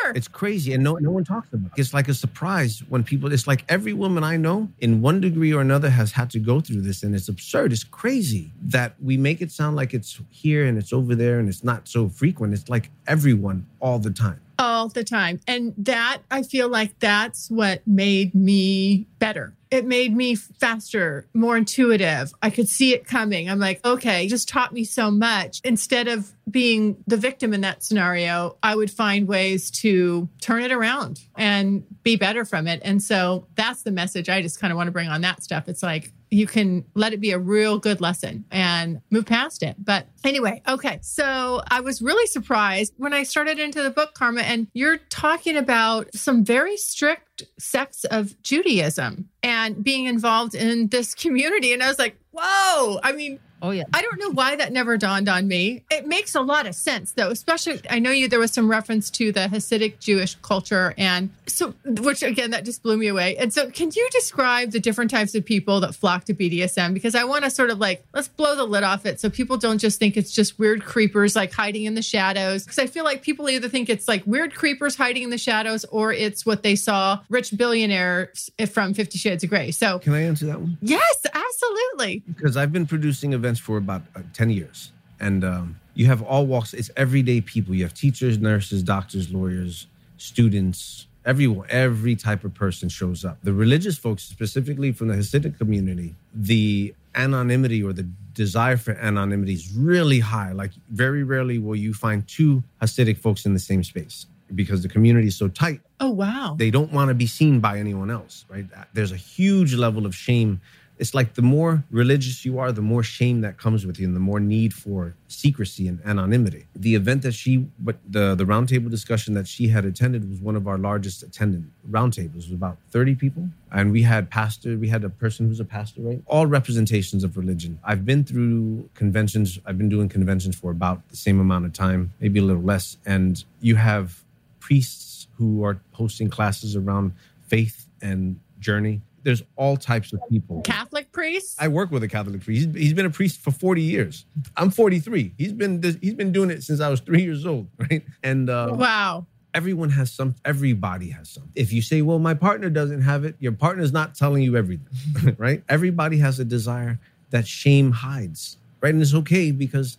I. 0.08 0.16
It's 0.16 0.28
crazy, 0.28 0.72
and 0.72 0.82
no 0.82 0.94
no 0.94 1.10
one 1.10 1.24
talks 1.24 1.52
about. 1.52 1.72
it. 1.76 1.80
It's 1.80 1.94
like 1.94 2.08
a 2.08 2.14
surprise 2.14 2.82
when 2.88 3.04
people. 3.04 3.32
It's 3.32 3.46
like 3.46 3.64
every 3.68 3.92
woman 3.92 4.24
I 4.24 4.36
know, 4.36 4.68
in 4.78 5.00
one 5.02 5.20
degree 5.20 5.52
or 5.52 5.60
another, 5.60 5.90
has 5.90 6.12
had 6.12 6.30
to 6.30 6.38
go 6.38 6.60
through 6.60 6.82
this, 6.82 7.02
and 7.02 7.14
it's 7.14 7.28
absurd. 7.28 7.72
It's 7.72 7.84
crazy 7.84 8.52
that 8.62 8.94
we 9.02 9.16
make 9.16 9.40
it 9.40 9.50
sound 9.50 9.76
like 9.76 9.94
it's 9.94 10.20
here 10.30 10.66
and 10.66 10.78
it's 10.78 10.92
over 10.92 11.14
there, 11.14 11.38
and 11.38 11.48
it's 11.48 11.64
not 11.64 11.88
so 11.88 12.08
frequent. 12.08 12.54
It's 12.54 12.68
like 12.68 12.90
everyone 13.06 13.66
all 13.80 13.98
the 13.98 14.10
time. 14.10 14.40
All 14.58 14.88
the 14.88 15.04
time. 15.04 15.40
And 15.46 15.74
that, 15.78 16.18
I 16.30 16.42
feel 16.42 16.68
like 16.68 16.98
that's 16.98 17.50
what 17.50 17.86
made 17.86 18.34
me 18.34 19.06
better. 19.18 19.54
It 19.70 19.84
made 19.84 20.16
me 20.16 20.34
faster, 20.34 21.28
more 21.34 21.56
intuitive. 21.56 22.32
I 22.42 22.48
could 22.48 22.68
see 22.68 22.94
it 22.94 23.06
coming. 23.06 23.50
I'm 23.50 23.58
like, 23.58 23.84
okay, 23.84 24.26
just 24.26 24.48
taught 24.48 24.72
me 24.72 24.84
so 24.84 25.10
much. 25.10 25.60
Instead 25.62 26.08
of 26.08 26.32
being 26.50 27.04
the 27.06 27.18
victim 27.18 27.52
in 27.52 27.60
that 27.60 27.82
scenario, 27.82 28.56
I 28.62 28.74
would 28.74 28.90
find 28.90 29.28
ways 29.28 29.70
to 29.82 30.28
turn 30.40 30.62
it 30.62 30.72
around 30.72 31.20
and 31.36 31.84
be 32.02 32.16
better 32.16 32.46
from 32.46 32.66
it. 32.66 32.80
And 32.82 33.02
so 33.02 33.46
that's 33.56 33.82
the 33.82 33.92
message 33.92 34.30
I 34.30 34.40
just 34.40 34.58
kind 34.58 34.72
of 34.72 34.78
want 34.78 34.88
to 34.88 34.92
bring 34.92 35.08
on 35.08 35.20
that 35.20 35.42
stuff. 35.42 35.68
It's 35.68 35.82
like, 35.82 36.12
you 36.30 36.46
can 36.46 36.84
let 36.94 37.12
it 37.12 37.20
be 37.20 37.32
a 37.32 37.38
real 37.38 37.78
good 37.78 38.00
lesson 38.00 38.44
and 38.50 39.00
move 39.10 39.26
past 39.26 39.62
it. 39.62 39.76
But 39.78 40.06
anyway, 40.24 40.62
okay. 40.68 40.98
So 41.02 41.62
I 41.68 41.80
was 41.80 42.02
really 42.02 42.26
surprised 42.26 42.94
when 42.96 43.12
I 43.12 43.22
started 43.22 43.58
into 43.58 43.82
the 43.82 43.90
book, 43.90 44.14
Karma, 44.14 44.42
and 44.42 44.66
you're 44.72 44.98
talking 44.98 45.56
about 45.56 46.14
some 46.14 46.44
very 46.44 46.76
strict 46.76 47.44
sects 47.58 48.04
of 48.04 48.40
Judaism 48.42 49.28
and 49.42 49.82
being 49.82 50.06
involved 50.06 50.54
in 50.54 50.88
this 50.88 51.14
community. 51.14 51.72
And 51.72 51.82
I 51.82 51.88
was 51.88 51.98
like, 51.98 52.16
whoa. 52.32 53.00
I 53.02 53.12
mean, 53.12 53.40
Oh 53.60 53.70
yeah. 53.70 53.84
I 53.92 54.02
don't 54.02 54.18
know 54.20 54.30
why 54.30 54.56
that 54.56 54.72
never 54.72 54.96
dawned 54.96 55.28
on 55.28 55.48
me. 55.48 55.82
It 55.90 56.06
makes 56.06 56.34
a 56.34 56.40
lot 56.40 56.66
of 56.66 56.74
sense 56.74 57.12
though, 57.12 57.30
especially 57.30 57.80
I 57.90 57.98
know 57.98 58.10
you 58.10 58.28
there 58.28 58.38
was 58.38 58.52
some 58.52 58.70
reference 58.70 59.10
to 59.10 59.32
the 59.32 59.48
Hasidic 59.48 59.98
Jewish 59.98 60.36
culture 60.42 60.94
and 60.96 61.30
so 61.46 61.74
which 61.84 62.22
again 62.22 62.50
that 62.50 62.64
just 62.64 62.82
blew 62.82 62.96
me 62.96 63.08
away. 63.08 63.36
And 63.36 63.52
so 63.52 63.70
can 63.70 63.90
you 63.94 64.08
describe 64.12 64.70
the 64.70 64.80
different 64.80 65.10
types 65.10 65.34
of 65.34 65.44
people 65.44 65.80
that 65.80 65.94
flock 65.94 66.24
to 66.24 66.34
BDSM 66.34 66.94
because 66.94 67.14
I 67.14 67.24
want 67.24 67.44
to 67.44 67.50
sort 67.50 67.70
of 67.70 67.78
like 67.78 68.04
let's 68.12 68.28
blow 68.28 68.54
the 68.54 68.64
lid 68.64 68.82
off 68.84 69.06
it 69.06 69.18
so 69.20 69.28
people 69.30 69.56
don't 69.56 69.78
just 69.78 69.98
think 69.98 70.16
it's 70.16 70.30
just 70.32 70.58
weird 70.58 70.84
creepers 70.84 71.34
like 71.34 71.52
hiding 71.52 71.84
in 71.84 71.94
the 71.94 72.02
shadows 72.02 72.64
because 72.64 72.78
I 72.78 72.86
feel 72.86 73.04
like 73.04 73.22
people 73.22 73.48
either 73.50 73.68
think 73.68 73.88
it's 73.88 74.06
like 74.06 74.22
weird 74.26 74.54
creepers 74.54 74.94
hiding 74.96 75.22
in 75.24 75.30
the 75.30 75.38
shadows 75.38 75.84
or 75.86 76.12
it's 76.12 76.44
what 76.46 76.62
they 76.62 76.76
saw 76.76 77.20
rich 77.28 77.56
billionaires 77.56 78.50
from 78.70 78.94
50 78.94 79.18
Shades 79.18 79.42
of 79.44 79.50
Grey. 79.50 79.70
So 79.70 79.98
Can 79.98 80.12
I 80.14 80.22
answer 80.22 80.46
that 80.46 80.60
one? 80.60 80.76
yes, 80.80 81.26
absolutely. 81.32 82.22
because 82.26 82.56
I've 82.56 82.72
been 82.72 82.86
producing 82.86 83.32
events 83.32 83.47
for 83.56 83.76
about 83.76 84.02
uh, 84.14 84.20
10 84.34 84.50
years. 84.50 84.92
And 85.20 85.44
um, 85.44 85.80
you 85.94 86.06
have 86.06 86.22
all 86.22 86.46
walks, 86.46 86.74
it's 86.74 86.90
everyday 86.96 87.40
people. 87.40 87.74
You 87.74 87.84
have 87.84 87.94
teachers, 87.94 88.38
nurses, 88.38 88.82
doctors, 88.82 89.32
lawyers, 89.32 89.86
students, 90.16 91.06
everyone, 91.24 91.66
every 91.70 92.16
type 92.16 92.44
of 92.44 92.54
person 92.54 92.88
shows 92.88 93.24
up. 93.24 93.38
The 93.42 93.52
religious 93.52 93.96
folks, 93.98 94.22
specifically 94.22 94.92
from 94.92 95.08
the 95.08 95.14
Hasidic 95.14 95.58
community, 95.58 96.14
the 96.34 96.94
anonymity 97.14 97.82
or 97.82 97.92
the 97.92 98.08
desire 98.34 98.76
for 98.76 98.92
anonymity 98.92 99.52
is 99.54 99.72
really 99.74 100.20
high. 100.20 100.52
Like, 100.52 100.72
very 100.90 101.24
rarely 101.24 101.58
will 101.58 101.76
you 101.76 101.92
find 101.94 102.26
two 102.28 102.62
Hasidic 102.80 103.18
folks 103.18 103.44
in 103.46 103.54
the 103.54 103.60
same 103.60 103.82
space 103.82 104.26
because 104.54 104.82
the 104.82 104.88
community 104.88 105.28
is 105.28 105.36
so 105.36 105.48
tight 105.48 105.80
Oh 106.00 106.10
wow. 106.10 106.54
they 106.58 106.70
don't 106.70 106.90
want 106.92 107.08
to 107.08 107.14
be 107.14 107.26
seen 107.26 107.60
by 107.60 107.78
anyone 107.78 108.10
else, 108.10 108.46
right? 108.48 108.64
There's 108.94 109.12
a 109.12 109.16
huge 109.16 109.74
level 109.74 110.06
of 110.06 110.14
shame. 110.14 110.60
It's 110.98 111.14
like 111.14 111.34
the 111.34 111.42
more 111.42 111.84
religious 111.90 112.44
you 112.44 112.58
are, 112.58 112.72
the 112.72 112.82
more 112.82 113.02
shame 113.02 113.40
that 113.42 113.56
comes 113.56 113.86
with 113.86 113.98
you, 114.00 114.06
and 114.06 114.16
the 114.16 114.20
more 114.20 114.40
need 114.40 114.74
for 114.74 115.14
secrecy 115.28 115.86
and 115.86 116.00
anonymity. 116.04 116.66
The 116.74 116.94
event 116.94 117.22
that 117.22 117.32
she, 117.32 117.66
but 117.78 117.96
the 118.08 118.34
the 118.34 118.44
roundtable 118.44 118.90
discussion 118.90 119.34
that 119.34 119.46
she 119.46 119.68
had 119.68 119.84
attended 119.84 120.28
was 120.28 120.40
one 120.40 120.56
of 120.56 120.66
our 120.66 120.78
largest 120.78 121.22
attendant 121.22 121.66
roundtables. 121.88 122.26
It 122.26 122.34
was 122.34 122.52
about 122.52 122.78
30 122.90 123.14
people, 123.14 123.48
and 123.70 123.92
we 123.92 124.02
had 124.02 124.30
pastor, 124.30 124.76
we 124.76 124.88
had 124.88 125.04
a 125.04 125.08
person 125.08 125.46
who's 125.48 125.60
a 125.60 125.64
pastor, 125.64 126.02
right? 126.02 126.22
All 126.26 126.46
representations 126.46 127.22
of 127.24 127.36
religion. 127.36 127.78
I've 127.84 128.04
been 128.04 128.24
through 128.24 128.90
conventions. 128.94 129.58
I've 129.66 129.78
been 129.78 129.88
doing 129.88 130.08
conventions 130.08 130.56
for 130.56 130.70
about 130.70 131.08
the 131.08 131.16
same 131.16 131.40
amount 131.40 131.64
of 131.66 131.72
time, 131.72 132.12
maybe 132.20 132.40
a 132.40 132.42
little 132.42 132.62
less, 132.62 132.96
and 133.06 133.44
you 133.60 133.76
have 133.76 134.24
priests 134.58 135.28
who 135.36 135.64
are 135.64 135.80
hosting 135.92 136.28
classes 136.28 136.74
around 136.74 137.12
faith 137.46 137.86
and 138.02 138.40
journey. 138.58 139.00
There's 139.28 139.42
all 139.56 139.76
types 139.76 140.14
of 140.14 140.20
people. 140.30 140.62
Catholic 140.62 141.12
priests? 141.12 141.54
I 141.60 141.68
work 141.68 141.90
with 141.90 142.02
a 142.02 142.08
Catholic 142.08 142.40
priest. 142.40 142.68
He's, 142.68 142.74
he's 142.74 142.92
been 142.94 143.04
a 143.04 143.10
priest 143.10 143.40
for 143.40 143.50
40 143.50 143.82
years. 143.82 144.24
I'm 144.56 144.70
43. 144.70 145.34
He's 145.36 145.52
been 145.52 145.82
he's 146.00 146.14
been 146.14 146.32
doing 146.32 146.48
it 146.48 146.62
since 146.62 146.80
I 146.80 146.88
was 146.88 147.00
three 147.00 147.20
years 147.20 147.44
old, 147.44 147.68
right? 147.90 148.02
And 148.22 148.48
uh, 148.48 148.70
wow. 148.72 149.26
everyone 149.52 149.90
has 149.90 150.10
some. 150.10 150.34
Everybody 150.46 151.10
has 151.10 151.28
some. 151.28 151.50
If 151.54 151.74
you 151.74 151.82
say, 151.82 152.00
"Well, 152.00 152.18
my 152.18 152.32
partner 152.32 152.70
doesn't 152.70 153.02
have 153.02 153.26
it," 153.26 153.36
your 153.38 153.52
partner's 153.52 153.92
not 153.92 154.14
telling 154.14 154.42
you 154.42 154.56
everything, 154.56 155.36
right? 155.38 155.62
Everybody 155.68 156.16
has 156.20 156.40
a 156.40 156.44
desire 156.46 156.98
that 157.28 157.46
shame 157.46 157.92
hides, 157.92 158.56
right? 158.80 158.94
And 158.94 159.02
it's 159.02 159.12
okay 159.12 159.50
because 159.50 159.98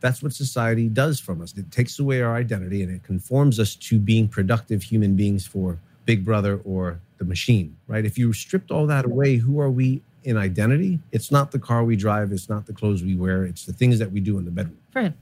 that's 0.00 0.22
what 0.22 0.34
society 0.34 0.90
does 0.90 1.18
from 1.18 1.40
us. 1.40 1.56
It 1.56 1.70
takes 1.70 1.98
away 1.98 2.20
our 2.20 2.36
identity 2.36 2.82
and 2.82 2.94
it 2.94 3.02
conforms 3.02 3.58
us 3.58 3.74
to 3.76 3.98
being 3.98 4.28
productive 4.28 4.82
human 4.82 5.16
beings 5.16 5.46
for 5.46 5.78
Big 6.04 6.22
Brother 6.22 6.60
or 6.64 7.00
the 7.18 7.24
machine, 7.24 7.76
right? 7.86 8.04
If 8.04 8.18
you 8.18 8.32
stripped 8.32 8.70
all 8.70 8.86
that 8.86 9.04
away, 9.04 9.36
who 9.36 9.60
are 9.60 9.70
we 9.70 10.02
in 10.24 10.36
identity? 10.36 11.00
It's 11.12 11.30
not 11.30 11.50
the 11.50 11.58
car 11.58 11.84
we 11.84 11.96
drive, 11.96 12.32
it's 12.32 12.48
not 12.48 12.66
the 12.66 12.72
clothes 12.72 13.02
we 13.02 13.16
wear, 13.16 13.44
it's 13.44 13.64
the 13.64 13.72
things 13.72 13.98
that 13.98 14.12
we 14.12 14.20
do 14.20 14.38
in 14.38 14.44
the 14.44 14.50
bedroom, 14.50 14.78
him. 14.94 15.14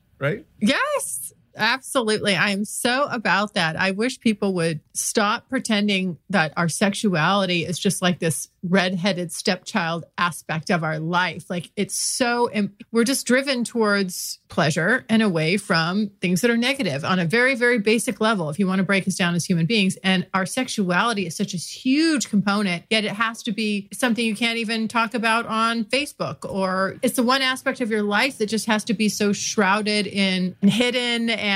right? 0.18 0.46
Yes, 0.60 1.32
absolutely. 1.58 2.36
I 2.36 2.50
am 2.50 2.64
so 2.64 3.08
about 3.10 3.54
that. 3.54 3.76
I 3.76 3.90
wish 3.90 4.20
people 4.20 4.54
would 4.54 4.80
stop 4.94 5.48
pretending 5.48 6.18
that 6.30 6.52
our 6.56 6.68
sexuality 6.68 7.64
is 7.64 7.78
just 7.78 8.02
like 8.02 8.18
this 8.18 8.48
redheaded 8.64 9.30
stepchild 9.30 10.04
aspect 10.18 10.70
of 10.70 10.82
our 10.82 10.98
life. 10.98 11.48
Like 11.48 11.70
it's 11.76 11.98
so, 11.98 12.50
we're 12.90 13.04
just 13.04 13.26
driven 13.26 13.64
towards 13.64 14.40
pleasure 14.48 15.04
and 15.08 15.22
away 15.22 15.56
from 15.56 16.10
things 16.20 16.40
that 16.40 16.50
are 16.50 16.56
negative 16.56 17.04
on 17.04 17.18
a 17.18 17.24
very, 17.24 17.54
very 17.54 17.78
basic 17.78 18.20
level, 18.20 18.50
if 18.50 18.58
you 18.58 18.66
want 18.66 18.78
to 18.78 18.84
break 18.84 19.06
us 19.06 19.14
down 19.14 19.34
as 19.34 19.44
human 19.44 19.66
beings. 19.66 19.96
And 20.02 20.26
our 20.34 20.46
sexuality 20.46 21.26
is 21.26 21.36
such 21.36 21.54
a 21.54 21.56
huge 21.56 22.28
component, 22.28 22.84
yet 22.90 23.04
it 23.04 23.12
has 23.12 23.42
to 23.44 23.52
be 23.52 23.88
something 23.92 24.24
you 24.24 24.34
can't 24.34 24.58
even 24.58 24.88
talk 24.88 25.14
about 25.14 25.46
on 25.46 25.84
Facebook, 25.84 26.38
or 26.48 26.96
it's 27.02 27.16
the 27.16 27.22
one 27.22 27.42
aspect 27.42 27.80
of 27.80 27.90
your 27.90 28.02
life 28.02 28.38
that 28.38 28.46
just 28.46 28.66
has 28.66 28.84
to 28.84 28.94
be 28.94 29.08
so 29.08 29.32
shrouded 29.32 30.06
in 30.06 30.56
hidden 30.62 31.30
and 31.30 31.47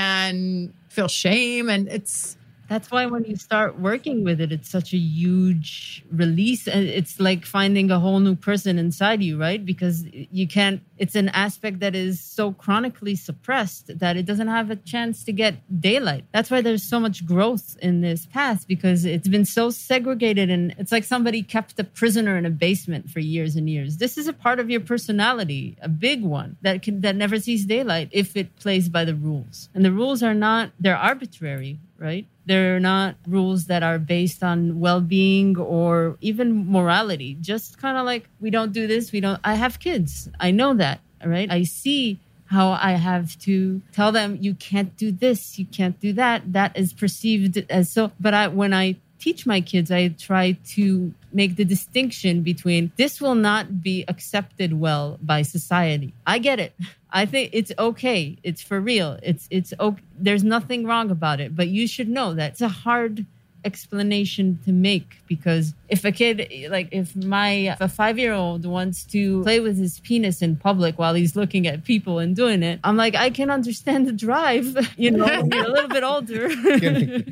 feel 0.89 1.07
shame. 1.07 1.69
And 1.69 1.87
it's, 1.87 2.37
That's 2.69 2.89
why 2.89 3.05
when 3.05 3.25
you 3.25 3.35
start 3.35 3.77
working 3.79 4.23
with 4.23 4.41
it, 4.41 4.51
it's 4.51 4.69
such 4.69 4.93
a 4.93 4.97
huge 4.97 6.03
release. 6.11 6.67
And 6.67 6.87
it's 6.87 7.19
like 7.19 7.45
finding 7.45 7.91
a 7.91 7.99
whole 7.99 8.19
new 8.19 8.35
person 8.35 8.79
inside 8.79 9.21
you, 9.21 9.39
right? 9.39 9.63
Because 9.63 10.05
you 10.11 10.47
can't, 10.47 10.81
it's 10.97 11.15
an 11.15 11.29
aspect 11.29 11.79
that 11.79 11.95
is 11.95 12.21
so 12.21 12.51
chronically 12.53 13.15
suppressed 13.15 13.97
that 13.99 14.17
it 14.17 14.25
doesn't 14.25 14.47
have 14.47 14.69
a 14.69 14.75
chance 14.75 15.23
to 15.23 15.31
get 15.31 15.55
daylight. 15.81 16.25
That's 16.31 16.51
why 16.51 16.61
there's 16.61 16.83
so 16.83 16.99
much 16.99 17.25
growth 17.25 17.77
in 17.81 18.01
this 18.01 18.25
path 18.25 18.67
because 18.67 19.05
it's 19.05 19.27
been 19.27 19.45
so 19.45 19.69
segregated 19.69 20.49
and 20.49 20.75
it's 20.77 20.91
like 20.91 21.03
somebody 21.03 21.41
kept 21.41 21.79
a 21.79 21.83
prisoner 21.83 22.37
in 22.37 22.45
a 22.45 22.49
basement 22.49 23.09
for 23.09 23.19
years 23.19 23.55
and 23.55 23.69
years. 23.69 23.97
This 23.97 24.17
is 24.17 24.27
a 24.27 24.33
part 24.33 24.59
of 24.59 24.69
your 24.69 24.81
personality, 24.81 25.77
a 25.81 25.89
big 25.89 26.23
one 26.23 26.57
that 26.61 26.81
can, 26.81 27.01
that 27.01 27.15
never 27.15 27.39
sees 27.39 27.65
daylight 27.65 28.09
if 28.11 28.37
it 28.37 28.55
plays 28.57 28.89
by 28.89 29.05
the 29.05 29.15
rules. 29.15 29.69
And 29.73 29.83
the 29.83 29.91
rules 29.91 30.21
are 30.21 30.33
not, 30.35 30.71
they're 30.79 30.97
arbitrary 30.97 31.79
right? 32.03 32.27
They're 32.45 32.81
not 32.81 33.15
rules 33.25 33.67
that 33.67 33.81
are 33.81 33.97
based 33.97 34.43
on 34.43 34.81
well 34.81 34.99
being 34.99 35.57
or 35.57 36.17
even 36.19 36.69
morality. 36.69 37.37
Just 37.39 37.77
kind 37.77 37.97
of 37.97 38.05
like, 38.05 38.27
we 38.41 38.49
don't 38.49 38.73
do 38.73 38.87
this, 38.87 39.13
we 39.13 39.21
don't. 39.21 39.39
I 39.43 39.55
have 39.55 39.79
kids. 39.79 40.29
I 40.39 40.51
know 40.51 40.73
that, 40.73 40.92
right? 41.25 41.51
I 41.51 41.63
see 41.63 42.19
how 42.45 42.71
I 42.71 42.91
have 42.91 43.37
to 43.39 43.81
tell 43.93 44.11
them, 44.11 44.37
you 44.39 44.53
can't 44.53 44.95
do 44.97 45.11
this, 45.11 45.57
you 45.57 45.65
can't 45.65 45.99
do 45.99 46.13
that. 46.13 46.53
That 46.53 46.77
is 46.77 46.93
perceived 46.93 47.65
as 47.69 47.89
so. 47.89 48.11
But 48.19 48.33
I, 48.33 48.47
when 48.47 48.73
I 48.73 48.97
teach 49.19 49.45
my 49.45 49.61
kids, 49.61 49.89
I 49.89 50.09
try 50.09 50.57
to 50.75 51.13
make 51.31 51.55
the 51.55 51.65
distinction 51.65 52.41
between 52.41 52.91
this 52.97 53.21
will 53.21 53.35
not 53.35 53.81
be 53.81 54.03
accepted 54.07 54.79
well 54.79 55.17
by 55.21 55.41
society. 55.41 56.13
I 56.27 56.39
get 56.39 56.59
it. 56.59 56.73
I 57.09 57.25
think 57.25 57.51
it's 57.53 57.71
okay. 57.79 58.37
It's 58.43 58.61
for 58.61 58.81
real. 58.81 59.17
It's 59.23 59.47
it's 59.49 59.73
okay. 59.79 60.03
There's 60.17 60.43
nothing 60.43 60.85
wrong 60.85 61.09
about 61.09 61.39
it, 61.39 61.55
but 61.55 61.67
you 61.67 61.87
should 61.87 62.09
know 62.09 62.33
that 62.33 62.51
it's 62.51 62.61
a 62.61 62.67
hard 62.67 63.25
explanation 63.65 64.59
to 64.65 64.71
make 64.71 65.17
because 65.27 65.73
if 65.89 66.03
a 66.03 66.11
kid 66.11 66.47
like 66.69 66.89
if 66.91 67.15
my 67.15 67.49
if 67.49 67.81
a 67.81 67.87
five 67.87 68.19
year 68.19 68.33
old 68.33 68.65
wants 68.65 69.03
to 69.03 69.41
play 69.43 69.59
with 69.59 69.77
his 69.77 69.99
penis 70.01 70.41
in 70.41 70.55
public 70.55 70.97
while 70.99 71.13
he's 71.13 71.35
looking 71.35 71.67
at 71.67 71.83
people 71.83 72.19
and 72.19 72.35
doing 72.35 72.61
it 72.63 72.79
i'm 72.83 72.97
like 72.97 73.15
i 73.15 73.29
can 73.29 73.49
understand 73.49 74.07
the 74.07 74.11
drive 74.11 74.65
you 74.97 75.11
know 75.11 75.25
a 75.25 75.43
little 75.43 75.89
bit 75.89 76.03
older. 76.03 76.49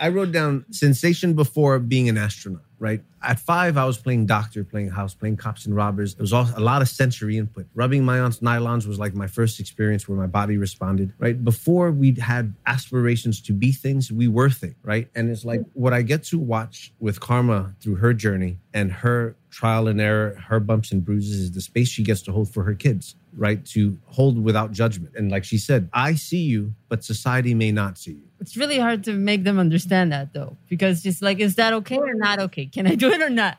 I 0.00 0.08
wrote 0.08 0.32
down 0.32 0.64
sensation 0.70 1.34
before 1.34 1.78
being 1.78 2.08
an 2.08 2.18
astronaut, 2.18 2.63
right? 2.78 3.02
At 3.22 3.38
five, 3.38 3.76
I 3.76 3.84
was 3.84 3.96
playing 3.98 4.26
doctor, 4.26 4.64
playing 4.64 4.90
house, 4.90 5.14
playing 5.14 5.36
cops 5.36 5.66
and 5.66 5.74
robbers. 5.74 6.14
There 6.14 6.22
was 6.22 6.32
also 6.32 6.54
a 6.56 6.60
lot 6.60 6.82
of 6.82 6.88
sensory 6.88 7.38
input. 7.38 7.66
Rubbing 7.74 8.04
my 8.04 8.20
aunt's 8.20 8.38
nylons 8.38 8.86
was 8.86 8.98
like 8.98 9.14
my 9.14 9.26
first 9.26 9.60
experience 9.60 10.08
where 10.08 10.18
my 10.18 10.26
body 10.26 10.56
responded, 10.56 11.12
right? 11.18 11.42
Before 11.42 11.90
we 11.90 12.12
had 12.12 12.54
aspirations 12.66 13.40
to 13.42 13.52
be 13.52 13.72
things, 13.72 14.12
we 14.12 14.28
were 14.28 14.50
things, 14.50 14.76
right? 14.82 15.08
And 15.14 15.30
it's 15.30 15.44
like 15.44 15.62
what 15.72 15.92
I 15.92 16.02
get 16.02 16.24
to 16.24 16.38
watch 16.38 16.92
with 16.98 17.20
Karma 17.20 17.74
through 17.80 17.96
her 17.96 18.12
journey 18.12 18.58
and 18.72 18.92
her 18.92 19.36
trial 19.50 19.86
and 19.86 20.00
error, 20.00 20.34
her 20.48 20.60
bumps 20.60 20.90
and 20.90 21.04
bruises 21.04 21.40
is 21.40 21.52
the 21.52 21.60
space 21.60 21.88
she 21.88 22.02
gets 22.02 22.22
to 22.22 22.32
hold 22.32 22.52
for 22.52 22.64
her 22.64 22.74
kids, 22.74 23.14
right? 23.36 23.64
To 23.66 23.98
hold 24.06 24.42
without 24.42 24.72
judgment. 24.72 25.14
And 25.16 25.30
like 25.30 25.44
she 25.44 25.58
said, 25.58 25.88
I 25.92 26.14
see 26.14 26.42
you, 26.42 26.74
but 26.88 27.04
society 27.04 27.54
may 27.54 27.72
not 27.72 27.98
see 27.98 28.12
you. 28.12 28.28
it's 28.40 28.56
really 28.56 28.78
hard 28.78 29.02
to 29.04 29.12
make 29.14 29.44
them 29.44 29.58
understand 29.58 30.12
that 30.12 30.32
though 30.34 30.56
because 30.68 31.02
just 31.02 31.22
like 31.22 31.40
is 31.40 31.54
that 31.56 31.72
okay 31.72 31.96
or 31.96 32.14
not 32.14 32.38
okay 32.38 32.66
can 32.66 32.86
i 32.86 32.94
do 32.94 33.08
it 33.10 33.22
or 33.22 33.30
not 33.30 33.56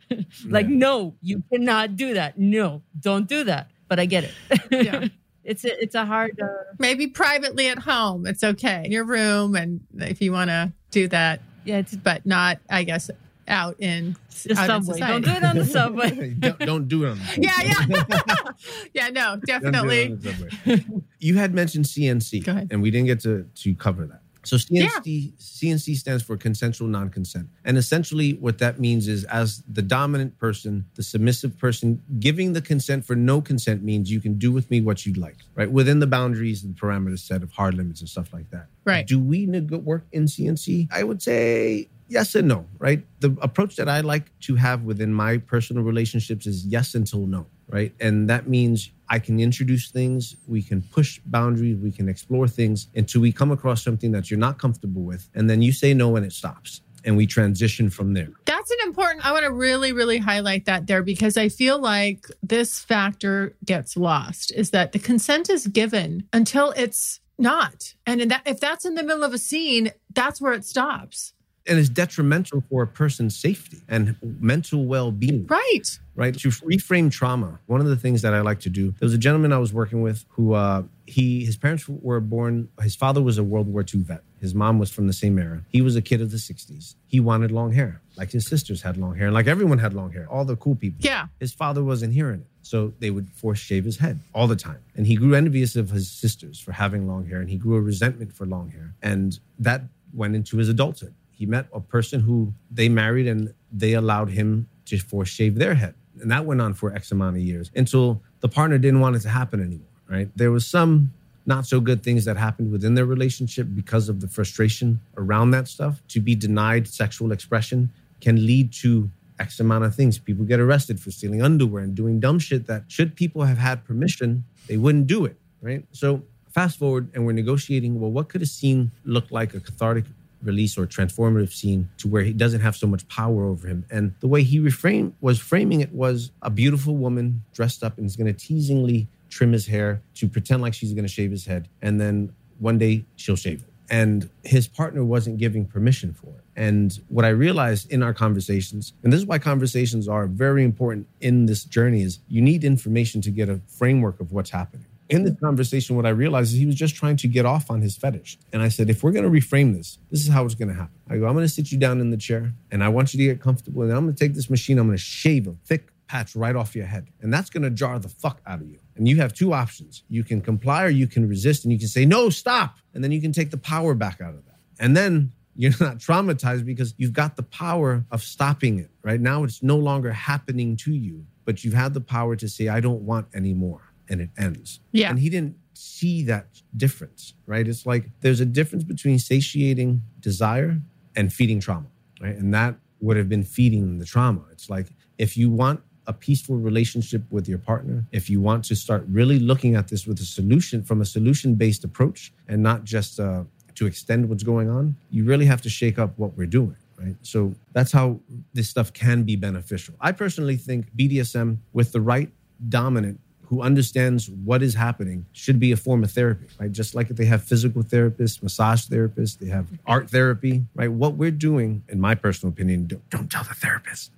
like 0.46 0.68
Yeah. 0.68 0.76
no 0.86 1.14
you 1.20 1.42
cannot 1.50 1.96
do 1.96 2.14
that 2.14 2.38
no 2.38 2.82
don't 3.00 3.26
do 3.28 3.42
that 3.44 3.68
but 3.88 3.98
i 3.98 4.06
get 4.06 4.24
it 4.24 4.34
Yeah. 4.70 5.08
it's 5.50 5.64
a, 5.64 5.72
it's 5.82 5.94
a 5.96 6.04
hard 6.04 6.38
uh, 6.40 6.46
Maybe 6.78 7.06
privately 7.08 7.68
at 7.68 7.78
home, 7.78 8.26
it's 8.26 8.44
okay. 8.44 8.82
In 8.84 8.92
your 8.92 9.04
room, 9.04 9.56
and 9.56 9.80
if 10.12 10.20
you 10.22 10.30
want 10.30 10.50
to 10.50 10.72
do 10.90 11.08
that, 11.08 11.40
yeah 11.64 11.78
it's 11.78 11.96
but 11.96 12.24
not, 12.26 12.58
I 12.70 12.84
guess, 12.84 13.10
out 13.48 13.76
in 13.78 14.16
the 14.44 14.58
out 14.58 14.70
in 14.70 14.84
subway 14.84 14.98
don't 15.08 15.24
do 15.24 15.30
it 15.30 15.44
on 15.44 15.56
the 15.56 15.64
subway 15.64 16.34
don't, 16.38 16.58
don't 16.60 16.88
do 16.88 17.04
it 17.04 17.08
on 17.10 17.18
the 17.18 17.24
subway. 17.24 17.46
Yeah, 17.48 17.62
yeah, 17.62 18.52
yeah. 18.94 19.08
No, 19.08 19.36
Don't 19.36 19.44
do 19.46 19.52
it 19.54 19.60
definitely. 19.62 20.12
on 20.12 20.18
the 20.20 21.02
you 21.18 21.36
had 21.36 21.54
mentioned 21.54 21.84
CNC, 21.86 22.44
Go 22.44 22.52
ahead. 22.52 22.68
and 22.70 22.82
we 22.82 22.90
didn't 22.90 23.06
get 23.06 23.20
to 23.20 23.46
to 23.62 23.74
cover 23.74 24.06
that. 24.06 24.20
So 24.44 24.56
CNC 24.56 25.34
CNC 25.38 25.96
stands 25.96 26.22
for 26.22 26.36
consensual 26.36 26.88
non-consent, 26.88 27.48
and 27.64 27.76
essentially 27.76 28.34
what 28.34 28.58
that 28.58 28.80
means 28.80 29.06
is, 29.08 29.24
as 29.24 29.62
the 29.70 29.82
dominant 29.82 30.38
person, 30.38 30.86
the 30.94 31.02
submissive 31.02 31.58
person, 31.58 32.00
giving 32.18 32.52
the 32.54 32.62
consent 32.62 33.04
for 33.04 33.14
no 33.16 33.42
consent 33.42 33.82
means 33.82 34.10
you 34.10 34.20
can 34.20 34.38
do 34.38 34.50
with 34.52 34.70
me 34.70 34.80
what 34.80 35.04
you'd 35.04 35.18
like, 35.18 35.36
right? 35.54 35.70
Within 35.70 35.98
the 35.98 36.06
boundaries 36.06 36.64
and 36.64 36.74
parameters 36.76 37.18
set 37.18 37.42
of 37.42 37.50
hard 37.52 37.74
limits 37.74 38.00
and 38.00 38.08
stuff 38.08 38.32
like 38.32 38.48
that. 38.50 38.68
Right. 38.84 39.06
Do 39.06 39.18
we 39.18 39.44
neg- 39.44 39.70
work 39.70 40.06
in 40.12 40.24
CNC? 40.24 40.88
I 40.92 41.02
would 41.02 41.20
say 41.20 41.88
yes 42.08 42.34
and 42.34 42.48
no, 42.48 42.66
right? 42.78 43.04
The 43.20 43.36
approach 43.40 43.76
that 43.76 43.88
I 43.88 44.00
like 44.00 44.36
to 44.40 44.56
have 44.56 44.82
within 44.82 45.12
my 45.12 45.38
personal 45.38 45.82
relationships 45.82 46.46
is 46.46 46.64
yes 46.64 46.94
until 46.94 47.26
no, 47.26 47.46
right? 47.68 47.92
And 48.00 48.28
that 48.28 48.48
means 48.48 48.90
I 49.08 49.18
can 49.18 49.40
introduce 49.40 49.90
things, 49.90 50.36
we 50.46 50.62
can 50.62 50.82
push 50.82 51.20
boundaries, 51.26 51.78
we 51.78 51.92
can 51.92 52.08
explore 52.08 52.48
things 52.48 52.88
until 52.94 53.20
we 53.20 53.32
come 53.32 53.50
across 53.50 53.82
something 53.82 54.12
that 54.12 54.30
you're 54.30 54.38
not 54.38 54.58
comfortable 54.58 55.02
with. 55.02 55.28
And 55.34 55.48
then 55.48 55.62
you 55.62 55.72
say 55.72 55.94
no 55.94 56.16
and 56.16 56.26
it 56.26 56.32
stops. 56.32 56.82
And 57.04 57.16
we 57.16 57.26
transition 57.26 57.90
from 57.90 58.12
there. 58.12 58.28
That's 58.44 58.70
an 58.70 58.78
important, 58.82 59.24
I 59.24 59.32
want 59.32 59.44
to 59.44 59.52
really, 59.52 59.92
really 59.92 60.18
highlight 60.18 60.66
that 60.66 60.88
there 60.88 61.02
because 61.02 61.36
I 61.36 61.48
feel 61.48 61.78
like 61.78 62.26
this 62.42 62.80
factor 62.80 63.54
gets 63.64 63.96
lost 63.96 64.50
is 64.52 64.70
that 64.72 64.92
the 64.92 64.98
consent 64.98 65.48
is 65.48 65.68
given 65.68 66.28
until 66.32 66.72
it's 66.76 67.20
not. 67.38 67.94
And 68.04 68.30
that, 68.30 68.42
if 68.44 68.58
that's 68.58 68.84
in 68.84 68.94
the 68.94 69.04
middle 69.04 69.22
of 69.22 69.32
a 69.32 69.38
scene, 69.38 69.92
that's 70.12 70.40
where 70.40 70.52
it 70.52 70.64
stops. 70.64 71.32
And 71.68 71.78
it's 71.78 71.88
detrimental 71.88 72.62
for 72.68 72.82
a 72.82 72.86
person's 72.86 73.36
safety 73.36 73.82
and 73.88 74.16
mental 74.22 74.84
well 74.84 75.12
being. 75.12 75.46
Right. 75.46 75.98
right? 76.16 76.34
To 76.38 76.48
reframe 76.48 77.10
trauma, 77.10 77.60
one 77.66 77.80
of 77.80 77.86
the 77.86 77.96
things 77.96 78.22
that 78.22 78.34
I 78.34 78.40
like 78.40 78.60
to 78.60 78.70
do. 78.70 78.92
There 78.92 79.06
was 79.06 79.14
a 79.14 79.18
gentleman 79.18 79.52
I 79.52 79.58
was 79.58 79.72
working 79.72 80.00
with 80.00 80.24
who 80.30 80.54
uh, 80.54 80.82
he 81.06 81.44
his 81.44 81.56
parents 81.56 81.88
were 81.88 82.20
born. 82.20 82.68
His 82.80 82.96
father 82.96 83.22
was 83.22 83.38
a 83.38 83.44
World 83.44 83.68
War 83.68 83.82
II 83.82 84.00
vet. 84.02 84.22
His 84.40 84.54
mom 84.54 84.78
was 84.78 84.90
from 84.90 85.06
the 85.08 85.12
same 85.12 85.38
era. 85.38 85.62
He 85.68 85.80
was 85.80 85.96
a 85.96 86.02
kid 86.02 86.20
of 86.20 86.30
the 86.30 86.38
'60s. 86.38 86.94
He 87.06 87.20
wanted 87.20 87.50
long 87.50 87.72
hair, 87.72 88.00
like 88.16 88.30
his 88.32 88.46
sisters 88.46 88.82
had 88.82 88.96
long 88.96 89.16
hair, 89.16 89.26
and 89.26 89.34
like 89.34 89.46
everyone 89.46 89.78
had 89.78 89.94
long 89.94 90.12
hair. 90.12 90.26
All 90.30 90.44
the 90.44 90.56
cool 90.56 90.76
people. 90.76 90.98
Yeah. 91.00 91.26
His 91.40 91.52
father 91.52 91.84
wasn't 91.84 92.14
hearing 92.14 92.40
it. 92.40 92.46
So 92.68 92.92
they 92.98 93.10
would 93.10 93.30
force 93.30 93.58
shave 93.58 93.86
his 93.86 93.96
head 93.96 94.20
all 94.34 94.46
the 94.46 94.56
time. 94.56 94.80
And 94.94 95.06
he 95.06 95.16
grew 95.16 95.34
envious 95.34 95.74
of 95.74 95.88
his 95.88 96.10
sisters 96.10 96.60
for 96.60 96.72
having 96.72 97.08
long 97.08 97.26
hair 97.26 97.40
and 97.40 97.48
he 97.48 97.56
grew 97.56 97.76
a 97.76 97.80
resentment 97.80 98.34
for 98.34 98.44
long 98.44 98.70
hair. 98.70 98.94
And 99.02 99.38
that 99.58 99.84
went 100.12 100.36
into 100.36 100.58
his 100.58 100.68
adulthood. 100.68 101.14
He 101.38 101.46
met 101.46 101.66
a 101.72 101.78
person 101.78 102.18
who 102.18 102.52
they 102.68 102.88
married 102.88 103.28
and 103.28 103.54
they 103.72 103.92
allowed 103.92 104.30
him 104.30 104.68
to 104.86 104.98
force 104.98 105.28
shave 105.28 105.54
their 105.54 105.74
head. 105.74 105.94
And 106.20 106.32
that 106.32 106.44
went 106.44 106.60
on 106.60 106.74
for 106.74 106.92
X 106.92 107.12
amount 107.12 107.36
of 107.36 107.42
years 107.42 107.70
until 107.76 108.20
the 108.40 108.48
partner 108.48 108.76
didn't 108.76 108.98
want 108.98 109.14
it 109.14 109.20
to 109.20 109.28
happen 109.28 109.60
anymore, 109.60 109.86
right? 110.10 110.28
There 110.34 110.50
was 110.50 110.66
some 110.66 111.12
not 111.46 111.64
so 111.64 111.80
good 111.80 112.02
things 112.02 112.24
that 112.24 112.36
happened 112.36 112.72
within 112.72 112.94
their 112.94 113.06
relationship 113.06 113.68
because 113.72 114.08
of 114.08 114.20
the 114.20 114.26
frustration 114.26 115.00
around 115.16 115.52
that 115.52 115.68
stuff. 115.68 116.02
To 116.08 116.20
be 116.20 116.34
denied 116.34 116.88
sexual 116.88 117.30
expression 117.30 117.90
can 118.20 118.44
lead 118.44 118.72
to 118.72 119.08
X 119.38 119.60
amount 119.60 119.84
of 119.84 119.94
things. 119.94 120.18
People 120.18 120.44
get 120.44 120.58
arrested 120.58 120.98
for 120.98 121.12
stealing 121.12 121.40
underwear 121.40 121.84
and 121.84 121.94
doing 121.94 122.18
dumb 122.18 122.40
shit 122.40 122.66
that, 122.66 122.82
should 122.88 123.14
people 123.14 123.44
have 123.44 123.58
had 123.58 123.84
permission, 123.84 124.42
they 124.66 124.76
wouldn't 124.76 125.06
do 125.06 125.24
it, 125.24 125.36
right? 125.62 125.84
So, 125.92 126.24
fast 126.50 126.78
forward 126.78 127.08
and 127.14 127.24
we're 127.24 127.32
negotiating 127.32 128.00
well, 128.00 128.10
what 128.10 128.28
could 128.28 128.42
a 128.42 128.46
scene 128.46 128.90
look 129.04 129.30
like, 129.30 129.54
a 129.54 129.60
cathartic 129.60 130.04
release 130.42 130.78
or 130.78 130.86
transformative 130.86 131.52
scene 131.52 131.88
to 131.98 132.08
where 132.08 132.22
he 132.22 132.32
doesn't 132.32 132.60
have 132.60 132.76
so 132.76 132.86
much 132.86 133.06
power 133.08 133.44
over 133.44 133.66
him? 133.66 133.84
And 133.90 134.14
the 134.20 134.28
way 134.28 134.42
he 134.42 134.58
reframed 134.58 135.12
was 135.20 135.38
framing 135.38 135.80
it 135.80 135.92
was 135.92 136.30
a 136.42 136.50
beautiful 136.50 136.96
woman 136.96 137.44
dressed 137.52 137.82
up 137.82 137.98
and 137.98 138.06
is 138.06 138.16
going 138.16 138.32
to 138.32 138.32
teasingly 138.32 139.08
trim 139.30 139.52
his 139.52 139.66
hair 139.66 140.02
to 140.14 140.28
pretend 140.28 140.62
like 140.62 140.74
she's 140.74 140.92
going 140.92 141.04
to 141.04 141.12
shave 141.12 141.30
his 141.30 141.46
head. 141.46 141.68
And 141.82 142.00
then 142.00 142.32
one 142.58 142.78
day 142.78 143.04
she'll 143.16 143.36
shave 143.36 143.62
it. 143.62 143.68
And 143.90 144.28
his 144.44 144.68
partner 144.68 145.02
wasn't 145.02 145.38
giving 145.38 145.64
permission 145.64 146.12
for 146.12 146.28
it. 146.28 146.44
And 146.56 146.98
what 147.08 147.24
I 147.24 147.28
realized 147.28 147.90
in 147.90 148.02
our 148.02 148.12
conversations, 148.12 148.92
and 149.02 149.12
this 149.12 149.20
is 149.20 149.26
why 149.26 149.38
conversations 149.38 150.08
are 150.08 150.26
very 150.26 150.64
important 150.64 151.06
in 151.20 151.46
this 151.46 151.64
journey, 151.64 152.02
is 152.02 152.18
you 152.28 152.42
need 152.42 152.64
information 152.64 153.22
to 153.22 153.30
get 153.30 153.48
a 153.48 153.60
framework 153.66 154.20
of 154.20 154.32
what's 154.32 154.50
happening. 154.50 154.86
In 155.08 155.24
this 155.24 155.34
conversation, 155.40 155.96
what 155.96 156.04
I 156.04 156.10
realized 156.10 156.52
is 156.52 156.58
he 156.58 156.66
was 156.66 156.74
just 156.74 156.94
trying 156.94 157.16
to 157.16 157.28
get 157.28 157.46
off 157.46 157.70
on 157.70 157.80
his 157.80 157.96
fetish. 157.96 158.38
And 158.52 158.60
I 158.60 158.68
said, 158.68 158.90
if 158.90 159.02
we're 159.02 159.12
going 159.12 159.24
to 159.24 159.30
reframe 159.30 159.74
this, 159.74 159.98
this 160.10 160.20
is 160.20 160.28
how 160.28 160.44
it's 160.44 160.54
going 160.54 160.68
to 160.68 160.74
happen. 160.74 160.94
I 161.08 161.16
go, 161.16 161.26
I'm 161.26 161.32
going 161.32 161.46
to 161.46 161.52
sit 161.52 161.72
you 161.72 161.78
down 161.78 162.00
in 162.00 162.10
the 162.10 162.18
chair 162.18 162.52
and 162.70 162.84
I 162.84 162.88
want 162.88 163.14
you 163.14 163.18
to 163.18 163.34
get 163.34 163.42
comfortable. 163.42 163.82
And 163.82 163.92
I'm 163.92 164.04
going 164.04 164.14
to 164.14 164.18
take 164.24 164.34
this 164.34 164.50
machine, 164.50 164.78
I'm 164.78 164.86
going 164.86 164.98
to 164.98 165.02
shave 165.02 165.46
a 165.46 165.54
thick 165.64 165.88
patch 166.08 166.36
right 166.36 166.56
off 166.56 166.74
your 166.74 166.86
head. 166.86 167.08
And 167.20 167.32
that's 167.32 167.48
going 167.48 167.62
to 167.62 167.70
jar 167.70 167.98
the 167.98 168.08
fuck 168.08 168.40
out 168.46 168.60
of 168.60 168.68
you. 168.68 168.78
And 168.96 169.08
you 169.08 169.16
have 169.16 169.32
two 169.32 169.52
options. 169.52 170.02
You 170.08 170.24
can 170.24 170.40
comply 170.40 170.84
or 170.84 170.88
you 170.88 171.06
can 171.06 171.28
resist 171.28 171.64
and 171.64 171.72
you 171.72 171.78
can 171.78 171.88
say, 171.88 172.04
no, 172.04 172.28
stop. 172.28 172.76
And 172.94 173.02
then 173.02 173.12
you 173.12 173.20
can 173.20 173.32
take 173.32 173.50
the 173.50 173.58
power 173.58 173.94
back 173.94 174.20
out 174.20 174.34
of 174.34 174.44
that. 174.46 174.56
And 174.78 174.96
then 174.96 175.32
you're 175.54 175.72
not 175.80 175.98
traumatized 175.98 176.64
because 176.64 176.94
you've 176.98 177.12
got 177.12 177.36
the 177.36 177.42
power 177.42 178.04
of 178.10 178.22
stopping 178.22 178.78
it, 178.78 178.90
right? 179.02 179.20
Now 179.20 179.44
it's 179.44 179.62
no 179.62 179.76
longer 179.76 180.12
happening 180.12 180.76
to 180.78 180.92
you, 180.92 181.26
but 181.44 181.64
you've 181.64 181.74
had 181.74 181.94
the 181.94 182.00
power 182.00 182.36
to 182.36 182.48
say, 182.48 182.68
I 182.68 182.80
don't 182.80 183.02
want 183.02 183.26
any 183.34 183.54
more. 183.54 183.87
And 184.08 184.20
it 184.20 184.30
ends. 184.38 184.80
Yeah. 184.92 185.10
And 185.10 185.18
he 185.18 185.28
didn't 185.28 185.56
see 185.74 186.22
that 186.24 186.46
difference, 186.76 187.34
right? 187.46 187.66
It's 187.66 187.86
like 187.86 188.10
there's 188.20 188.40
a 188.40 188.46
difference 188.46 188.84
between 188.84 189.18
satiating 189.18 190.02
desire 190.20 190.80
and 191.14 191.32
feeding 191.32 191.60
trauma, 191.60 191.86
right? 192.20 192.34
And 192.34 192.52
that 192.54 192.76
would 193.00 193.16
have 193.16 193.28
been 193.28 193.44
feeding 193.44 193.98
the 193.98 194.04
trauma. 194.04 194.42
It's 194.50 194.68
like 194.68 194.88
if 195.18 195.36
you 195.36 195.50
want 195.50 195.80
a 196.06 196.12
peaceful 196.12 196.56
relationship 196.56 197.22
with 197.30 197.48
your 197.48 197.58
partner, 197.58 198.04
if 198.12 198.30
you 198.30 198.40
want 198.40 198.64
to 198.64 198.74
start 198.74 199.04
really 199.08 199.38
looking 199.38 199.76
at 199.76 199.88
this 199.88 200.06
with 200.06 200.18
a 200.20 200.24
solution 200.24 200.82
from 200.82 201.00
a 201.00 201.04
solution 201.04 201.54
based 201.54 201.84
approach 201.84 202.32
and 202.48 202.62
not 202.62 202.82
just 202.84 203.20
uh, 203.20 203.44
to 203.74 203.86
extend 203.86 204.28
what's 204.28 204.42
going 204.42 204.68
on, 204.70 204.96
you 205.10 205.24
really 205.24 205.46
have 205.46 205.60
to 205.62 205.68
shake 205.68 205.98
up 205.98 206.18
what 206.18 206.36
we're 206.36 206.46
doing. 206.46 206.76
Right. 206.98 207.14
So 207.22 207.54
that's 207.72 207.92
how 207.92 208.18
this 208.54 208.68
stuff 208.68 208.92
can 208.92 209.22
be 209.22 209.36
beneficial. 209.36 209.94
I 210.00 210.10
personally 210.10 210.56
think 210.56 210.86
BDSM 210.96 211.58
with 211.72 211.92
the 211.92 212.00
right 212.00 212.32
dominant 212.68 213.20
who 213.48 213.62
understands 213.62 214.28
what 214.28 214.62
is 214.62 214.74
happening 214.74 215.24
should 215.32 215.58
be 215.58 215.72
a 215.72 215.76
form 215.76 216.04
of 216.04 216.10
therapy, 216.10 216.46
right? 216.60 216.70
Just 216.70 216.94
like 216.94 217.08
if 217.10 217.16
they 217.16 217.24
have 217.24 217.42
physical 217.42 217.82
therapists, 217.82 218.42
massage 218.42 218.86
therapists, 218.86 219.38
they 219.38 219.46
have 219.46 219.66
art 219.86 220.10
therapy, 220.10 220.64
right? 220.74 220.92
What 220.92 221.14
we're 221.14 221.30
doing, 221.30 221.82
in 221.88 221.98
my 221.98 222.14
personal 222.14 222.52
opinion, 222.52 222.86
don't, 222.86 223.10
don't 223.10 223.30
tell 223.30 223.44
the 223.44 223.54
therapist, 223.54 224.10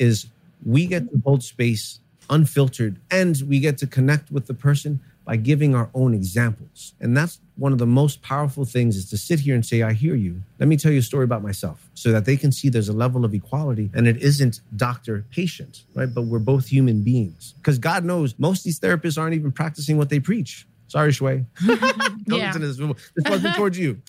is 0.00 0.26
we 0.66 0.86
get 0.86 1.08
to 1.10 1.22
hold 1.24 1.44
space 1.44 2.00
unfiltered 2.28 2.96
and 3.10 3.40
we 3.46 3.60
get 3.60 3.78
to 3.78 3.86
connect 3.86 4.32
with 4.32 4.46
the 4.46 4.54
person 4.54 5.00
by 5.24 5.36
giving 5.36 5.74
our 5.74 5.88
own 5.94 6.14
examples. 6.14 6.94
And 7.00 7.16
that's 7.16 7.38
one 7.56 7.72
of 7.72 7.78
the 7.78 7.86
most 7.86 8.22
powerful 8.22 8.64
things 8.64 8.96
is 8.96 9.08
to 9.10 9.16
sit 9.16 9.40
here 9.40 9.54
and 9.54 9.64
say, 9.64 9.82
I 9.82 9.92
hear 9.92 10.14
you. 10.14 10.42
Let 10.58 10.68
me 10.68 10.76
tell 10.76 10.90
you 10.90 10.98
a 10.98 11.02
story 11.02 11.24
about 11.24 11.42
myself 11.42 11.88
so 11.94 12.10
that 12.12 12.24
they 12.24 12.36
can 12.36 12.50
see 12.50 12.68
there's 12.68 12.88
a 12.88 12.92
level 12.92 13.24
of 13.24 13.32
equality 13.34 13.90
and 13.94 14.08
it 14.08 14.16
isn't 14.22 14.60
doctor 14.76 15.24
patient, 15.30 15.84
right? 15.94 16.12
But 16.12 16.22
we're 16.22 16.38
both 16.38 16.66
human 16.66 17.02
beings. 17.02 17.54
Because 17.58 17.78
God 17.78 18.04
knows 18.04 18.34
most 18.38 18.60
of 18.60 18.64
these 18.64 18.80
therapists 18.80 19.18
aren't 19.18 19.34
even 19.34 19.52
practicing 19.52 19.96
what 19.96 20.08
they 20.08 20.18
preach. 20.18 20.66
Sorry, 20.88 21.12
Shui. 21.12 21.46
Yeah. 22.26 22.52
this, 22.56 22.76
this 22.76 23.28
wasn't 23.28 23.56
towards 23.56 23.76
you. 23.76 24.00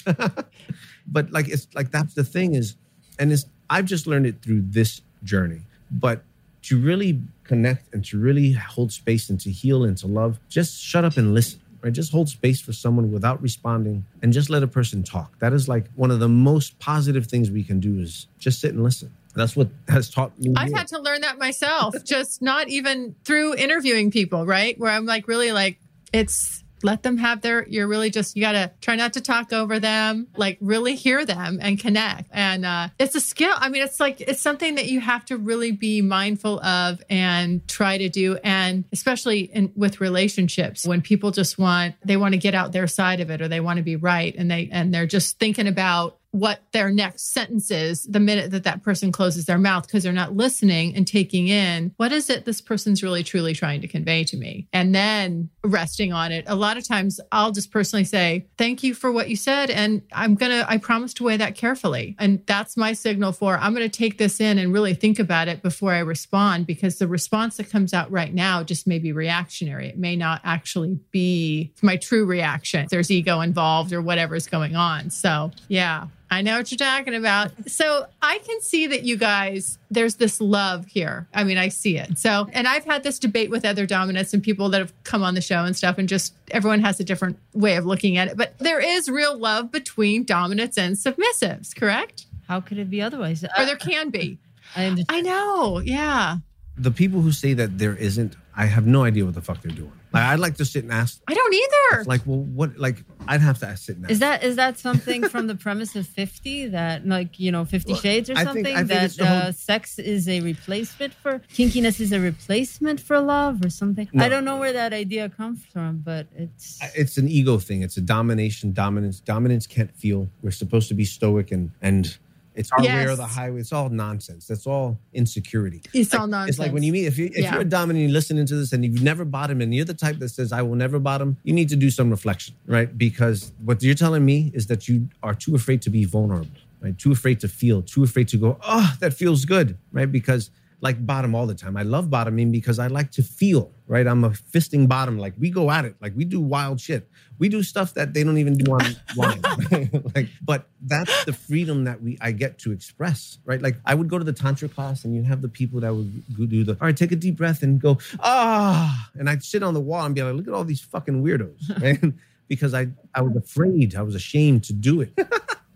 but 1.08 1.32
like 1.32 1.47
it's 1.49 1.67
like 1.73 1.89
that's 1.89 2.13
the 2.13 2.23
thing 2.23 2.54
is, 2.54 2.76
and 3.17 3.32
it's 3.32 3.45
I've 3.69 3.86
just 3.86 4.06
learned 4.06 4.28
it 4.28 4.41
through 4.43 4.62
this 4.67 5.02
journey. 5.23 5.62
But 5.89 6.23
to 6.63 6.80
really 6.80 7.21
connect 7.43 7.93
and 7.93 8.04
to 8.06 8.19
really 8.19 8.54
hold 8.54 8.91
space 8.91 9.30
and 9.30 9.39
to 9.41 9.52
heal 9.52 9.84
and 9.84 9.97
to 9.97 10.08
love, 10.08 10.39
just 10.49 10.82
shut 10.82 11.06
up 11.06 11.17
and 11.17 11.34
listen. 11.34 11.60
Right? 11.82 11.91
Just 11.91 12.13
hold 12.13 12.30
space 12.30 12.62
for 12.62 12.71
someone 12.71 13.12
without 13.12 13.41
responding 13.41 14.06
and 14.21 14.32
just 14.32 14.49
let 14.49 14.63
a 14.63 14.67
person 14.67 15.04
talk. 15.04 15.38
That 15.39 15.52
is 15.52 15.67
like 15.67 15.91
one 15.95 16.12
of 16.12 16.21
the 16.21 16.30
most 16.30 16.80
positive 16.80 17.28
things 17.28 17.52
we 17.52 17.62
can 17.62 17.82
do 17.82 17.99
is 17.99 18.28
just 18.39 18.62
sit 18.62 18.73
and 18.73 18.84
listen. 18.84 19.13
That's 19.36 19.56
what 19.56 19.67
has 19.89 20.10
taught 20.10 20.38
me. 20.39 20.54
I've 20.56 20.71
had 20.71 20.88
to 20.89 20.99
learn 20.99 21.21
that 21.21 21.38
myself, 21.39 21.95
just 22.06 22.41
not 22.41 22.69
even 22.69 23.15
through 23.26 23.56
interviewing 23.56 24.12
people, 24.12 24.45
right? 24.45 24.80
Where 24.80 24.91
I'm 24.91 25.06
like, 25.06 25.28
really 25.28 25.52
like, 25.52 25.78
it's 26.13 26.62
let 26.83 27.03
them 27.03 27.17
have 27.17 27.41
their, 27.41 27.67
you're 27.67 27.87
really 27.87 28.09
just, 28.09 28.35
you 28.35 28.41
got 28.41 28.51
to 28.51 28.71
try 28.81 28.95
not 28.95 29.13
to 29.13 29.21
talk 29.21 29.53
over 29.53 29.79
them, 29.79 30.27
like 30.35 30.57
really 30.61 30.95
hear 30.95 31.25
them 31.25 31.59
and 31.61 31.79
connect. 31.79 32.29
And 32.31 32.65
uh, 32.65 32.89
it's 32.99 33.15
a 33.15 33.21
skill. 33.21 33.53
I 33.55 33.69
mean, 33.69 33.81
it's 33.81 33.99
like, 33.99 34.21
it's 34.21 34.41
something 34.41 34.75
that 34.75 34.87
you 34.87 34.99
have 34.99 35.25
to 35.25 35.37
really 35.37 35.71
be 35.71 36.01
mindful 36.01 36.59
of 36.61 37.01
and 37.09 37.67
try 37.67 37.97
to 37.97 38.09
do. 38.09 38.37
And 38.43 38.85
especially 38.91 39.41
in, 39.41 39.71
with 39.75 40.01
relationships, 40.01 40.85
when 40.85 41.01
people 41.01 41.31
just 41.31 41.57
want, 41.57 41.95
they 42.05 42.17
want 42.17 42.33
to 42.33 42.39
get 42.39 42.53
out 42.53 42.71
their 42.71 42.87
side 42.87 43.19
of 43.21 43.29
it 43.29 43.41
or 43.41 43.47
they 43.47 43.59
want 43.59 43.77
to 43.77 43.83
be 43.83 43.95
right. 43.95 44.35
And 44.37 44.51
they, 44.51 44.69
and 44.71 44.93
they're 44.93 45.07
just 45.07 45.39
thinking 45.39 45.67
about, 45.67 46.19
what 46.33 46.63
their 46.71 46.89
next 46.89 47.31
sentence 47.31 47.69
is 47.69 48.05
the 48.05 48.19
minute 48.19 48.49
that 48.49 48.63
that 48.63 48.81
person 48.81 49.11
closes 49.11 49.45
their 49.45 49.59
mouth 49.59 49.85
because 49.85 50.01
they're 50.01 50.11
not 50.11 50.35
listening 50.35 50.95
and 50.95 51.05
taking 51.05 51.47
in 51.47 51.93
what 51.97 52.11
is 52.11 52.27
it 52.27 52.43
this 52.43 52.59
person's 52.59 53.03
really 53.03 53.23
truly 53.23 53.53
trying 53.53 53.81
to 53.81 53.87
convey 53.87 54.23
to 54.23 54.35
me? 54.35 54.67
And 54.73 54.95
then 54.95 55.51
resting 55.63 56.11
on 56.11 56.31
it. 56.31 56.43
A 56.47 56.55
lot 56.55 56.75
of 56.75 56.87
times 56.87 57.19
i'll 57.31 57.51
just 57.51 57.71
personally 57.71 58.03
say 58.03 58.47
thank 58.57 58.81
you 58.81 58.95
for 58.95 59.11
what 59.11 59.29
you 59.29 59.35
said 59.35 59.69
and 59.69 60.01
i'm 60.11 60.33
gonna 60.33 60.65
i 60.67 60.77
promise 60.77 61.13
to 61.13 61.23
weigh 61.23 61.37
that 61.37 61.53
carefully. 61.53 62.15
And 62.17 62.43
that's 62.47 62.75
my 62.75 62.93
signal 62.93 63.31
for 63.31 63.59
i'm 63.59 63.73
gonna 63.73 63.87
take 63.87 64.17
this 64.17 64.41
in 64.41 64.57
and 64.57 64.73
really 64.73 64.95
think 64.95 65.19
about 65.19 65.47
it 65.47 65.61
before 65.61 65.93
i 65.93 65.99
respond 65.99 66.65
because 66.65 66.97
the 66.97 67.07
response 67.07 67.57
that 67.57 67.69
comes 67.69 67.93
out 67.93 68.11
right 68.11 68.33
now 68.33 68.63
just 68.63 68.87
may 68.87 68.97
be 68.97 69.11
reactionary. 69.11 69.87
It 69.87 69.99
may 69.99 70.15
not 70.15 70.41
actually 70.43 70.97
be 71.11 71.73
my 71.83 71.95
true 71.97 72.25
reaction. 72.25 72.87
There's 72.89 73.11
ego 73.11 73.41
involved 73.41 73.93
or 73.93 74.01
whatever's 74.01 74.47
going 74.47 74.75
on. 74.75 75.11
So 75.11 75.51
yeah 75.67 76.07
I 76.33 76.41
know 76.41 76.57
what 76.57 76.71
you're 76.71 76.77
talking 76.77 77.15
about. 77.15 77.51
So 77.67 78.05
I 78.21 78.39
can 78.39 78.61
see 78.61 78.87
that 78.87 79.03
you 79.03 79.17
guys, 79.17 79.77
there's 79.91 80.15
this 80.15 80.41
love 80.41 80.85
here. 80.85 81.27
I 81.33 81.43
mean, 81.43 81.57
I 81.57 81.69
see 81.69 81.97
it. 81.97 82.17
So, 82.17 82.47
and 82.53 82.67
I've 82.67 82.85
had 82.85 83.03
this 83.03 83.19
debate 83.19 83.49
with 83.49 83.65
other 83.65 83.85
dominants 83.85 84.33
and 84.33 84.41
people 84.41 84.69
that 84.69 84.79
have 84.79 84.93
come 85.03 85.23
on 85.23 85.35
the 85.35 85.41
show 85.41 85.63
and 85.63 85.75
stuff, 85.75 85.97
and 85.97 86.09
just 86.09 86.33
everyone 86.51 86.79
has 86.81 86.99
a 86.99 87.03
different 87.03 87.37
way 87.53 87.75
of 87.75 87.85
looking 87.85 88.17
at 88.17 88.27
it. 88.27 88.37
But 88.37 88.57
there 88.59 88.79
is 88.79 89.07
real 89.09 89.37
love 89.37 89.71
between 89.71 90.23
dominants 90.23 90.77
and 90.77 90.95
submissives, 90.95 91.75
correct? 91.75 92.25
How 92.47 92.59
could 92.59 92.77
it 92.77 92.89
be 92.89 93.01
otherwise? 93.01 93.43
Or 93.43 93.65
there 93.65 93.77
can 93.77 94.09
be. 94.09 94.37
I. 94.75 95.05
I 95.09 95.21
know. 95.21 95.79
Yeah. 95.79 96.37
The 96.77 96.91
people 96.91 97.21
who 97.21 97.31
say 97.31 97.53
that 97.53 97.77
there 97.77 97.95
isn't, 97.95 98.36
I 98.55 98.65
have 98.65 98.86
no 98.88 99.03
idea 99.03 99.25
what 99.25 99.36
the 99.36 99.41
fuck 99.41 99.62
they're 99.62 99.71
doing. 99.75 99.91
Like 100.12 100.23
I'd 100.23 100.39
like 100.39 100.57
to 100.57 100.65
sit 100.65 100.83
and 100.83 100.93
ask, 100.93 101.19
I 101.27 101.33
don't 101.33 101.53
either. 101.53 102.03
like, 102.05 102.21
well, 102.25 102.38
what? 102.39 102.77
Like 102.77 103.03
I'd 103.27 103.41
have 103.41 103.57
to 103.59 103.75
sit 103.77 103.95
and 103.95 104.05
ask. 104.05 104.12
Is 104.12 104.19
that 104.19 104.43
is 104.43 104.55
that 104.57 104.77
something 104.77 105.27
from 105.27 105.47
the 105.47 105.55
premise 105.55 105.95
of 105.95 106.05
Fifty 106.05 106.67
that 106.67 107.07
like 107.07 107.39
you 107.39 107.51
know 107.51 107.65
Fifty 107.65 107.93
Well, 107.93 108.01
Shades 108.01 108.29
or 108.29 108.33
I 108.33 108.38
think- 108.45 108.47
something 108.49 108.75
I 108.75 108.83
think 108.83 108.89
that 109.15 109.17
whole- 109.17 109.38
uh, 109.49 109.51
sex 109.53 109.97
is 109.97 110.29
a 110.29 110.41
replacement 110.41 111.15
for 111.15 111.39
kinkiness 111.51 111.99
is 111.99 112.12
a 112.12 112.19
replacement 112.19 112.99
for 112.99 113.19
love 113.19 113.65
or 113.65 113.71
something? 113.71 114.07
No. 114.13 114.23
I 114.23 114.29
don't 114.29 114.45
know 114.45 114.57
where 114.57 114.73
that 114.73 114.93
idea 114.93 115.29
comes 115.29 115.65
from, 115.65 115.97
but 116.05 116.27
it's 116.36 116.77
it's 116.95 117.17
an 117.17 117.27
ego 117.27 117.57
thing. 117.57 117.81
It's 117.81 117.97
a 117.97 118.01
domination, 118.01 118.71
dominance. 118.71 119.19
Dominance 119.19 119.65
can't 119.65 119.95
feel. 119.95 120.29
We're 120.43 120.51
supposed 120.51 120.89
to 120.89 120.93
be 120.93 121.05
stoic 121.05 121.51
and 121.51 121.71
and 121.81 122.15
it's 122.55 122.71
our 122.71 122.83
way 122.83 123.05
or 123.05 123.15
the 123.15 123.25
highway. 123.25 123.59
It's 123.59 123.73
all 123.73 123.89
nonsense. 123.89 124.47
That's 124.47 124.67
all 124.67 124.99
insecurity. 125.13 125.81
It's 125.93 126.13
Like, 126.13 126.21
all 126.21 126.27
nonsense. 126.27 126.49
It's 126.55 126.59
like 126.59 126.71
when 126.73 126.83
you 126.83 126.91
meet 126.91 127.05
if 127.05 127.17
you 127.17 127.25
if 127.27 127.37
Yeah. 127.37 127.53
you're 127.53 127.61
a 127.61 127.65
dominant, 127.65 128.03
you're 128.03 128.11
listening 128.13 128.45
to 128.45 128.55
this, 128.55 128.73
and 128.73 128.83
you've 128.83 129.01
never 129.01 129.25
bottomed, 129.25 129.61
and 129.61 129.73
you're 129.73 129.85
the 129.85 129.93
type 129.93 130.19
that 130.19 130.29
says 130.29 130.51
I 130.51 130.61
will 130.61 130.75
never 130.75 130.99
bottom. 130.99 131.37
You 131.43 131.53
need 131.53 131.69
to 131.69 131.75
do 131.75 131.89
some 131.89 132.09
reflection, 132.09 132.55
right? 132.67 132.95
Because 132.97 133.51
what 133.63 133.81
you're 133.81 133.95
telling 133.95 134.25
me 134.25 134.51
is 134.53 134.67
that 134.67 134.87
you 134.87 135.09
are 135.21 135.33
too 135.33 135.55
afraid 135.55 135.81
to 135.83 135.89
be 135.89 136.05
vulnerable, 136.05 136.47
right? 136.81 136.97
Too 136.97 137.11
afraid 137.11 137.39
to 137.41 137.47
feel, 137.47 137.81
too 137.81 138.03
afraid 138.03 138.27
to 138.29 138.37
go. 138.37 138.57
Oh, 138.63 138.95
that 138.99 139.13
feels 139.13 139.45
good, 139.45 139.77
right? 139.91 140.11
Because 140.11 140.49
like 140.83 141.03
bottom 141.05 141.33
all 141.33 141.47
the 141.47 141.55
time. 141.55 141.77
I 141.77 141.83
love 141.83 142.09
bottoming 142.09 142.51
because 142.51 142.77
I 142.77 142.87
like 142.87 143.09
to 143.11 143.23
feel, 143.23 143.71
right? 143.87 144.05
I'm 144.05 144.25
a 144.25 144.31
fisting 144.31 144.85
bottom. 144.85 145.17
Like 145.17 145.33
we 145.39 145.49
go 145.49 145.71
at 145.71 145.85
it. 145.85 145.95
Like 146.01 146.13
we 146.13 146.25
do 146.25 146.41
wild 146.41 146.81
shit. 146.81 147.09
We 147.39 147.47
do 147.47 147.63
stuff 147.63 147.93
that 147.93 148.13
they 148.13 148.21
don't 148.21 148.37
even 148.37 148.57
do 148.57 148.69
online. 148.69 149.41
like, 150.13 150.27
but 150.41 150.67
that's 150.81 151.23
the 151.23 151.31
freedom 151.31 151.85
that 151.85 152.01
we 152.03 152.17
I 152.19 152.33
get 152.33 152.59
to 152.59 152.73
express, 152.73 153.37
right? 153.45 153.61
Like 153.61 153.77
I 153.85 153.95
would 153.95 154.09
go 154.09 154.17
to 154.17 154.25
the 154.25 154.33
tantra 154.33 154.67
class 154.67 155.05
and 155.05 155.15
you 155.15 155.23
have 155.23 155.41
the 155.41 155.47
people 155.47 155.79
that 155.79 155.95
would 155.95 156.49
do 156.49 156.65
the 156.65 156.73
all 156.73 156.87
right, 156.87 156.97
take 156.97 157.13
a 157.13 157.15
deep 157.15 157.37
breath 157.37 157.63
and 157.63 157.79
go, 157.79 157.97
ah, 158.19 159.09
and 159.15 159.29
I'd 159.29 159.41
sit 159.41 159.63
on 159.63 159.73
the 159.73 159.81
wall 159.81 160.05
and 160.05 160.13
be 160.13 160.21
like, 160.21 160.35
look 160.35 160.49
at 160.49 160.53
all 160.53 160.65
these 160.65 160.81
fucking 160.81 161.23
weirdos. 161.23 161.55
Right? 161.81 162.13
because 162.49 162.73
I 162.73 162.87
I 163.15 163.21
was 163.21 163.37
afraid, 163.37 163.95
I 163.95 164.01
was 164.01 164.15
ashamed 164.15 164.65
to 164.65 164.73
do 164.73 164.99
it. 164.99 165.17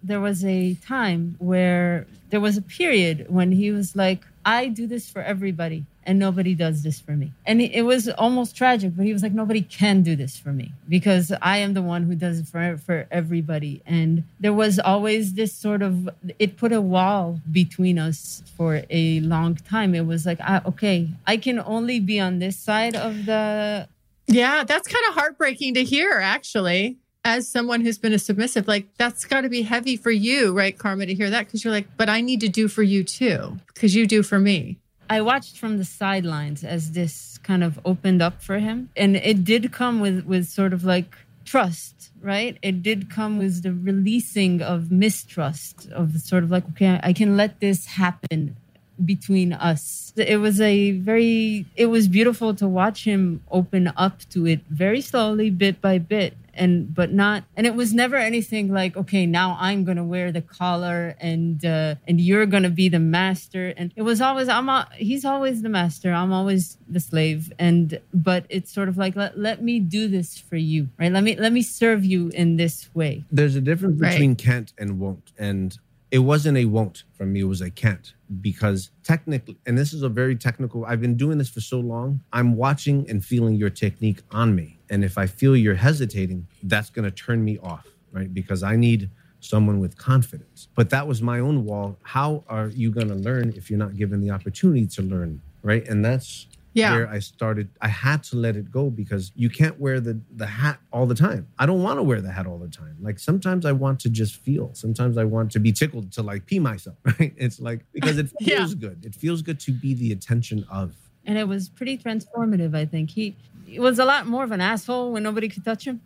There 0.04 0.20
was 0.22 0.46
a 0.46 0.76
time 0.76 1.36
where 1.40 2.08
there 2.30 2.40
was 2.40 2.58
a 2.58 2.62
period 2.62 3.26
when 3.30 3.52
he 3.52 3.72
was 3.72 3.96
like, 3.96 4.24
I 4.46 4.68
do 4.68 4.88
this 4.88 5.10
for 5.10 5.22
everybody 5.22 5.86
and 6.04 6.18
nobody 6.18 6.56
does 6.56 6.82
this 6.82 7.02
for 7.02 7.12
me. 7.12 7.34
And 7.46 7.62
it 7.62 7.82
was 7.82 8.08
almost 8.08 8.56
tragic, 8.56 8.96
but 8.96 9.06
he 9.06 9.12
was 9.12 9.22
like, 9.22 9.34
nobody 9.34 9.62
can 9.62 10.04
do 10.04 10.16
this 10.16 10.38
for 10.38 10.54
me 10.54 10.72
because 10.88 11.34
I 11.42 11.58
am 11.58 11.74
the 11.74 11.82
one 11.82 12.04
who 12.04 12.16
does 12.16 12.40
it 12.40 12.48
for, 12.48 12.78
for 12.78 13.08
everybody. 13.12 13.82
And 13.86 14.24
there 14.40 14.54
was 14.54 14.80
always 14.80 15.34
this 15.34 15.52
sort 15.52 15.82
of, 15.82 16.10
it 16.40 16.56
put 16.56 16.72
a 16.72 16.80
wall 16.80 17.42
between 17.52 18.00
us 18.00 18.42
for 18.56 18.84
a 18.90 19.20
long 19.20 19.56
time. 19.56 19.94
It 19.94 20.06
was 20.06 20.26
like, 20.26 20.40
I, 20.40 20.62
okay, 20.66 21.10
I 21.26 21.36
can 21.36 21.60
only 21.60 22.00
be 22.00 22.18
on 22.18 22.40
this 22.40 22.58
side 22.58 22.96
of 22.96 23.26
the 23.26 23.90
Yeah, 24.28 24.64
that's 24.64 24.88
kind 24.88 25.06
of 25.10 25.16
heartbreaking 25.16 25.74
to 25.74 25.84
hear, 25.84 26.20
actually. 26.22 26.98
As 27.28 27.46
someone 27.46 27.82
who's 27.82 27.98
been 27.98 28.14
a 28.14 28.20
submissive, 28.20 28.70
like 28.70 28.88
that's 28.98 29.26
got 29.26 29.42
to 29.42 29.50
be 29.50 29.62
heavy 29.64 29.98
for 29.98 30.12
you, 30.12 30.54
right, 30.54 30.78
Karma, 30.78 31.08
to 31.08 31.14
hear 31.14 31.30
that 31.30 31.46
because 31.46 31.62
you're 31.62 31.74
like, 31.74 31.88
but 31.98 32.08
I 32.08 32.22
need 32.22 32.40
to 32.40 32.48
do 32.48 32.70
for 32.70 32.84
you 32.84 33.04
too, 33.04 33.60
because 33.74 33.94
you 33.94 34.08
do 34.08 34.24
for 34.24 34.40
me. 34.40 34.78
I 35.10 35.20
watched 35.20 35.58
from 35.58 35.78
the 35.78 35.84
sidelines 35.84 36.64
as 36.64 36.94
this 36.94 37.38
kind 37.44 37.66
of 37.66 37.82
opened 37.84 38.22
up 38.22 38.42
for 38.42 38.60
him. 38.60 38.92
And 38.96 39.18
it 39.18 39.44
did 39.44 39.74
come 39.74 40.00
with, 40.00 40.26
with 40.26 40.48
sort 40.48 40.72
of 40.72 40.86
like 40.86 41.18
trust, 41.44 42.12
right? 42.22 42.58
It 42.62 42.82
did 42.82 43.10
come 43.10 43.38
with 43.38 43.62
the 43.62 43.74
releasing 43.74 44.62
of 44.62 44.90
mistrust, 44.90 45.90
of 45.92 46.14
the 46.14 46.20
sort 46.20 46.46
of 46.46 46.50
like, 46.50 46.64
okay, 46.70 46.98
I 47.04 47.12
can 47.12 47.36
let 47.36 47.60
this 47.60 47.88
happen 47.88 48.56
between 49.04 49.52
us. 49.52 50.14
It 50.16 50.38
was 50.38 50.62
a 50.62 50.92
very, 50.92 51.66
it 51.76 51.88
was 51.88 52.08
beautiful 52.08 52.54
to 52.56 52.70
watch 52.70 53.04
him 53.04 53.44
open 53.52 53.92
up 53.98 54.22
to 54.30 54.48
it 54.48 54.62
very 54.70 55.02
slowly, 55.02 55.50
bit 55.50 55.82
by 55.82 55.98
bit. 55.98 56.38
And 56.58 56.94
but 56.94 57.12
not 57.12 57.44
and 57.56 57.66
it 57.68 57.76
was 57.76 57.94
never 57.94 58.16
anything 58.16 58.72
like 58.72 58.98
okay 58.98 59.26
now 59.26 59.56
i'm 59.60 59.84
gonna 59.84 60.04
wear 60.04 60.32
the 60.32 60.42
collar 60.42 61.16
and 61.20 61.64
uh 61.66 61.96
and 62.08 62.20
you're 62.20 62.46
gonna 62.46 62.70
be 62.70 62.90
the 62.90 63.00
master. 63.00 63.74
And 63.78 63.94
it 63.96 64.02
was 64.02 64.20
always 64.22 64.50
i'm 64.50 64.70
a, 64.70 64.88
he's 64.96 65.24
always 65.26 65.62
the 65.62 65.70
master. 65.70 66.12
I'm 66.12 66.34
always 66.34 66.78
the 66.90 67.00
slave. 67.00 67.52
And 67.60 68.00
but 68.14 68.46
it's 68.50 68.72
sort 68.72 68.90
of 68.90 68.98
like 68.98 69.16
let, 69.16 69.38
let 69.38 69.62
me 69.62 69.80
do 69.80 70.08
this 70.08 70.38
for 70.38 70.58
you 70.58 70.90
right? 71.00 71.12
Let 71.12 71.24
me 71.24 71.36
let 71.36 71.54
me 71.54 71.62
serve 71.62 72.04
you 72.04 72.30
in 72.30 72.58
this 72.58 72.90
way. 72.94 73.24
There's 73.32 73.56
a 73.56 73.62
difference 73.62 74.00
Right. 74.02 74.12
between 74.12 74.36
can't 74.36 74.74
and 74.78 75.00
won't. 75.00 75.32
And 75.38 75.78
it 76.10 76.20
wasn't 76.20 76.58
a 76.58 76.66
won't 76.66 77.04
from 77.14 77.34
me, 77.34 77.42
it 77.42 77.46
was 77.46 77.62
a 77.62 77.70
can't. 77.70 78.14
Because 78.42 78.92
technically, 79.04 79.58
and 79.66 79.78
this 79.78 79.94
is 79.94 80.04
a 80.04 80.10
very 80.10 80.36
technical, 80.36 80.86
I've 80.86 81.02
been 81.02 81.18
doing 81.18 81.38
this 81.38 81.50
for 81.50 81.62
so 81.62 81.80
long, 81.80 82.22
I'm 82.32 82.56
watching 82.56 83.10
and 83.10 83.24
feeling 83.24 83.56
your 83.56 83.70
technique 83.70 84.22
on 84.32 84.56
me. 84.56 84.80
And 84.90 85.04
if 85.04 85.18
I 85.18 85.28
feel 85.28 85.56
you're 85.56 85.76
hesitating, 85.76 86.48
that's 86.64 86.90
going 86.90 87.06
to 87.06 87.12
turn 87.12 87.44
me 87.44 87.58
off, 87.60 87.88
right? 88.12 88.34
Because 88.34 88.64
I 88.64 88.76
need 88.76 89.10
someone 89.40 89.80
with 89.80 89.98
confidence. 89.98 90.68
But 90.76 90.90
that 90.90 91.08
was 91.08 91.22
my 91.22 91.40
own 91.40 91.66
wall. 91.66 91.98
How 92.04 92.44
are 92.48 92.68
you 92.68 92.92
going 92.92 93.10
to 93.10 93.16
learn 93.16 93.54
if 93.56 93.70
you're 93.70 93.80
not 93.80 93.96
given 93.96 94.22
the 94.22 94.32
opportunity 94.32 94.88
to 94.88 95.02
learn, 95.02 95.42
right? 95.62 95.88
And 95.88 96.04
that's 96.04 96.47
Yeah. 96.78 96.94
where 96.96 97.08
I 97.18 97.20
started. 97.20 97.68
I 97.82 97.90
had 98.06 98.20
to 98.30 98.36
let 98.46 98.56
it 98.62 98.68
go 98.72 98.84
because 99.02 99.32
you 99.36 99.50
can't 99.60 99.78
wear 99.80 100.00
the 100.08 100.16
the 100.42 100.46
hat 100.62 100.78
all 100.94 101.06
the 101.14 101.16
time. 101.28 101.44
I 101.62 101.66
don't 101.66 101.82
want 101.88 101.98
to 102.00 102.04
wear 102.04 102.22
the 102.28 102.32
hat 102.38 102.46
all 102.48 102.60
the 102.68 102.74
time. 102.82 102.96
Like 103.08 103.18
sometimes 103.30 103.66
I 103.66 103.74
want 103.84 103.98
to 104.06 104.10
just 104.22 104.34
feel. 104.46 104.68
Sometimes 104.74 105.18
I 105.18 105.26
want 105.36 105.52
to 105.56 105.60
be 105.60 105.72
tickled 105.72 106.12
to 106.18 106.22
like 106.32 106.42
pee 106.50 106.60
myself. 106.60 106.98
Right? 107.20 107.34
It's 107.46 107.60
like 107.60 107.80
because 107.94 108.18
it 108.24 108.28
Yeah. 108.40 108.58
feels 108.58 108.76
good. 108.76 108.98
It 109.10 109.16
feels 109.24 109.42
good 109.42 109.60
to 109.68 109.72
be 109.72 109.92
the 110.04 110.10
attention 110.18 110.66
of. 110.80 110.88
and 111.30 111.38
it 111.38 111.48
was 111.54 111.64
pretty 111.78 111.96
transformative 112.06 112.74
i 112.84 112.86
think 112.94 113.06
he, 113.18 113.26
he 113.72 113.80
was 113.88 113.96
a 114.00 114.06
lot 114.12 114.22
more 114.34 114.44
of 114.48 114.52
an 114.58 114.62
asshole 114.72 115.08
when 115.14 115.24
nobody 115.30 115.48
could 115.54 115.66
touch 115.70 115.84
him 115.90 115.98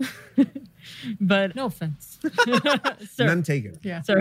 but 1.33 1.47
no 1.59 1.65
offense 1.71 2.17
sir 3.15 3.25
None 3.31 3.43
taken. 3.43 3.73
Yeah. 3.83 4.01
sir 4.01 4.17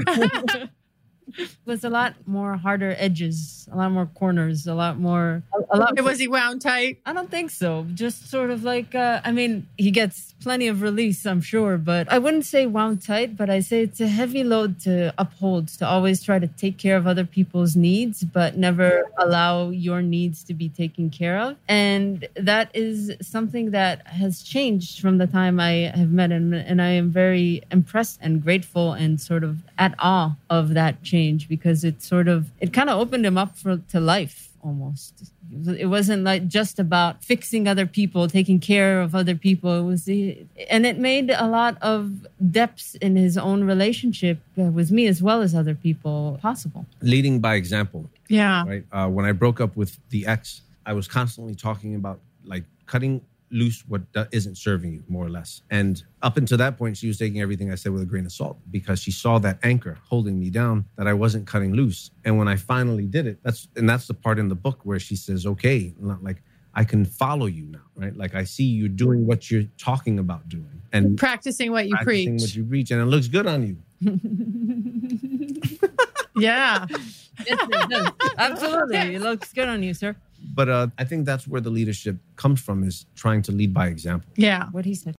was 1.67 1.85
a 1.85 1.91
lot 1.91 2.15
more 2.27 2.57
harder 2.57 2.95
edges 2.99 3.69
a 3.73 3.77
lot 3.77 3.91
more 3.91 4.07
corners 4.07 4.67
a 4.67 4.75
lot 4.75 4.99
more 4.99 5.43
a, 5.55 5.77
a 5.77 5.79
lot 5.79 6.01
Was 6.03 6.19
he 6.19 6.29
wound 6.29 6.63
tight? 6.63 6.99
I 7.07 7.13
don't 7.13 7.31
think 7.31 7.51
so. 7.51 7.87
Just 7.95 8.31
sort 8.31 8.51
of 8.51 8.65
like, 8.65 8.95
uh, 8.95 9.21
I 9.25 9.33
mean, 9.33 9.67
he 9.77 9.91
gets 9.91 10.35
plenty 10.43 10.69
of 10.69 10.83
release, 10.83 11.27
I'm 11.27 11.41
sure, 11.41 11.77
but 11.77 12.11
I 12.11 12.19
wouldn't 12.19 12.47
say 12.47 12.67
wound 12.67 13.03
tight, 13.03 13.37
but 13.37 13.51
I 13.51 13.61
say 13.61 13.83
it's 13.83 14.01
a 14.01 14.09
heavy 14.09 14.43
load 14.43 14.81
to 14.81 15.13
uphold, 15.19 15.69
to 15.79 15.87
always 15.87 16.23
try 16.23 16.39
to 16.39 16.47
take 16.47 16.79
care 16.79 16.97
of 16.97 17.07
other 17.07 17.25
people's 17.25 17.77
needs, 17.77 18.25
but 18.25 18.57
never 18.57 19.05
allow 19.19 19.71
your 19.71 20.03
needs 20.03 20.43
to 20.45 20.55
be 20.55 20.69
taken 20.69 21.11
care 21.11 21.39
of. 21.39 21.57
And 21.69 22.27
that 22.35 22.71
is 22.75 23.13
something 23.21 23.71
that 23.73 24.07
has 24.07 24.43
changed 24.43 25.01
from 25.01 25.19
the 25.19 25.27
time 25.27 25.61
I 25.61 25.93
have 25.95 26.11
met 26.11 26.31
him. 26.31 26.53
And 26.55 26.81
I 26.81 26.91
am 26.91 27.11
very 27.11 27.63
impressed 27.71 28.19
and 28.23 28.43
grateful 28.43 28.93
and 28.95 29.21
sort 29.21 29.45
of 29.45 29.59
at 29.79 29.95
awe 29.99 30.37
of 30.49 30.75
that 30.75 31.03
change 31.03 31.20
because 31.49 31.85
it 31.85 32.03
sort 32.03 32.29
of, 32.29 32.51
it 32.61 32.73
kind 32.73 32.91
of 32.91 32.99
opened 32.99 33.25
him 33.27 33.39
up 33.39 33.57
for, 33.57 33.77
to 33.77 34.01
life 34.01 34.49
almost. 34.63 35.33
It 35.67 35.87
wasn't 35.87 36.23
like 36.23 36.47
just 36.47 36.79
about 36.79 37.25
fixing 37.25 37.67
other 37.67 37.87
people, 37.87 38.29
taking 38.29 38.61
care 38.61 39.01
of 39.01 39.15
other 39.15 39.35
people. 39.35 39.81
It 39.81 39.85
was, 39.85 40.05
the, 40.05 40.47
and 40.69 40.87
it 40.87 40.99
made 40.99 41.31
a 41.31 41.47
lot 41.47 41.77
of 41.83 42.27
depths 42.51 42.95
in 42.97 43.17
his 43.17 43.37
own 43.37 43.65
relationship 43.65 44.39
with 44.57 44.91
me 44.91 45.07
as 45.07 45.23
well 45.23 45.43
as 45.43 45.55
other 45.55 45.75
people 45.75 46.39
possible. 46.41 46.87
Leading 47.01 47.41
by 47.41 47.55
example. 47.55 48.09
Yeah. 48.29 48.65
right? 48.67 48.85
Uh, 48.93 49.09
when 49.09 49.25
I 49.25 49.33
broke 49.33 49.61
up 49.61 49.77
with 49.77 49.99
the 50.11 50.27
ex, 50.27 50.63
I 50.87 50.93
was 50.93 51.09
constantly 51.09 51.55
talking 51.55 51.95
about 51.95 52.21
like 52.45 52.65
cutting 52.87 53.23
loose 53.51 53.83
what 53.89 54.11
do- 54.13 54.27
isn't 54.33 54.57
serving 54.57 54.93
you, 54.93 55.03
more 55.09 55.27
or 55.27 55.31
less. 55.31 55.63
And 55.71 56.03
up 56.23 56.37
until 56.37 56.59
that 56.59 56.77
point, 56.79 56.97
she 56.97 57.09
was 57.09 57.19
taking 57.19 57.41
everything 57.41 57.73
I 57.73 57.75
said 57.75 57.93
with 57.93 58.03
a 58.03 58.07
grain 58.07 58.25
of 58.27 58.33
salt 58.33 58.59
because 58.71 59.01
she 59.01 59.11
saw 59.11 59.39
that 59.41 59.59
anchor 59.63 59.99
holding 60.05 60.39
me 60.39 60.51
down 60.51 60.85
that 60.97 61.07
I 61.09 61.15
wasn't 61.15 61.47
cutting 61.47 61.73
loose. 61.75 62.11
And 62.25 62.39
when 62.39 62.47
I 62.49 62.57
finally 62.57 63.07
did 63.07 63.27
it, 63.27 63.39
that's 63.43 63.69
and 63.77 63.89
that's 63.89 64.07
the 64.07 64.15
part 64.15 64.39
in 64.39 64.49
the 64.49 64.55
book 64.55 64.81
where 64.85 65.01
she 65.01 65.17
says, 65.17 65.47
"Okay, 65.47 65.95
not 65.99 66.23
like." 66.23 66.43
I 66.73 66.85
can 66.85 67.05
follow 67.05 67.47
you 67.47 67.65
now, 67.65 67.81
right? 67.97 68.17
Like 68.17 68.37
I 68.37 68.45
see 68.45 68.63
you 68.63 68.89
doing 68.89 69.27
what 69.27 69.51
you're 69.51 69.65
talking 69.77 70.21
about 70.21 70.49
doing, 70.49 70.81
and 70.93 71.19
Practicing 71.19 71.73
what 71.73 71.89
you 71.89 71.97
practicing 71.97 72.39
preach. 72.39 72.43
what 72.43 72.55
you 72.55 72.65
preach, 72.65 72.91
and 72.93 73.01
it 73.03 73.07
looks 73.07 73.27
good 73.27 73.49
on 73.49 73.67
you. 73.67 73.77
yeah. 76.37 76.87
Yes, 76.89 77.31
it 77.41 77.91
does. 77.91 78.13
Absolutely. 78.39 79.17
It 79.17 79.21
looks 79.21 79.53
good 79.53 79.69
on 79.69 79.83
you, 79.83 79.95
sir. 79.95 80.15
But 80.43 80.69
uh, 80.69 80.87
I 80.99 81.05
think 81.05 81.27
that's 81.27 81.47
where 81.47 81.61
the 81.61 81.71
leadership 81.71 82.17
comes 82.37 82.61
from 82.61 82.83
is 82.85 83.07
trying 83.15 83.43
to 83.43 83.53
lead 83.53 83.73
by 83.75 83.87
example. 83.89 84.31
Yeah. 84.37 84.67
What 84.73 84.85
he 84.85 84.95
said. 84.95 85.15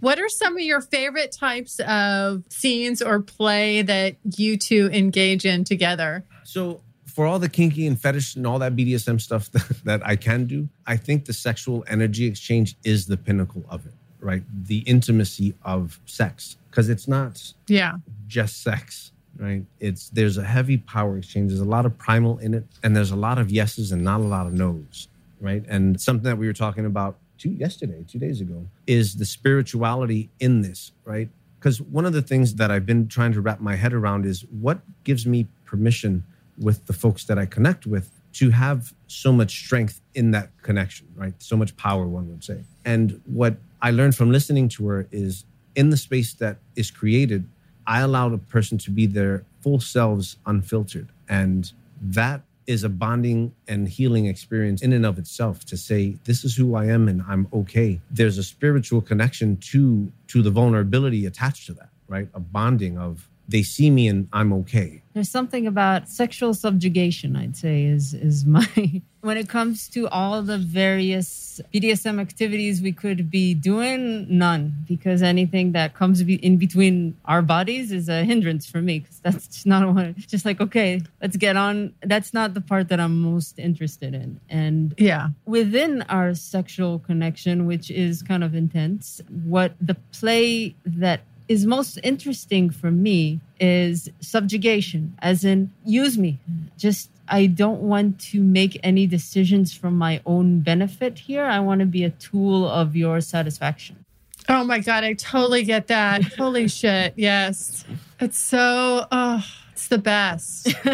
What 0.00 0.18
are 0.18 0.28
some 0.28 0.54
of 0.56 0.62
your 0.62 0.80
favorite 0.80 1.32
types 1.32 1.78
of 1.80 2.44
scenes 2.50 3.00
or 3.00 3.20
play 3.20 3.82
that 3.82 4.16
you 4.36 4.56
two 4.56 4.90
engage 4.92 5.44
in 5.46 5.64
together? 5.64 6.24
So 6.42 6.80
for 7.06 7.26
all 7.26 7.38
the 7.38 7.48
kinky 7.48 7.86
and 7.86 7.98
fetish 7.98 8.34
and 8.34 8.46
all 8.46 8.58
that 8.58 8.74
BDSM 8.74 9.20
stuff 9.20 9.50
that, 9.52 9.84
that 9.84 10.06
I 10.06 10.16
can 10.16 10.46
do, 10.46 10.68
I 10.86 10.96
think 10.96 11.24
the 11.26 11.32
sexual 11.32 11.84
energy 11.86 12.26
exchange 12.26 12.76
is 12.84 13.06
the 13.06 13.16
pinnacle 13.16 13.64
of 13.68 13.86
it, 13.86 13.92
right? 14.20 14.42
The 14.66 14.78
intimacy 14.78 15.54
of 15.64 16.00
sex, 16.06 16.56
because 16.70 16.88
it's 16.88 17.06
not 17.06 17.52
Yeah. 17.68 17.92
just 18.26 18.62
sex, 18.62 19.12
right? 19.38 19.64
It's 19.80 20.08
there's 20.10 20.38
a 20.38 20.44
heavy 20.44 20.78
power 20.78 21.18
exchange. 21.18 21.50
There's 21.50 21.60
a 21.60 21.64
lot 21.64 21.86
of 21.86 21.96
primal 21.98 22.38
in 22.38 22.54
it, 22.54 22.64
and 22.82 22.96
there's 22.96 23.10
a 23.10 23.16
lot 23.16 23.38
of 23.38 23.50
yeses 23.50 23.92
and 23.92 24.02
not 24.02 24.20
a 24.20 24.24
lot 24.24 24.46
of 24.46 24.52
nos, 24.52 25.08
right? 25.40 25.64
And 25.68 26.00
something 26.00 26.24
that 26.24 26.38
we 26.38 26.46
were 26.46 26.52
talking 26.52 26.86
about 26.86 27.16
two 27.38 27.50
yesterday, 27.50 28.04
two 28.08 28.18
days 28.18 28.40
ago, 28.40 28.66
is 28.86 29.16
the 29.16 29.24
spirituality 29.24 30.30
in 30.40 30.62
this, 30.62 30.92
right? 31.04 31.28
Because 31.58 31.80
one 31.80 32.04
of 32.04 32.12
the 32.12 32.22
things 32.22 32.54
that 32.56 32.70
I've 32.70 32.86
been 32.86 33.08
trying 33.08 33.32
to 33.32 33.40
wrap 33.40 33.60
my 33.60 33.74
head 33.74 33.92
around 33.92 34.26
is 34.26 34.44
what 34.50 34.80
gives 35.02 35.26
me 35.26 35.46
permission 35.64 36.24
with 36.58 36.86
the 36.86 36.92
folks 36.92 37.24
that 37.24 37.38
I 37.38 37.46
connect 37.46 37.86
with 37.86 38.10
to 38.34 38.50
have 38.50 38.92
so 39.06 39.32
much 39.32 39.64
strength 39.64 40.00
in 40.14 40.32
that 40.32 40.50
connection, 40.62 41.06
right? 41.14 41.34
So 41.38 41.56
much 41.56 41.76
power, 41.76 42.06
one 42.06 42.28
would 42.28 42.44
say. 42.44 42.64
And 42.84 43.20
what 43.26 43.56
I 43.80 43.90
learned 43.92 44.16
from 44.16 44.30
listening 44.30 44.68
to 44.70 44.86
her 44.88 45.08
is 45.10 45.44
in 45.74 45.90
the 45.90 45.96
space 45.96 46.34
that 46.34 46.58
is 46.76 46.90
created, 46.90 47.48
I 47.86 48.00
allowed 48.00 48.32
a 48.32 48.38
person 48.38 48.78
to 48.78 48.90
be 48.90 49.06
their 49.06 49.44
full 49.60 49.80
selves 49.80 50.36
unfiltered. 50.46 51.08
And 51.28 51.72
that 52.00 52.42
is 52.66 52.82
a 52.82 52.88
bonding 52.88 53.54
and 53.68 53.88
healing 53.88 54.26
experience 54.26 54.82
in 54.82 54.92
and 54.92 55.04
of 55.04 55.18
itself 55.18 55.64
to 55.66 55.76
say 55.76 56.16
this 56.24 56.44
is 56.44 56.56
who 56.56 56.74
I 56.74 56.86
am 56.86 57.08
and 57.08 57.22
I'm 57.28 57.46
okay. 57.52 58.00
There's 58.10 58.38
a 58.38 58.42
spiritual 58.42 59.00
connection 59.00 59.56
to 59.72 60.10
to 60.28 60.42
the 60.42 60.50
vulnerability 60.50 61.26
attached 61.26 61.66
to 61.66 61.74
that, 61.74 61.90
right? 62.08 62.28
A 62.34 62.40
bonding 62.40 62.96
of 62.96 63.28
they 63.48 63.62
see 63.62 63.90
me 63.90 64.08
and 64.08 64.28
I'm 64.32 64.52
okay. 64.52 65.02
There's 65.12 65.30
something 65.30 65.66
about 65.66 66.08
sexual 66.08 66.54
subjugation, 66.54 67.36
I'd 67.36 67.56
say, 67.56 67.84
is 67.84 68.14
is 68.14 68.44
my 68.56 69.02
when 69.20 69.36
it 69.36 69.48
comes 69.48 69.88
to 69.90 70.06
all 70.08 70.42
the 70.42 70.58
various 70.58 71.60
BDSM 71.72 72.20
activities 72.20 72.82
we 72.82 72.92
could 72.92 73.30
be 73.30 73.54
doing, 73.54 74.26
none. 74.28 74.74
Because 74.86 75.22
anything 75.22 75.72
that 75.72 75.94
comes 75.94 76.20
in 76.20 76.56
between 76.58 77.16
our 77.24 77.40
bodies 77.42 77.92
is 77.92 78.08
a 78.08 78.24
hindrance 78.24 78.66
for 78.66 78.82
me. 78.82 78.98
Because 78.98 79.20
that's 79.20 79.46
just 79.46 79.66
not 79.66 79.94
what. 79.94 80.16
Just 80.16 80.44
like 80.44 80.60
okay, 80.60 81.00
let's 81.22 81.36
get 81.36 81.56
on. 81.56 81.94
That's 82.02 82.34
not 82.34 82.54
the 82.54 82.60
part 82.60 82.88
that 82.88 82.98
I'm 82.98 83.20
most 83.20 83.58
interested 83.58 84.14
in. 84.14 84.40
And 84.48 84.94
Yeah. 84.98 85.28
within 85.46 86.02
our 86.08 86.34
sexual 86.34 86.98
connection, 86.98 87.66
which 87.66 87.90
is 87.90 88.22
kind 88.22 88.42
of 88.42 88.54
intense, 88.54 89.20
what 89.44 89.74
the 89.80 89.94
play 90.12 90.74
that 90.84 91.20
is 91.48 91.66
most 91.66 91.98
interesting 92.02 92.70
for 92.70 92.90
me 92.90 93.40
is 93.60 94.10
subjugation, 94.20 95.14
as 95.20 95.44
in 95.44 95.70
use 95.84 96.16
me. 96.18 96.38
Just, 96.78 97.10
I 97.28 97.46
don't 97.46 97.80
want 97.82 98.18
to 98.32 98.42
make 98.42 98.78
any 98.82 99.06
decisions 99.06 99.72
from 99.74 99.96
my 99.96 100.20
own 100.26 100.60
benefit 100.60 101.18
here. 101.18 101.44
I 101.44 101.60
want 101.60 101.80
to 101.80 101.86
be 101.86 102.04
a 102.04 102.10
tool 102.10 102.68
of 102.68 102.96
your 102.96 103.20
satisfaction. 103.20 104.04
Oh 104.48 104.64
my 104.64 104.78
God. 104.80 105.04
I 105.04 105.14
totally 105.14 105.64
get 105.64 105.86
that. 105.88 106.22
Holy 106.34 106.68
shit. 106.80 107.14
Yes. 107.16 107.84
It's 108.20 108.38
so, 108.38 109.06
oh, 109.10 109.44
it's 109.72 109.88
the 109.88 109.98
best. 109.98 110.74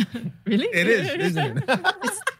Really? 0.46 0.66
It 0.72 0.88
is, 0.88 1.08
isn't 1.10 1.58
it? 1.58 1.64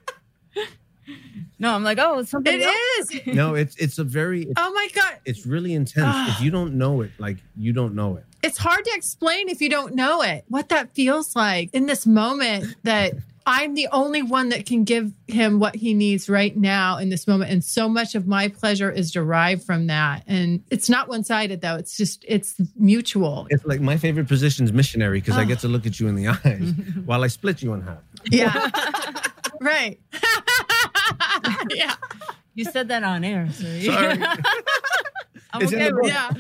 No, 1.59 1.75
I'm 1.75 1.85
like, 1.85 1.99
oh, 1.99 2.21
it's 2.21 2.31
something 2.31 2.61
It 2.61 2.63
else. 2.63 3.15
is. 3.15 3.27
no, 3.35 3.55
it's 3.55 3.77
it's 3.77 3.99
a 3.99 4.05
very 4.05 4.45
it's, 4.45 4.53
Oh 4.57 4.73
my 4.73 4.89
God. 4.95 5.19
it's 5.25 5.45
really 5.47 5.75
intense. 5.75 6.29
if 6.29 6.37
ah. 6.37 6.43
you 6.43 6.51
don't 6.51 6.75
know 6.75 7.03
it, 7.03 7.11
like 7.19 7.39
you 7.57 7.73
don't 7.73 7.95
know 7.95 8.17
it. 8.17 8.25
It's 8.43 8.57
hard 8.57 8.85
to 8.85 8.91
explain 8.95 9.51
if 9.51 9.61
you 9.61 9.69
don't 9.69 9.95
know 9.95 10.23
it, 10.23 10.45
what 10.49 10.71
that 10.71 10.95
feels 10.95 11.37
like 11.37 11.71
in 11.75 11.85
this 11.87 12.07
moment 12.07 12.75
that 12.85 13.13
I'm 13.47 13.75
the 13.75 13.89
only 13.91 14.23
one 14.23 14.51
that 14.51 14.65
can 14.67 14.85
give 14.85 15.13
him 15.27 15.59
what 15.59 15.75
he 15.75 15.93
needs 15.93 16.29
right 16.29 16.57
now 16.57 16.99
in 16.99 17.09
this 17.09 17.27
moment. 17.27 17.51
And 17.51 17.65
so 17.65 17.89
much 17.89 18.15
of 18.15 18.27
my 18.27 18.49
pleasure 18.49 18.91
is 18.91 19.11
derived 19.11 19.65
from 19.65 19.87
that. 19.89 20.23
And 20.27 20.63
it's 20.71 20.89
not 20.89 21.09
one 21.09 21.25
sided 21.25 21.61
though. 21.61 21.77
It's 21.77 21.97
just, 21.97 22.25
it's 22.29 22.55
mutual. 22.77 23.47
It's 23.51 23.65
like 23.65 23.81
my 23.81 23.97
favorite 23.97 24.29
position 24.29 24.67
is 24.67 24.73
missionary 24.73 25.21
because 25.21 25.37
I 25.37 25.45
get 25.45 25.59
to 25.61 25.69
look 25.69 25.87
at 25.87 25.99
you 25.99 26.09
in 26.09 26.15
the 26.15 26.29
eyes 26.45 26.73
while 27.05 27.25
I 27.25 27.27
split 27.27 27.63
you 27.63 27.73
in 27.73 27.81
half. 27.83 27.99
Yeah. 28.31 28.71
Right. 29.61 30.01
yeah. 31.71 31.95
You 32.55 32.65
said 32.65 32.89
that 32.89 33.03
on 33.03 33.25
air. 33.25 33.49
So 33.53 33.65
Sorry. 33.65 34.19
I'm 35.53 35.63
It's 35.63 35.73
okay 35.73 35.91
with 35.91 36.07
it. 36.07 36.09
Yeah. 36.09 36.31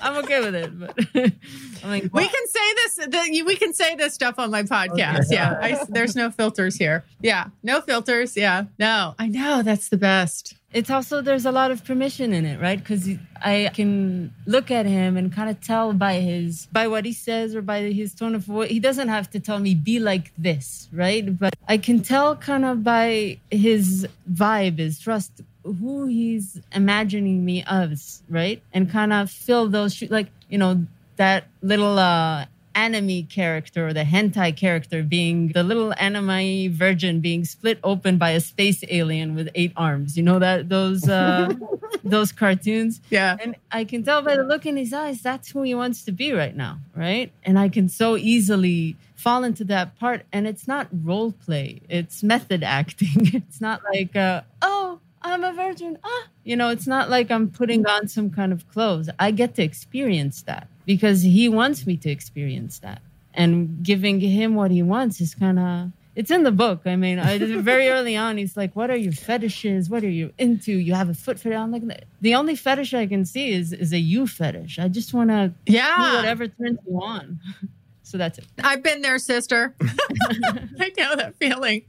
I'm 0.00 0.24
okay 0.24 0.40
with 0.40 0.54
it. 0.54 0.78
But 0.78 0.98
I 1.84 1.90
mean, 1.90 2.10
We 2.12 2.28
can 2.28 2.46
say 2.46 2.72
this. 2.74 2.94
The, 2.96 3.42
we 3.44 3.56
can 3.56 3.72
say 3.72 3.96
this 3.96 4.14
stuff 4.14 4.38
on 4.38 4.50
my 4.50 4.62
podcast. 4.62 5.26
Okay. 5.26 5.34
Yeah, 5.34 5.58
I, 5.60 5.84
there's 5.88 6.14
no 6.14 6.30
filters 6.30 6.76
here. 6.76 7.04
Yeah, 7.20 7.46
no 7.62 7.80
filters. 7.80 8.36
Yeah, 8.36 8.64
no, 8.78 9.14
I 9.18 9.26
know 9.26 9.62
that's 9.62 9.88
the 9.88 9.96
best. 9.96 10.54
It's 10.72 10.90
also 10.90 11.20
there's 11.20 11.46
a 11.46 11.52
lot 11.52 11.70
of 11.70 11.84
permission 11.84 12.32
in 12.32 12.44
it, 12.44 12.60
right? 12.60 12.78
Because 12.78 13.08
I 13.42 13.70
can 13.74 14.32
look 14.46 14.70
at 14.70 14.86
him 14.86 15.16
and 15.16 15.32
kind 15.32 15.50
of 15.50 15.60
tell 15.60 15.92
by 15.92 16.14
his 16.20 16.66
by 16.66 16.86
what 16.86 17.04
he 17.04 17.12
says 17.12 17.56
or 17.56 17.62
by 17.62 17.82
his 17.90 18.14
tone 18.14 18.34
of 18.34 18.44
voice. 18.44 18.70
He 18.70 18.78
doesn't 18.78 19.08
have 19.08 19.28
to 19.30 19.40
tell 19.40 19.58
me 19.58 19.74
be 19.74 19.98
like 19.98 20.32
this, 20.38 20.88
right? 20.92 21.36
But 21.38 21.54
I 21.68 21.76
can 21.78 22.00
tell 22.00 22.36
kind 22.36 22.64
of 22.64 22.84
by 22.84 23.38
his 23.50 24.06
vibe, 24.32 24.78
his 24.78 25.00
trust, 25.00 25.40
who 25.64 26.06
he's 26.06 26.60
imagining 26.72 27.44
me 27.44 27.64
as, 27.66 28.22
right? 28.28 28.62
And 28.72 28.88
kind 28.88 29.12
of 29.12 29.30
fill 29.30 29.68
those 29.68 30.00
like 30.08 30.28
you 30.48 30.58
know 30.58 30.86
that 31.16 31.48
little 31.62 31.98
uh 31.98 32.46
anime 32.74 33.26
character 33.26 33.88
or 33.88 33.92
the 33.92 34.04
hentai 34.04 34.56
character 34.56 35.02
being 35.02 35.48
the 35.48 35.62
little 35.62 35.92
anime 35.98 36.72
virgin 36.72 37.20
being 37.20 37.44
split 37.44 37.78
open 37.84 38.18
by 38.18 38.30
a 38.30 38.40
space 38.40 38.82
alien 38.88 39.34
with 39.34 39.48
eight 39.54 39.72
arms. 39.76 40.16
You 40.16 40.22
know 40.22 40.38
that 40.38 40.68
those 40.68 41.08
uh 41.08 41.52
those 42.04 42.32
cartoons? 42.32 43.00
Yeah, 43.10 43.36
and 43.40 43.56
i 43.72 43.84
can 43.84 44.02
tell 44.02 44.22
by 44.22 44.36
the 44.36 44.42
look 44.44 44.66
in 44.66 44.76
his 44.76 44.92
eyes 44.92 45.20
that's 45.22 45.50
who 45.50 45.62
he 45.62 45.74
wants 45.74 46.04
to 46.04 46.12
be 46.12 46.32
right 46.32 46.56
now 46.56 46.78
right? 46.94 47.32
And 47.44 47.58
i 47.58 47.68
can 47.68 47.88
so 47.88 48.16
easily 48.16 48.96
fall 49.14 49.44
into 49.44 49.64
that 49.64 49.98
part 49.98 50.22
and 50.32 50.46
it's 50.46 50.66
not 50.66 50.88
role 51.04 51.32
play 51.32 51.80
it's 51.88 52.22
method 52.22 52.62
acting. 52.62 53.30
It's 53.34 53.60
not 53.60 53.82
like 53.92 54.16
uh 54.16 54.42
oh 54.62 55.00
i'm 55.22 55.44
a 55.44 55.52
virgin. 55.52 55.98
Ah! 56.02 56.24
You 56.44 56.56
know 56.56 56.68
it's 56.70 56.86
not 56.86 57.10
like 57.10 57.30
i'm 57.30 57.50
putting 57.50 57.86
on 57.86 58.08
some 58.08 58.30
kind 58.30 58.52
of 58.52 58.66
clothes. 58.68 59.10
I 59.18 59.30
get 59.30 59.54
to 59.56 59.62
experience 59.62 60.42
that 60.42 60.68
because 60.90 61.22
he 61.22 61.48
wants 61.48 61.86
me 61.86 61.96
to 61.96 62.10
experience 62.10 62.80
that 62.80 63.00
and 63.32 63.80
giving 63.80 64.18
him 64.18 64.56
what 64.56 64.72
he 64.72 64.82
wants 64.82 65.20
is 65.20 65.36
kind 65.36 65.56
of 65.56 65.92
it's 66.16 66.32
in 66.32 66.42
the 66.42 66.50
book. 66.50 66.80
I 66.84 66.96
mean, 66.96 67.20
I, 67.20 67.38
very 67.38 67.88
early 67.96 68.16
on, 68.16 68.38
he's 68.38 68.56
like, 68.56 68.74
"What 68.74 68.90
are 68.90 68.96
your 68.96 69.12
fetishes? 69.12 69.88
What 69.88 70.02
are 70.02 70.10
you 70.10 70.32
into? 70.36 70.72
You 70.72 70.94
have 70.94 71.08
a 71.08 71.14
foot 71.14 71.38
fetish." 71.38 71.56
I'm 71.56 71.70
like, 71.70 71.84
the 72.20 72.34
only 72.34 72.56
fetish 72.56 72.92
I 72.92 73.06
can 73.06 73.24
see 73.24 73.52
is 73.52 73.72
is 73.72 73.92
a 73.92 74.00
you 74.00 74.26
fetish. 74.26 74.80
I 74.80 74.88
just 74.88 75.14
want 75.14 75.30
to 75.30 75.54
do 75.64 75.74
yeah. 75.74 76.16
whatever 76.16 76.48
turns 76.48 76.80
you 76.88 77.00
on. 77.00 77.38
So 78.02 78.18
that's 78.18 78.38
it. 78.38 78.46
I've 78.64 78.82
been 78.82 79.02
there, 79.02 79.20
sister. 79.20 79.76
I 80.80 80.90
know 80.98 81.14
that 81.14 81.36
feeling. 81.38 81.82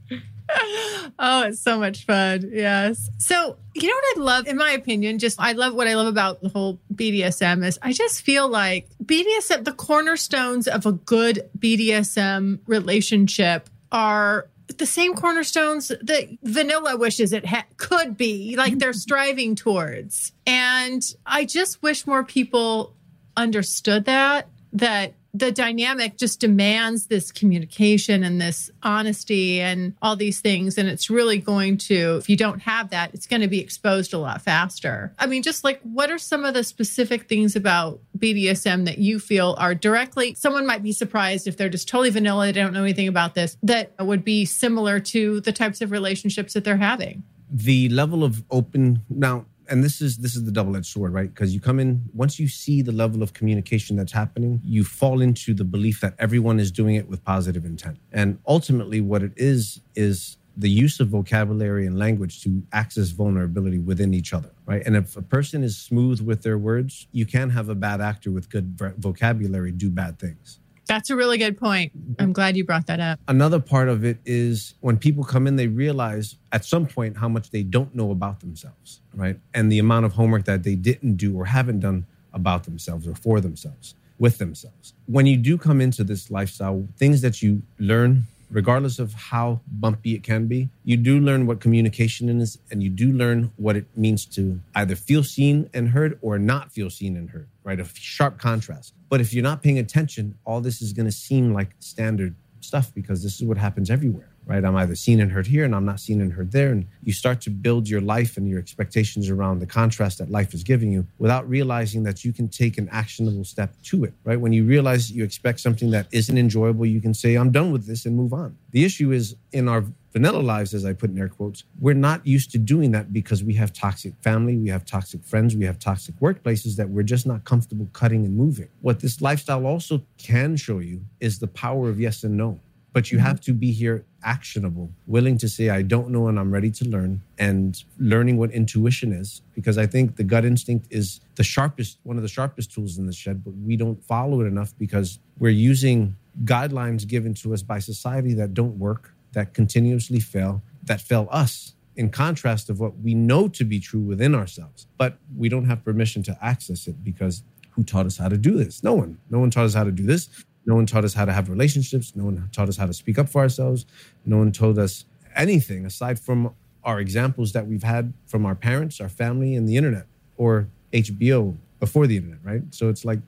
Oh, 1.18 1.44
it's 1.44 1.60
so 1.60 1.78
much 1.78 2.04
fun. 2.04 2.50
Yes. 2.52 3.10
So, 3.18 3.56
you 3.74 3.88
know 3.88 3.94
what 3.94 4.18
I 4.18 4.20
love, 4.20 4.46
in 4.48 4.56
my 4.56 4.72
opinion, 4.72 5.18
just 5.18 5.40
I 5.40 5.52
love 5.52 5.74
what 5.74 5.86
I 5.86 5.94
love 5.94 6.06
about 6.06 6.42
the 6.42 6.48
whole 6.48 6.80
BDSM 6.92 7.64
is 7.64 7.78
I 7.82 7.92
just 7.92 8.22
feel 8.22 8.48
like 8.48 8.88
BDSM, 9.04 9.64
the 9.64 9.72
cornerstones 9.72 10.66
of 10.66 10.86
a 10.86 10.92
good 10.92 11.48
BDSM 11.58 12.60
relationship 12.66 13.70
are 13.92 14.48
the 14.78 14.86
same 14.86 15.14
cornerstones 15.14 15.88
that 15.88 16.38
vanilla 16.42 16.96
wishes 16.96 17.32
it 17.32 17.46
ha- 17.46 17.66
could 17.76 18.16
be, 18.16 18.56
like 18.56 18.78
they're 18.78 18.90
mm-hmm. 18.90 18.98
striving 18.98 19.54
towards. 19.54 20.32
And 20.46 21.02
I 21.26 21.44
just 21.44 21.82
wish 21.82 22.06
more 22.06 22.24
people 22.24 22.94
understood 23.36 24.06
that, 24.06 24.48
that 24.72 25.14
the 25.34 25.50
dynamic 25.50 26.18
just 26.18 26.40
demands 26.40 27.06
this 27.06 27.32
communication 27.32 28.22
and 28.22 28.40
this 28.40 28.70
honesty 28.82 29.60
and 29.60 29.94
all 30.02 30.14
these 30.14 30.40
things. 30.40 30.76
And 30.76 30.88
it's 30.88 31.08
really 31.08 31.38
going 31.38 31.78
to, 31.78 32.16
if 32.16 32.28
you 32.28 32.36
don't 32.36 32.60
have 32.60 32.90
that, 32.90 33.14
it's 33.14 33.26
going 33.26 33.40
to 33.40 33.48
be 33.48 33.60
exposed 33.60 34.12
a 34.12 34.18
lot 34.18 34.42
faster. 34.42 35.14
I 35.18 35.26
mean, 35.26 35.42
just 35.42 35.64
like 35.64 35.80
what 35.82 36.10
are 36.10 36.18
some 36.18 36.44
of 36.44 36.52
the 36.52 36.64
specific 36.64 37.28
things 37.28 37.56
about 37.56 38.00
BDSM 38.18 38.84
that 38.84 38.98
you 38.98 39.18
feel 39.18 39.56
are 39.58 39.74
directly, 39.74 40.34
someone 40.34 40.66
might 40.66 40.82
be 40.82 40.92
surprised 40.92 41.46
if 41.46 41.56
they're 41.56 41.70
just 41.70 41.88
totally 41.88 42.10
vanilla, 42.10 42.46
they 42.46 42.52
don't 42.52 42.74
know 42.74 42.82
anything 42.82 43.08
about 43.08 43.34
this, 43.34 43.56
that 43.62 43.92
would 43.98 44.24
be 44.24 44.44
similar 44.44 45.00
to 45.00 45.40
the 45.40 45.52
types 45.52 45.80
of 45.80 45.90
relationships 45.90 46.52
that 46.52 46.64
they're 46.64 46.76
having? 46.76 47.22
the 47.52 47.88
level 47.90 48.24
of 48.24 48.42
open 48.50 49.02
now 49.10 49.44
and 49.68 49.82
this 49.82 50.00
is 50.00 50.18
this 50.18 50.36
is 50.36 50.44
the 50.44 50.52
double-edged 50.52 50.86
sword 50.86 51.12
right? 51.12 51.32
Because 51.32 51.54
you 51.54 51.60
come 51.60 51.78
in 51.78 52.02
once 52.14 52.38
you 52.38 52.48
see 52.48 52.82
the 52.82 52.92
level 52.92 53.22
of 53.22 53.32
communication 53.32 53.96
that's 53.96 54.12
happening 54.12 54.60
you 54.64 54.84
fall 54.84 55.20
into 55.20 55.54
the 55.54 55.64
belief 55.64 56.00
that 56.00 56.14
everyone 56.18 56.58
is 56.60 56.70
doing 56.70 56.94
it 56.96 57.08
with 57.08 57.24
positive 57.24 57.64
intent. 57.64 57.98
And 58.12 58.38
ultimately 58.46 59.00
what 59.00 59.22
it 59.22 59.32
is 59.36 59.80
is 59.94 60.36
the 60.56 60.68
use 60.68 61.00
of 61.00 61.08
vocabulary 61.08 61.86
and 61.86 61.98
language 61.98 62.42
to 62.42 62.62
access 62.72 63.08
vulnerability 63.08 63.78
within 63.78 64.14
each 64.14 64.32
other 64.32 64.50
right? 64.66 64.82
And 64.84 64.96
if 64.96 65.16
a 65.16 65.22
person 65.22 65.64
is 65.64 65.76
smooth 65.76 66.20
with 66.20 66.42
their 66.42 66.58
words 66.58 67.06
you 67.12 67.26
can 67.26 67.50
have 67.50 67.68
a 67.68 67.74
bad 67.74 68.00
actor 68.00 68.30
with 68.30 68.50
good 68.50 68.78
vocabulary 68.98 69.72
do 69.72 69.90
bad 69.90 70.18
things 70.18 70.58
That's 70.92 71.08
a 71.08 71.16
really 71.16 71.38
good 71.38 71.56
point. 71.56 71.90
I'm 72.18 72.34
glad 72.34 72.54
you 72.54 72.66
brought 72.66 72.86
that 72.88 73.00
up. 73.00 73.18
another 73.26 73.58
part 73.58 73.88
of 73.88 74.04
it 74.04 74.18
is 74.26 74.74
when 74.80 74.98
people 74.98 75.24
come 75.24 75.46
in, 75.46 75.56
they 75.56 75.66
realize 75.66 76.36
at 76.52 76.66
some 76.66 76.86
point 76.86 77.16
how 77.16 77.30
much 77.30 77.50
they 77.50 77.62
don't 77.62 77.94
know 77.94 78.10
about 78.10 78.40
themselves, 78.40 79.00
right? 79.14 79.38
And 79.54 79.72
the 79.72 79.78
amount 79.78 80.04
of 80.04 80.12
homework 80.12 80.44
that 80.44 80.64
they 80.64 80.74
didn't 80.74 81.14
do 81.16 81.34
or 81.34 81.46
haven't 81.46 81.80
done 81.80 82.04
about 82.34 82.64
themselves 82.64 83.08
or 83.08 83.14
for 83.14 83.40
themselves, 83.40 83.94
with 84.18 84.36
themselves. 84.36 84.92
When 85.06 85.24
you 85.24 85.38
do 85.38 85.56
come 85.56 85.80
into 85.80 86.04
this 86.04 86.30
lifestyle, 86.30 86.86
things 86.98 87.22
that 87.22 87.40
you 87.40 87.62
learn, 87.78 88.24
regardless 88.52 88.98
of 88.98 89.14
how 89.14 89.60
bumpy 89.66 90.14
it 90.14 90.22
can 90.22 90.46
be, 90.46 90.68
you 90.84 90.96
do 90.96 91.18
learn 91.18 91.46
what 91.46 91.58
communication 91.58 92.28
is 92.28 92.58
and 92.70 92.82
you 92.82 92.90
do 92.90 93.10
learn 93.10 93.50
what 93.56 93.76
it 93.76 93.86
means 93.96 94.24
to 94.26 94.60
either 94.74 94.94
feel 94.94 95.24
seen 95.24 95.68
and 95.72 95.88
heard 95.88 96.18
or 96.20 96.38
not 96.38 96.70
feel 96.70 96.90
seen 96.90 97.16
and 97.16 97.30
heard, 97.30 97.48
right? 97.64 97.80
A 97.80 97.86
sharp 97.94 98.38
contrast. 98.38 98.94
But 99.08 99.20
if 99.20 99.32
you're 99.32 99.42
not 99.42 99.62
paying 99.62 99.78
attention, 99.78 100.38
all 100.44 100.60
this 100.60 100.82
is 100.82 100.92
going 100.92 101.06
to 101.06 101.12
seem 101.12 101.52
like 101.52 101.70
standard 101.80 102.34
stuff 102.60 102.94
because 102.94 103.22
this 103.22 103.40
is 103.40 103.44
what 103.44 103.56
happens 103.58 103.90
everywhere, 103.90 104.28
right? 104.46 104.64
I'm 104.64 104.76
either 104.76 104.94
seen 104.94 105.20
and 105.20 105.32
heard 105.32 105.46
here 105.46 105.64
and 105.64 105.74
I'm 105.74 105.84
not 105.84 106.00
seen 106.00 106.20
and 106.20 106.32
heard 106.32 106.52
there. 106.52 106.70
And 106.70 106.86
you 107.02 107.12
start 107.12 107.40
to 107.42 107.50
build 107.50 107.88
your 107.88 108.00
life 108.00 108.36
and 108.36 108.48
your 108.48 108.58
expectations 108.58 109.30
around 109.30 109.60
the 109.60 109.66
contrast 109.66 110.18
that 110.18 110.30
life 110.30 110.54
is 110.54 110.62
giving 110.62 110.92
you 110.92 111.06
without 111.18 111.48
realizing 111.48 112.02
that 112.04 112.24
you 112.24 112.32
can 112.32 112.48
take 112.48 112.78
an 112.78 112.88
actionable 112.90 113.44
step 113.44 113.74
to 113.84 114.04
it, 114.04 114.14
right? 114.24 114.40
When 114.40 114.52
you 114.52 114.64
realize 114.64 115.10
you 115.10 115.24
expect 115.24 115.60
something 115.60 115.90
that 115.90 116.06
isn't 116.12 116.36
enjoyable, 116.36 116.86
you 116.86 117.00
can 117.00 117.14
say, 117.14 117.34
I'm 117.34 117.52
done 117.52 117.72
with 117.72 117.86
this 117.86 118.06
and 118.06 118.16
move 118.16 118.32
on. 118.32 118.56
The 118.70 118.84
issue 118.84 119.12
is 119.12 119.36
in 119.52 119.68
our 119.68 119.84
vanilla 120.12 120.40
lives, 120.40 120.74
as 120.74 120.84
I 120.84 120.92
put 120.92 121.10
in 121.10 121.18
air 121.18 121.28
quotes, 121.28 121.64
we're 121.80 121.94
not 121.94 122.26
used 122.26 122.50
to 122.52 122.58
doing 122.58 122.92
that 122.92 123.12
because 123.12 123.42
we 123.42 123.54
have 123.54 123.72
toxic 123.72 124.14
family, 124.20 124.56
we 124.56 124.68
have 124.68 124.84
toxic 124.84 125.24
friends, 125.24 125.56
we 125.56 125.64
have 125.64 125.78
toxic 125.78 126.14
workplaces 126.16 126.76
that 126.76 126.88
we're 126.90 127.02
just 127.02 127.26
not 127.26 127.44
comfortable 127.44 127.88
cutting 127.92 128.24
and 128.26 128.36
moving. 128.36 128.68
What 128.80 129.00
this 129.00 129.20
lifestyle 129.20 129.66
also 129.66 130.02
can 130.18 130.56
show 130.56 130.78
you 130.78 131.02
is 131.20 131.38
the 131.38 131.46
power 131.48 131.88
of 131.88 131.98
yes 131.98 132.24
and 132.24 132.36
no. 132.36 132.60
But 132.92 133.10
you 133.10 133.18
have 133.18 133.36
mm-hmm. 133.36 133.52
to 133.52 133.54
be 133.54 133.72
here 133.72 134.04
actionable, 134.22 134.90
willing 135.06 135.38
to 135.38 135.48
say, 135.48 135.70
I 135.70 135.82
don't 135.82 136.10
know 136.10 136.28
and 136.28 136.38
I'm 136.38 136.52
ready 136.52 136.70
to 136.72 136.84
learn, 136.84 137.22
and 137.38 137.82
learning 137.98 138.36
what 138.36 138.50
intuition 138.50 139.12
is. 139.12 139.40
Because 139.54 139.78
I 139.78 139.86
think 139.86 140.16
the 140.16 140.24
gut 140.24 140.44
instinct 140.44 140.88
is 140.90 141.20
the 141.36 141.44
sharpest, 141.44 141.98
one 142.02 142.16
of 142.16 142.22
the 142.22 142.28
sharpest 142.28 142.72
tools 142.72 142.98
in 142.98 143.06
the 143.06 143.12
shed, 143.12 143.42
but 143.44 143.54
we 143.54 143.76
don't 143.76 144.02
follow 144.04 144.40
it 144.42 144.46
enough 144.46 144.74
because 144.78 145.18
we're 145.38 145.50
using 145.50 146.16
guidelines 146.44 147.06
given 147.06 147.34
to 147.34 147.54
us 147.54 147.62
by 147.62 147.78
society 147.78 148.34
that 148.34 148.54
don't 148.54 148.78
work, 148.78 149.14
that 149.32 149.54
continuously 149.54 150.20
fail, 150.20 150.62
that 150.84 151.00
fail 151.00 151.28
us. 151.30 151.74
In 151.94 152.08
contrast 152.08 152.70
of 152.70 152.80
what 152.80 152.98
we 152.98 153.14
know 153.14 153.48
to 153.48 153.64
be 153.64 153.78
true 153.78 154.00
within 154.00 154.34
ourselves, 154.34 154.86
but 154.96 155.18
we 155.36 155.50
don't 155.50 155.66
have 155.66 155.84
permission 155.84 156.22
to 156.22 156.38
access 156.40 156.86
it 156.86 157.04
because 157.04 157.42
who 157.72 157.82
taught 157.82 158.06
us 158.06 158.16
how 158.16 158.28
to 158.28 158.38
do 158.38 158.56
this? 158.56 158.82
No 158.82 158.94
one. 158.94 159.18
No 159.30 159.38
one 159.40 159.50
taught 159.50 159.64
us 159.64 159.74
how 159.74 159.84
to 159.84 159.92
do 159.92 160.04
this. 160.04 160.28
No 160.64 160.74
one 160.74 160.86
taught 160.86 161.04
us 161.04 161.14
how 161.14 161.24
to 161.24 161.32
have 161.32 161.48
relationships. 161.48 162.14
No 162.14 162.24
one 162.24 162.48
taught 162.52 162.68
us 162.68 162.76
how 162.76 162.86
to 162.86 162.92
speak 162.92 163.18
up 163.18 163.28
for 163.28 163.40
ourselves. 163.42 163.84
No 164.24 164.38
one 164.38 164.52
told 164.52 164.78
us 164.78 165.04
anything 165.34 165.86
aside 165.86 166.18
from 166.18 166.54
our 166.84 167.00
examples 167.00 167.52
that 167.52 167.66
we've 167.66 167.82
had 167.82 168.12
from 168.26 168.44
our 168.46 168.54
parents, 168.54 169.00
our 169.00 169.08
family, 169.08 169.54
and 169.54 169.68
the 169.68 169.76
internet 169.76 170.06
or 170.36 170.68
HBO 170.92 171.56
before 171.80 172.06
the 172.06 172.16
internet, 172.16 172.38
right? 172.42 172.62
So 172.70 172.88
it's 172.88 173.04
like 173.04 173.20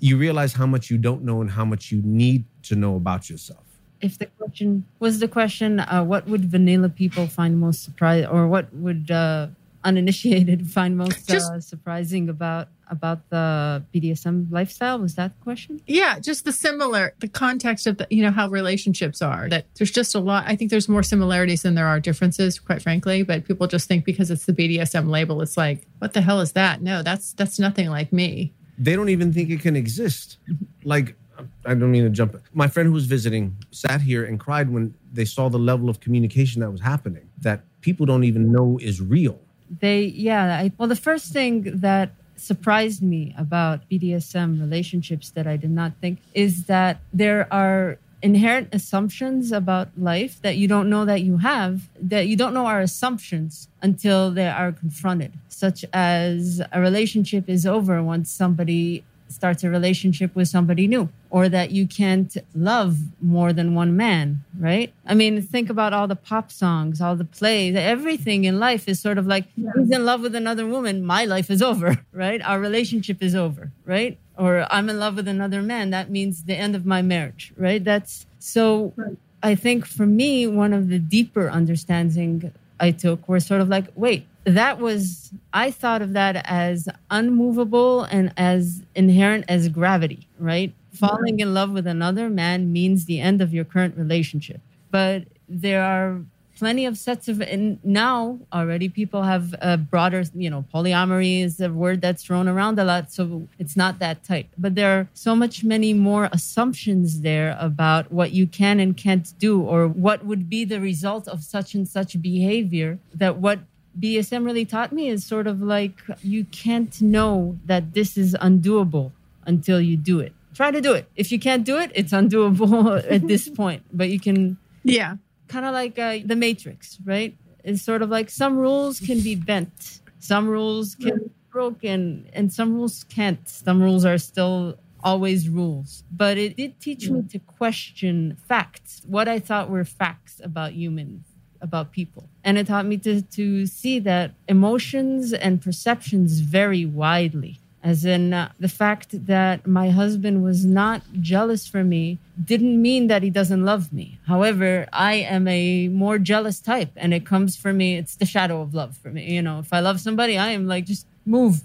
you 0.00 0.16
realize 0.16 0.52
how 0.52 0.66
much 0.66 0.90
you 0.90 0.98
don't 0.98 1.22
know 1.22 1.40
and 1.40 1.50
how 1.50 1.64
much 1.64 1.92
you 1.92 2.02
need 2.04 2.44
to 2.64 2.74
know 2.74 2.96
about 2.96 3.30
yourself. 3.30 3.64
If 4.00 4.18
the 4.18 4.26
question 4.26 4.84
was 4.98 5.20
the 5.20 5.28
question, 5.28 5.78
uh, 5.78 6.02
what 6.02 6.26
would 6.26 6.44
vanilla 6.46 6.88
people 6.88 7.28
find 7.28 7.60
most 7.60 7.84
surprising, 7.84 8.28
or 8.28 8.48
what 8.48 8.72
would 8.74 9.10
uh, 9.10 9.48
uninitiated 9.84 10.70
find 10.76 10.96
most 10.96 11.28
Just- 11.28 11.50
uh, 11.52 11.60
surprising 11.60 12.28
about 12.28 12.68
about 12.88 13.26
the 13.30 13.82
BDSM 13.94 14.52
lifestyle? 14.52 14.98
Was 14.98 15.14
that 15.14 15.34
the 15.38 15.42
question? 15.42 15.80
Yeah, 15.86 16.18
just 16.18 16.44
the 16.44 16.52
similar, 16.52 17.14
the 17.20 17.28
context 17.28 17.86
of 17.86 17.96
the, 17.96 18.06
you 18.10 18.22
know, 18.22 18.30
how 18.30 18.48
relationships 18.48 19.22
are. 19.22 19.48
That 19.48 19.64
there's 19.78 19.90
just 19.90 20.14
a 20.14 20.20
lot. 20.20 20.44
I 20.46 20.56
think 20.56 20.70
there's 20.70 20.90
more 20.90 21.02
similarities 21.02 21.62
than 21.62 21.74
there 21.74 21.86
are 21.86 21.98
differences, 22.00 22.58
quite 22.58 22.82
frankly. 22.82 23.22
But 23.22 23.46
people 23.46 23.66
just 23.66 23.88
think 23.88 24.04
because 24.04 24.30
it's 24.30 24.44
the 24.44 24.52
BDSM 24.52 25.08
label, 25.08 25.40
it's 25.40 25.56
like, 25.56 25.86
what 26.00 26.12
the 26.12 26.20
hell 26.20 26.40
is 26.40 26.52
that? 26.52 26.82
No, 26.82 27.02
that's 27.02 27.32
that's 27.32 27.58
nothing 27.58 27.88
like 27.88 28.12
me. 28.12 28.52
they 28.78 28.94
don't 28.94 29.08
even 29.08 29.32
think 29.32 29.48
it 29.48 29.60
can 29.60 29.74
exist. 29.74 30.36
Like, 30.84 31.16
I 31.64 31.72
don't 31.74 31.90
mean 31.90 32.04
to 32.04 32.10
jump. 32.10 32.36
My 32.52 32.68
friend 32.68 32.86
who 32.86 32.92
was 32.92 33.06
visiting 33.06 33.56
sat 33.70 34.02
here 34.02 34.22
and 34.24 34.38
cried 34.38 34.68
when 34.68 34.94
they 35.10 35.24
saw 35.24 35.48
the 35.48 35.58
level 35.58 35.88
of 35.88 36.00
communication 36.00 36.60
that 36.60 36.70
was 36.70 36.82
happening 36.82 37.30
that 37.38 37.64
people 37.80 38.04
don't 38.04 38.24
even 38.24 38.52
know 38.52 38.78
is 38.82 39.00
real. 39.00 39.40
They, 39.80 40.04
yeah. 40.04 40.60
I, 40.60 40.72
well, 40.78 40.88
the 40.88 40.96
first 40.96 41.32
thing 41.32 41.80
that 41.80 42.12
surprised 42.36 43.02
me 43.02 43.34
about 43.38 43.88
BDSM 43.88 44.60
relationships 44.60 45.30
that 45.30 45.46
I 45.46 45.56
did 45.56 45.70
not 45.70 45.92
think 46.00 46.18
is 46.34 46.64
that 46.64 47.00
there 47.12 47.46
are 47.52 47.98
inherent 48.22 48.68
assumptions 48.72 49.50
about 49.50 49.88
life 49.98 50.40
that 50.42 50.56
you 50.56 50.68
don't 50.68 50.88
know 50.88 51.04
that 51.04 51.22
you 51.22 51.38
have, 51.38 51.88
that 52.00 52.28
you 52.28 52.36
don't 52.36 52.54
know 52.54 52.66
are 52.66 52.80
assumptions 52.80 53.68
until 53.80 54.30
they 54.30 54.46
are 54.46 54.72
confronted, 54.72 55.32
such 55.48 55.84
as 55.92 56.62
a 56.72 56.80
relationship 56.80 57.48
is 57.48 57.66
over 57.66 58.02
once 58.02 58.30
somebody 58.30 59.04
starts 59.32 59.64
a 59.64 59.70
relationship 59.70 60.34
with 60.34 60.48
somebody 60.48 60.86
new 60.86 61.08
or 61.30 61.48
that 61.48 61.70
you 61.70 61.86
can't 61.86 62.36
love 62.54 62.98
more 63.20 63.52
than 63.52 63.74
one 63.74 63.96
man, 63.96 64.44
right? 64.58 64.92
I 65.06 65.14
mean, 65.14 65.40
think 65.42 65.70
about 65.70 65.92
all 65.92 66.06
the 66.06 66.16
pop 66.16 66.52
songs, 66.52 67.00
all 67.00 67.16
the 67.16 67.24
plays, 67.24 67.74
everything 67.74 68.44
in 68.44 68.58
life 68.58 68.88
is 68.88 69.00
sort 69.00 69.18
of 69.18 69.26
like, 69.26 69.46
yeah. 69.56 69.70
he's 69.76 69.90
in 69.90 70.04
love 70.04 70.20
with 70.20 70.34
another 70.34 70.66
woman, 70.66 71.04
my 71.04 71.24
life 71.24 71.50
is 71.50 71.62
over, 71.62 72.04
right? 72.12 72.40
Our 72.42 72.60
relationship 72.60 73.22
is 73.22 73.34
over, 73.34 73.72
right? 73.84 74.18
Or 74.36 74.66
I'm 74.70 74.88
in 74.88 74.98
love 74.98 75.16
with 75.16 75.28
another 75.28 75.62
man, 75.62 75.90
that 75.90 76.10
means 76.10 76.44
the 76.44 76.54
end 76.54 76.76
of 76.76 76.86
my 76.86 77.02
marriage, 77.02 77.52
right? 77.56 77.82
That's 77.82 78.26
so 78.38 78.92
right. 78.96 79.16
I 79.42 79.54
think 79.54 79.86
for 79.86 80.06
me, 80.06 80.46
one 80.46 80.72
of 80.72 80.88
the 80.88 80.98
deeper 80.98 81.50
understanding 81.50 82.52
I 82.78 82.92
took 82.92 83.28
were 83.28 83.40
sort 83.40 83.60
of 83.60 83.68
like, 83.68 83.86
wait, 83.94 84.26
that 84.44 84.78
was 84.78 85.32
i 85.52 85.70
thought 85.70 86.02
of 86.02 86.12
that 86.14 86.42
as 86.46 86.88
unmovable 87.10 88.02
and 88.04 88.32
as 88.36 88.82
inherent 88.94 89.44
as 89.48 89.68
gravity 89.68 90.28
right? 90.42 90.74
Falling 90.92 91.40
in 91.40 91.54
love 91.54 91.70
with 91.70 91.86
another 91.86 92.28
man 92.28 92.72
means 92.72 93.06
the 93.06 93.20
end 93.20 93.40
of 93.40 93.54
your 93.54 93.64
current 93.64 93.96
relationship. 93.96 94.60
But 94.90 95.24
there 95.48 95.82
are 95.82 96.20
plenty 96.58 96.84
of 96.84 96.98
sets 96.98 97.28
of 97.28 97.40
and 97.40 97.82
now 97.82 98.38
already 98.52 98.88
people 98.88 99.22
have 99.22 99.54
a 99.60 99.76
broader 99.76 100.22
you 100.34 100.50
know 100.50 100.64
polyamory 100.72 101.42
is 101.42 101.58
a 101.60 101.68
word 101.72 102.00
that's 102.00 102.22
thrown 102.22 102.46
around 102.46 102.78
a 102.78 102.84
lot 102.84 103.10
so 103.10 103.48
it's 103.58 103.76
not 103.76 103.98
that 104.00 104.22
tight. 104.22 104.48
But 104.58 104.74
there 104.74 104.98
are 104.98 105.08
so 105.14 105.34
much 105.34 105.64
many 105.64 105.94
more 105.94 106.28
assumptions 106.32 107.22
there 107.22 107.56
about 107.58 108.12
what 108.12 108.32
you 108.32 108.46
can 108.46 108.80
and 108.80 108.96
can't 108.96 109.32
do 109.38 109.62
or 109.62 109.88
what 109.88 110.24
would 110.26 110.50
be 110.50 110.64
the 110.64 110.80
result 110.80 111.26
of 111.26 111.42
such 111.42 111.74
and 111.74 111.88
such 111.88 112.20
behavior 112.20 112.98
that 113.14 113.38
what 113.38 113.60
BDSM 113.98 114.44
really 114.44 114.64
taught 114.64 114.92
me 114.92 115.08
is 115.08 115.24
sort 115.24 115.46
of 115.46 115.60
like 115.60 116.00
you 116.22 116.44
can't 116.44 117.00
know 117.02 117.58
that 117.66 117.94
this 117.94 118.16
is 118.16 118.34
undoable 118.40 119.12
until 119.46 119.80
you 119.80 119.96
do 119.96 120.20
it. 120.20 120.32
Try 120.54 120.70
to 120.70 120.80
do 120.80 120.92
it. 120.92 121.08
If 121.16 121.32
you 121.32 121.38
can't 121.38 121.64
do 121.64 121.78
it, 121.78 121.90
it's 121.94 122.12
undoable 122.12 123.02
at 123.10 123.26
this 123.26 123.48
point. 123.48 123.82
But 123.92 124.10
you 124.10 124.20
can, 124.20 124.58
yeah, 124.84 125.16
kind 125.48 125.66
of 125.66 125.72
like 125.72 125.98
uh, 125.98 126.18
the 126.24 126.36
Matrix, 126.36 126.98
right? 127.04 127.36
It's 127.64 127.82
sort 127.82 128.02
of 128.02 128.10
like 128.10 128.28
some 128.28 128.56
rules 128.56 129.00
can 129.00 129.20
be 129.20 129.34
bent, 129.34 130.00
some 130.18 130.48
rules 130.48 130.94
can 130.94 131.18
be 131.18 131.30
broken, 131.50 132.28
and 132.32 132.52
some 132.52 132.74
rules 132.74 133.04
can't. 133.04 133.48
Some 133.48 133.82
rules 133.82 134.04
are 134.04 134.18
still 134.18 134.76
always 135.04 135.48
rules. 135.48 136.04
But 136.10 136.38
it 136.38 136.56
did 136.56 136.80
teach 136.80 137.08
me 137.08 137.22
to 137.30 137.38
question 137.38 138.36
facts, 138.46 139.02
what 139.06 139.28
I 139.28 139.38
thought 139.38 139.70
were 139.70 139.84
facts 139.84 140.40
about 140.42 140.72
humans 140.72 141.31
about 141.62 141.92
people. 141.92 142.24
And 142.44 142.58
it 142.58 142.66
taught 142.66 142.86
me 142.86 142.98
to, 142.98 143.22
to 143.22 143.66
see 143.66 143.98
that 144.00 144.32
emotions 144.48 145.32
and 145.32 145.62
perceptions 145.62 146.40
vary 146.40 146.84
widely. 146.84 147.58
As 147.84 148.04
in, 148.04 148.32
uh, 148.32 148.52
the 148.60 148.68
fact 148.68 149.26
that 149.26 149.66
my 149.66 149.90
husband 149.90 150.44
was 150.44 150.64
not 150.64 151.02
jealous 151.20 151.66
for 151.66 151.82
me 151.82 152.18
didn't 152.44 152.80
mean 152.80 153.08
that 153.08 153.24
he 153.24 153.30
doesn't 153.30 153.64
love 153.64 153.92
me. 153.92 154.20
However, 154.26 154.86
I 154.92 155.14
am 155.14 155.48
a 155.48 155.88
more 155.88 156.18
jealous 156.18 156.60
type, 156.60 156.92
and 156.94 157.12
it 157.12 157.26
comes 157.26 157.56
for 157.56 157.72
me, 157.72 157.96
it's 157.96 158.14
the 158.14 158.26
shadow 158.26 158.60
of 158.60 158.72
love 158.72 158.96
for 158.96 159.10
me. 159.10 159.32
You 159.32 159.42
know, 159.42 159.58
if 159.58 159.72
I 159.72 159.80
love 159.80 160.00
somebody, 160.00 160.38
I 160.38 160.50
am 160.50 160.68
like, 160.68 160.86
just 160.86 161.06
move. 161.26 161.62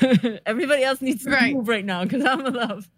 Everybody 0.44 0.84
else 0.84 1.00
needs 1.00 1.24
to 1.24 1.30
right. 1.30 1.54
move 1.54 1.66
right 1.66 1.84
now 1.84 2.04
because 2.04 2.24
I'm 2.26 2.44
in 2.44 2.52
love. 2.52 2.88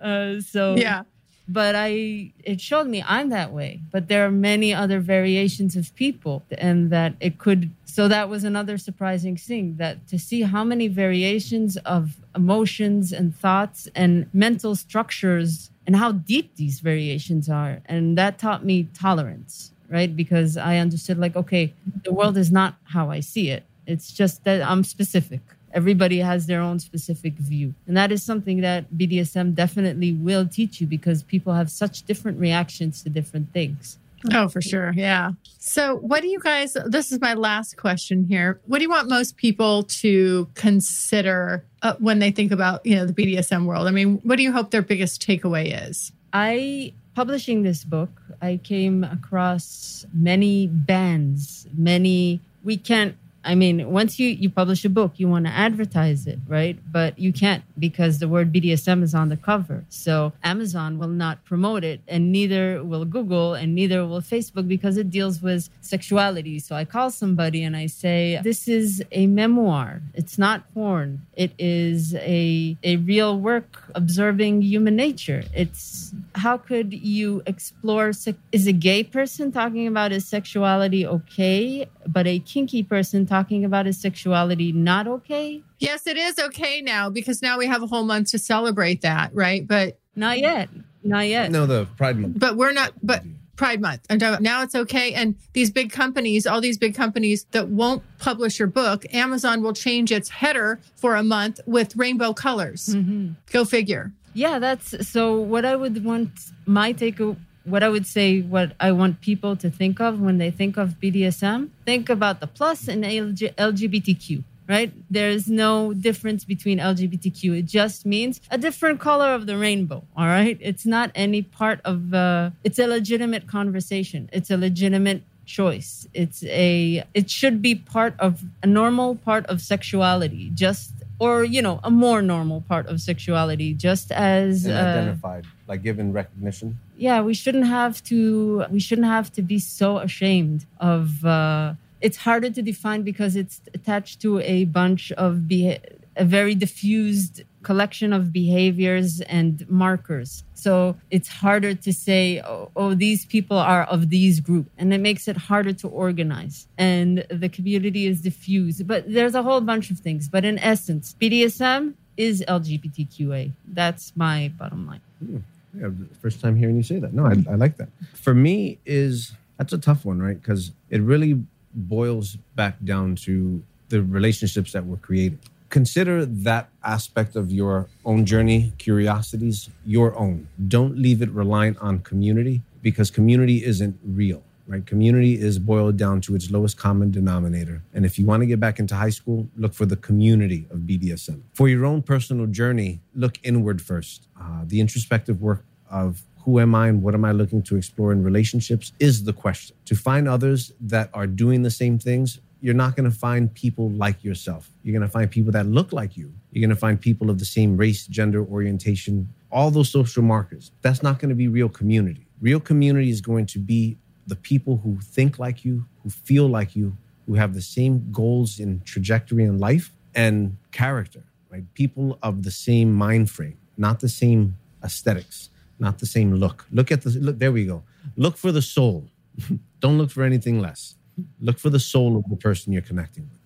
Uh, 0.00 0.40
so, 0.40 0.74
yeah 0.74 1.04
but 1.52 1.74
I 1.76 2.32
it 2.44 2.60
showed 2.60 2.86
me 2.86 3.04
I'm 3.06 3.28
that 3.30 3.52
way. 3.52 3.80
But 3.90 4.08
there 4.08 4.24
are 4.26 4.30
many 4.30 4.72
other 4.72 5.00
variations 5.00 5.76
of 5.76 5.94
people, 5.94 6.42
and 6.68 6.90
that 6.90 7.14
it 7.20 7.38
could. 7.38 7.70
So 7.84 8.08
that 8.08 8.28
was 8.28 8.44
another 8.44 8.78
surprising 8.78 9.36
thing 9.36 9.76
that 9.76 10.06
to 10.08 10.18
see 10.18 10.42
how 10.42 10.64
many 10.64 10.88
variations 10.88 11.76
of 11.78 12.16
emotions 12.34 13.12
and 13.12 13.36
thoughts 13.36 13.88
and 13.94 14.26
mental 14.32 14.74
structures 14.74 15.70
and 15.86 15.96
how 15.96 16.12
deep 16.12 16.56
these 16.56 16.80
variations 16.80 17.48
are, 17.48 17.80
and 17.86 18.16
that 18.16 18.38
taught 18.38 18.64
me 18.64 18.88
tolerance, 18.94 19.72
right? 19.88 20.14
Because 20.14 20.56
I 20.56 20.76
understood 20.78 21.18
like, 21.18 21.36
okay, 21.36 21.74
the 22.04 22.12
world 22.12 22.36
is 22.36 22.50
not 22.52 22.76
how 22.84 23.10
I 23.10 23.20
see 23.20 23.50
it. 23.50 23.64
It's 23.86 24.12
just 24.12 24.44
that 24.44 24.62
I'm 24.62 24.84
specific 24.84 25.40
everybody 25.72 26.18
has 26.18 26.46
their 26.46 26.60
own 26.60 26.78
specific 26.78 27.34
view. 27.34 27.74
And 27.86 27.96
that 27.96 28.12
is 28.12 28.22
something 28.22 28.60
that 28.60 28.92
BDSM 28.92 29.54
definitely 29.54 30.12
will 30.12 30.46
teach 30.46 30.80
you 30.80 30.86
because 30.86 31.22
people 31.22 31.54
have 31.54 31.70
such 31.70 32.02
different 32.02 32.38
reactions 32.38 33.02
to 33.02 33.10
different 33.10 33.52
things. 33.52 33.98
Oh, 34.32 34.48
for 34.48 34.62
sure. 34.62 34.92
Yeah. 34.94 35.32
So, 35.58 35.96
what 35.96 36.22
do 36.22 36.28
you 36.28 36.38
guys, 36.38 36.76
this 36.86 37.10
is 37.10 37.20
my 37.20 37.34
last 37.34 37.76
question 37.76 38.24
here. 38.24 38.60
What 38.66 38.78
do 38.78 38.84
you 38.84 38.90
want 38.90 39.08
most 39.08 39.36
people 39.36 39.82
to 39.84 40.48
consider 40.54 41.64
uh, 41.82 41.94
when 41.98 42.18
they 42.20 42.30
think 42.30 42.52
about, 42.52 42.84
you 42.86 42.94
know, 42.94 43.06
the 43.06 43.12
BDSM 43.12 43.64
world? 43.64 43.88
I 43.88 43.90
mean, 43.90 44.20
what 44.22 44.36
do 44.36 44.42
you 44.42 44.52
hope 44.52 44.70
their 44.70 44.82
biggest 44.82 45.26
takeaway 45.26 45.88
is? 45.88 46.12
I, 46.32 46.92
publishing 47.14 47.62
this 47.62 47.84
book, 47.84 48.10
I 48.40 48.60
came 48.62 49.04
across 49.04 50.06
many 50.12 50.68
bans, 50.68 51.66
many, 51.76 52.40
we 52.64 52.76
can't 52.76 53.16
I 53.44 53.54
mean, 53.54 53.90
once 53.90 54.18
you, 54.18 54.28
you 54.28 54.50
publish 54.50 54.84
a 54.84 54.88
book, 54.88 55.12
you 55.16 55.28
want 55.28 55.46
to 55.46 55.52
advertise 55.52 56.26
it, 56.26 56.38
right? 56.46 56.78
But 56.90 57.18
you 57.18 57.32
can't 57.32 57.64
because 57.78 58.18
the 58.18 58.28
word 58.28 58.52
BDSM 58.52 59.02
is 59.02 59.14
on 59.14 59.28
the 59.28 59.36
cover. 59.36 59.84
So 59.88 60.32
Amazon 60.44 60.98
will 60.98 61.08
not 61.08 61.44
promote 61.44 61.84
it, 61.84 62.00
and 62.06 62.30
neither 62.30 62.82
will 62.84 63.04
Google, 63.04 63.54
and 63.54 63.74
neither 63.74 64.06
will 64.06 64.20
Facebook 64.20 64.68
because 64.68 64.96
it 64.96 65.10
deals 65.10 65.42
with 65.42 65.68
sexuality. 65.80 66.58
So 66.58 66.76
I 66.76 66.84
call 66.84 67.10
somebody 67.10 67.64
and 67.64 67.76
I 67.76 67.86
say, 67.86 68.40
This 68.42 68.68
is 68.68 69.02
a 69.10 69.26
memoir. 69.26 70.02
It's 70.14 70.38
not 70.38 70.72
porn. 70.72 71.26
It 71.34 71.52
is 71.58 72.14
a, 72.14 72.76
a 72.82 72.96
real 72.96 73.38
work 73.38 73.82
observing 73.94 74.62
human 74.62 74.96
nature. 74.96 75.44
It's 75.54 76.12
how 76.36 76.56
could 76.58 76.92
you 76.92 77.42
explore? 77.46 78.12
Is 78.52 78.66
a 78.66 78.72
gay 78.72 79.02
person 79.02 79.50
talking 79.52 79.86
about 79.86 80.12
his 80.12 80.26
sexuality 80.26 81.06
okay, 81.06 81.86
but 82.06 82.26
a 82.26 82.38
kinky 82.38 82.82
person 82.82 83.26
talking 83.32 83.64
about 83.64 83.86
his 83.86 83.98
sexuality 83.98 84.72
not 84.72 85.08
okay? 85.08 85.62
Yes, 85.78 86.06
it 86.06 86.18
is 86.18 86.38
okay 86.38 86.82
now 86.82 87.08
because 87.08 87.40
now 87.40 87.56
we 87.56 87.66
have 87.66 87.82
a 87.82 87.86
whole 87.86 88.04
month 88.04 88.30
to 88.32 88.38
celebrate 88.38 89.00
that, 89.00 89.34
right? 89.34 89.66
But 89.66 89.98
not 90.14 90.38
yet. 90.38 90.68
Not 91.02 91.26
yet. 91.26 91.50
No, 91.50 91.64
the 91.64 91.86
Pride 91.96 92.18
Month. 92.18 92.38
But 92.38 92.58
we're 92.58 92.72
not, 92.72 92.92
but 93.02 93.22
Pride 93.56 93.80
Month. 93.80 94.02
I'm 94.10 94.18
talking 94.18 94.34
about 94.34 94.42
now 94.42 94.62
it's 94.62 94.74
okay. 94.74 95.14
And 95.14 95.34
these 95.54 95.70
big 95.70 95.92
companies, 95.92 96.46
all 96.46 96.60
these 96.60 96.76
big 96.76 96.94
companies 96.94 97.46
that 97.52 97.68
won't 97.68 98.02
publish 98.18 98.58
your 98.58 98.68
book, 98.68 99.06
Amazon 99.14 99.62
will 99.62 99.72
change 99.72 100.12
its 100.12 100.28
header 100.28 100.78
for 100.96 101.16
a 101.16 101.22
month 101.22 101.58
with 101.64 101.96
rainbow 101.96 102.34
colors. 102.34 102.90
Mm-hmm. 102.90 103.32
Go 103.50 103.64
figure. 103.64 104.12
Yeah, 104.34 104.58
that's 104.58 105.08
so 105.08 105.40
what 105.40 105.64
I 105.64 105.74
would 105.74 106.04
want 106.04 106.30
my 106.66 106.92
take 106.92 107.18
what 107.64 107.82
I 107.82 107.88
would 107.88 108.06
say, 108.06 108.40
what 108.40 108.72
I 108.80 108.92
want 108.92 109.20
people 109.20 109.56
to 109.56 109.70
think 109.70 110.00
of 110.00 110.20
when 110.20 110.38
they 110.38 110.50
think 110.50 110.76
of 110.76 111.00
BDSM, 111.00 111.70
think 111.84 112.08
about 112.08 112.40
the 112.40 112.46
plus 112.46 112.88
and 112.88 113.04
LGBTQ, 113.04 114.42
right? 114.68 114.92
There's 115.10 115.48
no 115.48 115.92
difference 115.92 116.44
between 116.44 116.78
LGBTQ. 116.78 117.58
It 117.58 117.66
just 117.66 118.04
means 118.04 118.40
a 118.50 118.58
different 118.58 119.00
color 119.00 119.34
of 119.34 119.46
the 119.46 119.56
rainbow, 119.56 120.04
all 120.16 120.26
right? 120.26 120.58
It's 120.60 120.86
not 120.86 121.10
any 121.14 121.42
part 121.42 121.80
of, 121.84 122.14
uh, 122.14 122.50
it's 122.64 122.78
a 122.78 122.86
legitimate 122.86 123.46
conversation. 123.46 124.28
It's 124.32 124.50
a 124.50 124.56
legitimate 124.56 125.22
choice. 125.46 126.06
It's 126.14 126.42
a, 126.44 127.04
it 127.14 127.30
should 127.30 127.62
be 127.62 127.74
part 127.74 128.14
of 128.18 128.42
a 128.62 128.66
normal 128.66 129.16
part 129.16 129.46
of 129.46 129.60
sexuality, 129.60 130.50
just 130.54 130.92
or 131.18 131.44
you 131.44 131.62
know 131.62 131.80
a 131.84 131.90
more 131.90 132.22
normal 132.22 132.60
part 132.62 132.86
of 132.86 133.00
sexuality 133.00 133.74
just 133.74 134.10
as 134.12 134.66
and 134.66 134.74
identified 134.74 135.44
uh, 135.44 135.48
like 135.68 135.82
given 135.82 136.12
recognition? 136.12 136.78
Yeah 136.96 137.20
we 137.22 137.34
shouldn't 137.34 137.66
have 137.66 138.02
to 138.04 138.64
we 138.70 138.80
shouldn't 138.80 139.08
have 139.08 139.32
to 139.32 139.42
be 139.42 139.58
so 139.58 139.98
ashamed 139.98 140.66
of 140.80 141.24
uh, 141.24 141.74
it's 142.00 142.18
harder 142.18 142.50
to 142.50 142.62
define 142.62 143.02
because 143.02 143.36
it's 143.36 143.60
attached 143.74 144.20
to 144.22 144.40
a 144.40 144.64
bunch 144.64 145.12
of 145.12 145.48
be- 145.48 145.78
a 146.16 146.24
very 146.24 146.54
diffused 146.54 147.42
collection 147.62 148.12
of 148.12 148.32
behaviors 148.32 149.20
and 149.22 149.68
markers. 149.68 150.44
So 150.54 150.96
it's 151.10 151.28
harder 151.28 151.74
to 151.74 151.92
say, 151.92 152.40
oh, 152.40 152.70
oh, 152.76 152.94
these 152.94 153.24
people 153.24 153.56
are 153.56 153.84
of 153.84 154.10
these 154.10 154.40
group, 154.40 154.70
and 154.78 154.92
it 154.92 155.00
makes 155.00 155.26
it 155.28 155.36
harder 155.36 155.72
to 155.74 155.88
organize. 155.88 156.66
And 156.78 157.24
the 157.28 157.48
community 157.48 158.06
is 158.06 158.20
diffused. 158.20 158.86
But 158.86 159.12
there's 159.12 159.34
a 159.34 159.42
whole 159.42 159.60
bunch 159.60 159.90
of 159.90 159.98
things. 159.98 160.28
But 160.28 160.44
in 160.44 160.58
essence, 160.58 161.16
BDSM 161.20 161.94
is 162.16 162.44
LGBTQA. 162.46 163.52
That's 163.66 164.12
my 164.16 164.52
bottom 164.58 164.86
line. 164.86 165.00
Hmm. 165.18 165.38
Yeah, 165.74 165.88
first 166.20 166.40
time 166.40 166.56
hearing 166.56 166.76
you 166.76 166.82
say 166.82 166.98
that. 166.98 167.14
No, 167.14 167.24
I, 167.24 167.34
I 167.50 167.54
like 167.54 167.78
that. 167.78 167.88
For 168.12 168.34
me, 168.34 168.78
is 168.84 169.32
that's 169.56 169.72
a 169.72 169.78
tough 169.78 170.04
one, 170.04 170.20
right? 170.20 170.38
Because 170.38 170.72
it 170.90 171.00
really 171.00 171.42
boils 171.74 172.36
back 172.54 172.76
down 172.84 173.16
to 173.16 173.62
the 173.88 174.02
relationships 174.02 174.72
that 174.72 174.86
were 174.86 174.98
created 174.98 175.38
consider 175.72 176.26
that 176.26 176.68
aspect 176.84 177.34
of 177.34 177.50
your 177.50 177.88
own 178.04 178.26
journey, 178.26 178.74
curiosities, 178.76 179.70
your 179.86 180.14
own. 180.16 180.46
Don't 180.68 180.98
leave 180.98 181.22
it 181.22 181.30
reliant 181.30 181.78
on 181.78 181.98
community 182.00 182.60
because 182.82 183.10
community 183.10 183.64
isn't 183.64 183.98
real, 184.04 184.42
right? 184.68 184.84
Community 184.84 185.40
is 185.40 185.58
boiled 185.58 185.96
down 185.96 186.20
to 186.20 186.34
its 186.34 186.50
lowest 186.50 186.76
common 186.76 187.10
denominator. 187.10 187.82
And 187.94 188.04
if 188.04 188.18
you 188.18 188.26
want 188.26 188.42
to 188.42 188.46
get 188.46 188.60
back 188.60 188.78
into 188.78 188.94
high 188.94 189.14
school, 189.18 189.48
look 189.56 189.72
for 189.72 189.86
the 189.86 189.96
community 189.96 190.66
of 190.70 190.80
BDSM. 190.80 191.40
For 191.54 191.68
your 191.68 191.86
own 191.86 192.02
personal 192.02 192.46
journey, 192.46 193.00
look 193.14 193.38
inward 193.42 193.80
first. 193.80 194.28
Uh, 194.38 194.64
the 194.66 194.78
introspective 194.78 195.40
work 195.40 195.64
of 195.90 196.22
who 196.44 196.60
am 196.60 196.74
I 196.74 196.88
and 196.88 197.02
what 197.02 197.14
am 197.14 197.24
I 197.24 197.32
looking 197.32 197.62
to 197.62 197.76
explore 197.76 198.12
in 198.12 198.22
relationships 198.22 198.92
is 199.00 199.24
the 199.24 199.32
question. 199.32 199.74
To 199.86 199.94
find 199.94 200.28
others 200.28 200.72
that 200.80 201.08
are 201.14 201.26
doing 201.26 201.62
the 201.62 201.70
same 201.70 201.98
things 201.98 202.40
you're 202.62 202.74
not 202.74 202.94
going 202.94 203.10
to 203.10 203.16
find 203.16 203.52
people 203.52 203.90
like 203.90 204.22
yourself. 204.22 204.70
You're 204.84 204.96
going 204.96 205.06
to 205.06 205.12
find 205.12 205.28
people 205.28 205.50
that 205.52 205.66
look 205.66 205.92
like 205.92 206.16
you. 206.16 206.32
You're 206.52 206.60
going 206.60 206.74
to 206.74 206.80
find 206.80 206.98
people 206.98 207.28
of 207.28 207.40
the 207.40 207.44
same 207.44 207.76
race, 207.76 208.06
gender, 208.06 208.44
orientation, 208.44 209.28
all 209.50 209.72
those 209.72 209.90
social 209.90 210.22
markers. 210.22 210.70
That's 210.80 211.02
not 211.02 211.18
going 211.18 211.30
to 211.30 211.34
be 211.34 211.48
real 211.48 211.68
community. 211.68 212.24
Real 212.40 212.60
community 212.60 213.10
is 213.10 213.20
going 213.20 213.46
to 213.46 213.58
be 213.58 213.98
the 214.28 214.36
people 214.36 214.76
who 214.76 214.96
think 215.00 215.40
like 215.40 215.64
you, 215.64 215.84
who 216.04 216.10
feel 216.10 216.46
like 216.46 216.76
you, 216.76 216.96
who 217.26 217.34
have 217.34 217.52
the 217.52 217.60
same 217.60 218.10
goals 218.12 218.60
and 218.60 218.84
trajectory 218.86 219.42
in 219.42 219.58
life 219.58 219.90
and 220.14 220.56
character, 220.70 221.24
right? 221.50 221.64
People 221.74 222.16
of 222.22 222.44
the 222.44 222.52
same 222.52 222.92
mind 222.92 223.28
frame, 223.28 223.58
not 223.76 223.98
the 223.98 224.08
same 224.08 224.56
aesthetics, 224.84 225.50
not 225.80 225.98
the 225.98 226.06
same 226.06 226.34
look. 226.34 226.64
Look 226.70 226.92
at 226.92 227.02
the 227.02 227.10
look, 227.10 227.40
there 227.40 227.50
we 227.50 227.66
go. 227.66 227.82
Look 228.16 228.36
for 228.36 228.52
the 228.52 228.62
soul. 228.62 229.08
Don't 229.80 229.98
look 229.98 230.12
for 230.12 230.22
anything 230.22 230.60
less. 230.60 230.94
Look 231.40 231.58
for 231.58 231.70
the 231.70 231.80
soul 231.80 232.16
of 232.16 232.28
the 232.28 232.36
person 232.36 232.72
you're 232.72 232.82
connecting 232.82 233.28
with. 233.30 233.42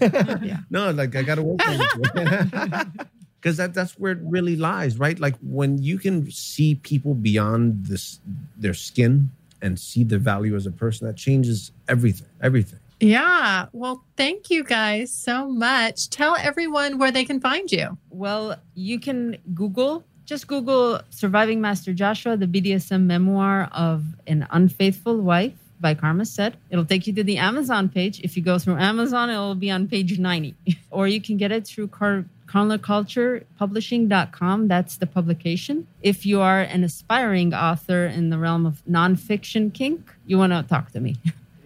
yeah. 0.42 0.58
No, 0.70 0.90
like 0.90 1.14
I 1.16 1.22
got 1.22 1.36
to 1.36 1.42
work 1.42 1.66
on 1.66 1.80
it. 1.80 2.86
Because 3.40 3.58
that, 3.58 3.74
that's 3.74 3.98
where 3.98 4.12
it 4.12 4.20
really 4.22 4.56
lies, 4.56 4.98
right? 4.98 5.18
Like 5.18 5.34
when 5.42 5.76
you 5.76 5.98
can 5.98 6.30
see 6.30 6.76
people 6.76 7.12
beyond 7.12 7.84
this 7.84 8.18
their 8.56 8.72
skin 8.72 9.30
and 9.60 9.78
see 9.78 10.02
the 10.02 10.18
value 10.18 10.56
as 10.56 10.64
a 10.64 10.70
person, 10.70 11.06
that 11.06 11.18
changes 11.18 11.70
everything. 11.86 12.28
Everything. 12.40 12.78
Yeah. 13.00 13.66
Well, 13.72 14.02
thank 14.16 14.48
you 14.48 14.64
guys 14.64 15.12
so 15.12 15.50
much. 15.50 16.08
Tell 16.08 16.36
everyone 16.36 16.96
where 16.96 17.12
they 17.12 17.26
can 17.26 17.38
find 17.38 17.70
you. 17.70 17.98
Well, 18.08 18.56
you 18.74 18.98
can 18.98 19.36
Google 19.52 20.04
just 20.24 20.46
Google 20.46 21.00
Surviving 21.10 21.60
Master 21.60 21.92
Joshua, 21.92 22.38
the 22.38 22.46
BDSM 22.46 23.02
memoir 23.02 23.68
of 23.72 24.04
an 24.26 24.46
unfaithful 24.50 25.20
wife 25.20 25.52
by 25.84 25.92
Karma 25.92 26.24
Said. 26.24 26.56
It'll 26.70 26.86
take 26.86 27.06
you 27.06 27.12
to 27.12 27.22
the 27.22 27.36
Amazon 27.36 27.90
page. 27.90 28.18
If 28.20 28.38
you 28.38 28.42
go 28.42 28.58
through 28.58 28.78
Amazon, 28.78 29.28
it'll 29.28 29.54
be 29.54 29.70
on 29.70 29.86
page 29.86 30.18
90. 30.18 30.54
or 30.90 31.06
you 31.06 31.20
can 31.20 31.36
get 31.36 31.52
it 31.52 31.66
through 31.66 31.88
Car- 31.88 32.24
Publishing.com. 32.48 34.68
That's 34.68 34.96
the 34.96 35.06
publication. 35.06 35.86
If 36.02 36.24
you 36.24 36.40
are 36.40 36.60
an 36.60 36.84
aspiring 36.84 37.52
author 37.52 38.06
in 38.06 38.30
the 38.30 38.38
realm 38.38 38.64
of 38.64 38.82
nonfiction 38.88 39.74
kink, 39.74 40.10
you 40.24 40.38
want 40.38 40.54
to 40.54 40.62
talk 40.62 40.90
to 40.92 41.00
me. 41.00 41.16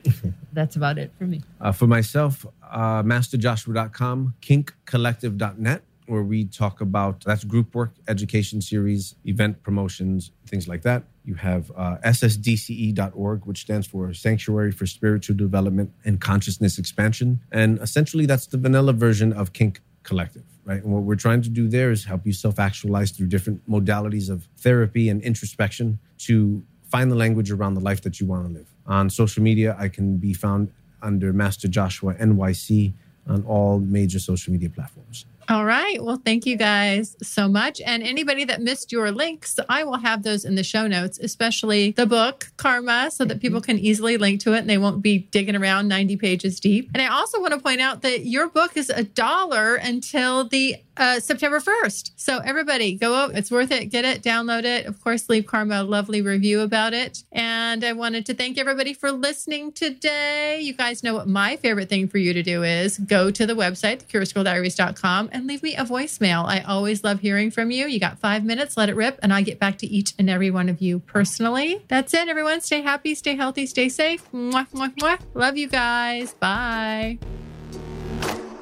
That's 0.53 0.75
about 0.75 0.99
it 0.99 1.13
for 1.17 1.25
me. 1.25 1.43
Uh, 1.61 1.71
for 1.71 1.87
myself, 1.87 2.45
uh, 2.69 3.05
masterjoshua.com, 3.05 4.35
kinkcollective.net 4.41 5.83
where 6.09 6.23
we 6.23 6.47
talk 6.47 6.81
about 6.81 7.23
that's 7.25 7.45
group 7.45 7.75
work, 7.75 7.93
education 8.09 8.63
series, 8.63 9.15
event 9.27 9.63
promotions, 9.63 10.33
things 10.47 10.67
like 10.67 10.83
that. 10.83 11.05
You 11.29 11.35
have 11.35 11.71
uh, 11.77 11.99
ssdce.org, 12.07 13.45
which 13.45 13.61
stands 13.61 13.87
for 13.87 14.15
Sanctuary 14.15 14.73
for 14.73 14.87
Spiritual 14.87 15.37
Development 15.37 15.93
and 16.03 16.19
Consciousness 16.19 16.79
Expansion. 16.79 17.41
And 17.53 17.79
essentially, 17.81 18.25
that's 18.25 18.47
the 18.47 18.57
vanilla 18.57 18.95
version 18.95 19.35
of 19.35 19.53
Kink 19.53 19.83
Collective, 20.05 20.47
right? 20.65 20.83
And 20.83 20.91
what 20.91 21.03
we're 21.03 21.17
trying 21.17 21.43
to 21.43 21.51
do 21.51 21.69
there 21.69 21.91
is 21.91 22.07
help 22.07 22.25
you 22.25 22.33
self 22.33 22.59
actualize 22.59 23.11
through 23.11 23.27
different 23.27 23.61
modalities 23.69 24.31
of 24.31 24.49
therapy 24.57 25.11
and 25.11 25.21
introspection 25.21 25.99
to 26.21 26.63
find 26.85 27.13
the 27.13 27.17
language 27.17 27.51
around 27.51 27.75
the 27.75 27.85
life 27.91 28.01
that 28.05 28.19
you 28.21 28.27
want 28.27 28.47
to 28.47 28.53
live. 28.55 28.69
On 28.87 29.11
social 29.11 29.43
media, 29.43 29.77
I 29.79 29.91
can 29.91 30.17
be 30.17 30.33
found 30.33 30.73
under 31.03 31.35
Master 31.35 31.69
Joshua 31.69 32.15
NYC 32.15 32.95
on 33.27 33.45
all 33.45 33.81
major 33.81 34.19
social 34.19 34.51
media 34.51 34.71
platforms. 34.71 35.27
All 35.51 35.65
right. 35.65 36.05
Well, 36.05 36.21
thank 36.23 36.45
you 36.45 36.57
guys 36.57 37.17
so 37.23 37.49
much. 37.49 37.81
And 37.81 38.03
anybody 38.03 38.45
that 38.45 38.61
missed 38.61 38.93
your 38.93 39.11
links, 39.11 39.59
I 39.71 39.83
will 39.83 39.97
have 39.97 40.23
those 40.23 40.45
in 40.45 40.57
the 40.57 40.63
show 40.63 40.87
notes, 40.87 41.19
especially 41.19 41.93
the 41.93 42.05
book 42.05 42.53
Karma, 42.59 43.11
so 43.11 43.25
that 43.25 43.41
people 43.41 43.63
can 43.63 43.79
easily 43.79 44.19
link 44.19 44.43
to 44.43 44.53
it 44.53 44.59
and 44.59 44.69
they 44.69 44.77
won't 44.77 45.01
be 45.01 45.21
digging 45.31 45.57
around 45.57 45.89
90 45.89 46.19
pages 46.19 46.61
deep. 46.61 46.91
And 46.93 47.03
I 47.03 47.07
also 47.07 47.41
want 47.41 47.55
to 47.55 47.61
point 47.61 47.81
out 47.81 48.03
that 48.03 48.27
your 48.27 48.51
book 48.51 48.77
is 48.77 48.91
a 48.91 49.05
dollar 49.05 49.77
until 49.77 50.45
the 50.45 50.77
uh, 50.99 51.21
September 51.21 51.61
1st. 51.61 52.13
So 52.17 52.39
everybody 52.39 52.95
go 52.95 53.15
up. 53.15 53.31
It's 53.35 53.51
worth 53.51 53.71
it. 53.71 53.87
Get 53.87 54.05
it, 54.05 54.23
download 54.23 54.65
it. 54.65 54.87
Of 54.87 55.03
course, 55.03 55.29
leave 55.29 55.47
Karma 55.47 55.83
a 55.83 55.85
lovely 55.85 56.23
review 56.23 56.61
about 56.61 56.93
it. 56.93 57.23
And 57.33 57.85
I 57.85 57.93
wanted 57.93 58.27
to 58.27 58.35
thank 58.35 58.59
everybody 58.59 58.93
for 58.93 59.13
listening 59.13 59.73
today. 59.73 60.61
You 60.61 60.75
guys 60.75 61.03
know 61.03 61.15
what 61.15 61.29
my 61.29 61.57
favorite 61.57 61.89
thing 61.89 62.09
for 62.09 62.19
you 62.19 62.33
to 62.33 62.43
do 62.43 62.65
is 62.65 62.99
go 62.99 63.31
to 63.31 63.47
the 63.47 63.55
website, 63.55 64.03
thecuriousgirldiaries.com 64.03 65.31
and 65.33 65.47
leave 65.47 65.63
me 65.63 65.77
a 65.77 65.85
voicemail. 65.85 66.45
I 66.45 66.61
always 66.61 67.05
love 67.05 67.21
hearing 67.21 67.51
from 67.51 67.71
you. 67.71 67.87
You 67.87 68.01
got 68.01 68.19
five 68.19 68.45
minutes, 68.45 68.77
let 68.77 68.89
it 68.89 68.97
rip, 68.97 69.19
and 69.23 69.33
I 69.33 69.43
get 69.43 69.59
back 69.59 69.79
to 69.79 69.87
each 69.87 70.15
and 70.19 70.29
every 70.29 70.51
one 70.51 70.69
of 70.69 70.81
you 70.81 71.01
personally. 71.01 71.83
That's 71.89 72.13
it, 72.15 72.29
everyone. 72.29 72.61
Stay 72.61 72.83
happy, 72.83 73.15
stay 73.15 73.37
healthy, 73.37 73.67
stay 73.67 73.89
safe. 73.89 74.31
Mwah, 74.33 74.69
mwah, 74.71 74.95
mwah. 74.97 75.19
Love 75.35 75.57
you 75.57 75.69
guys. 75.69 76.35
Bye. 76.35 77.19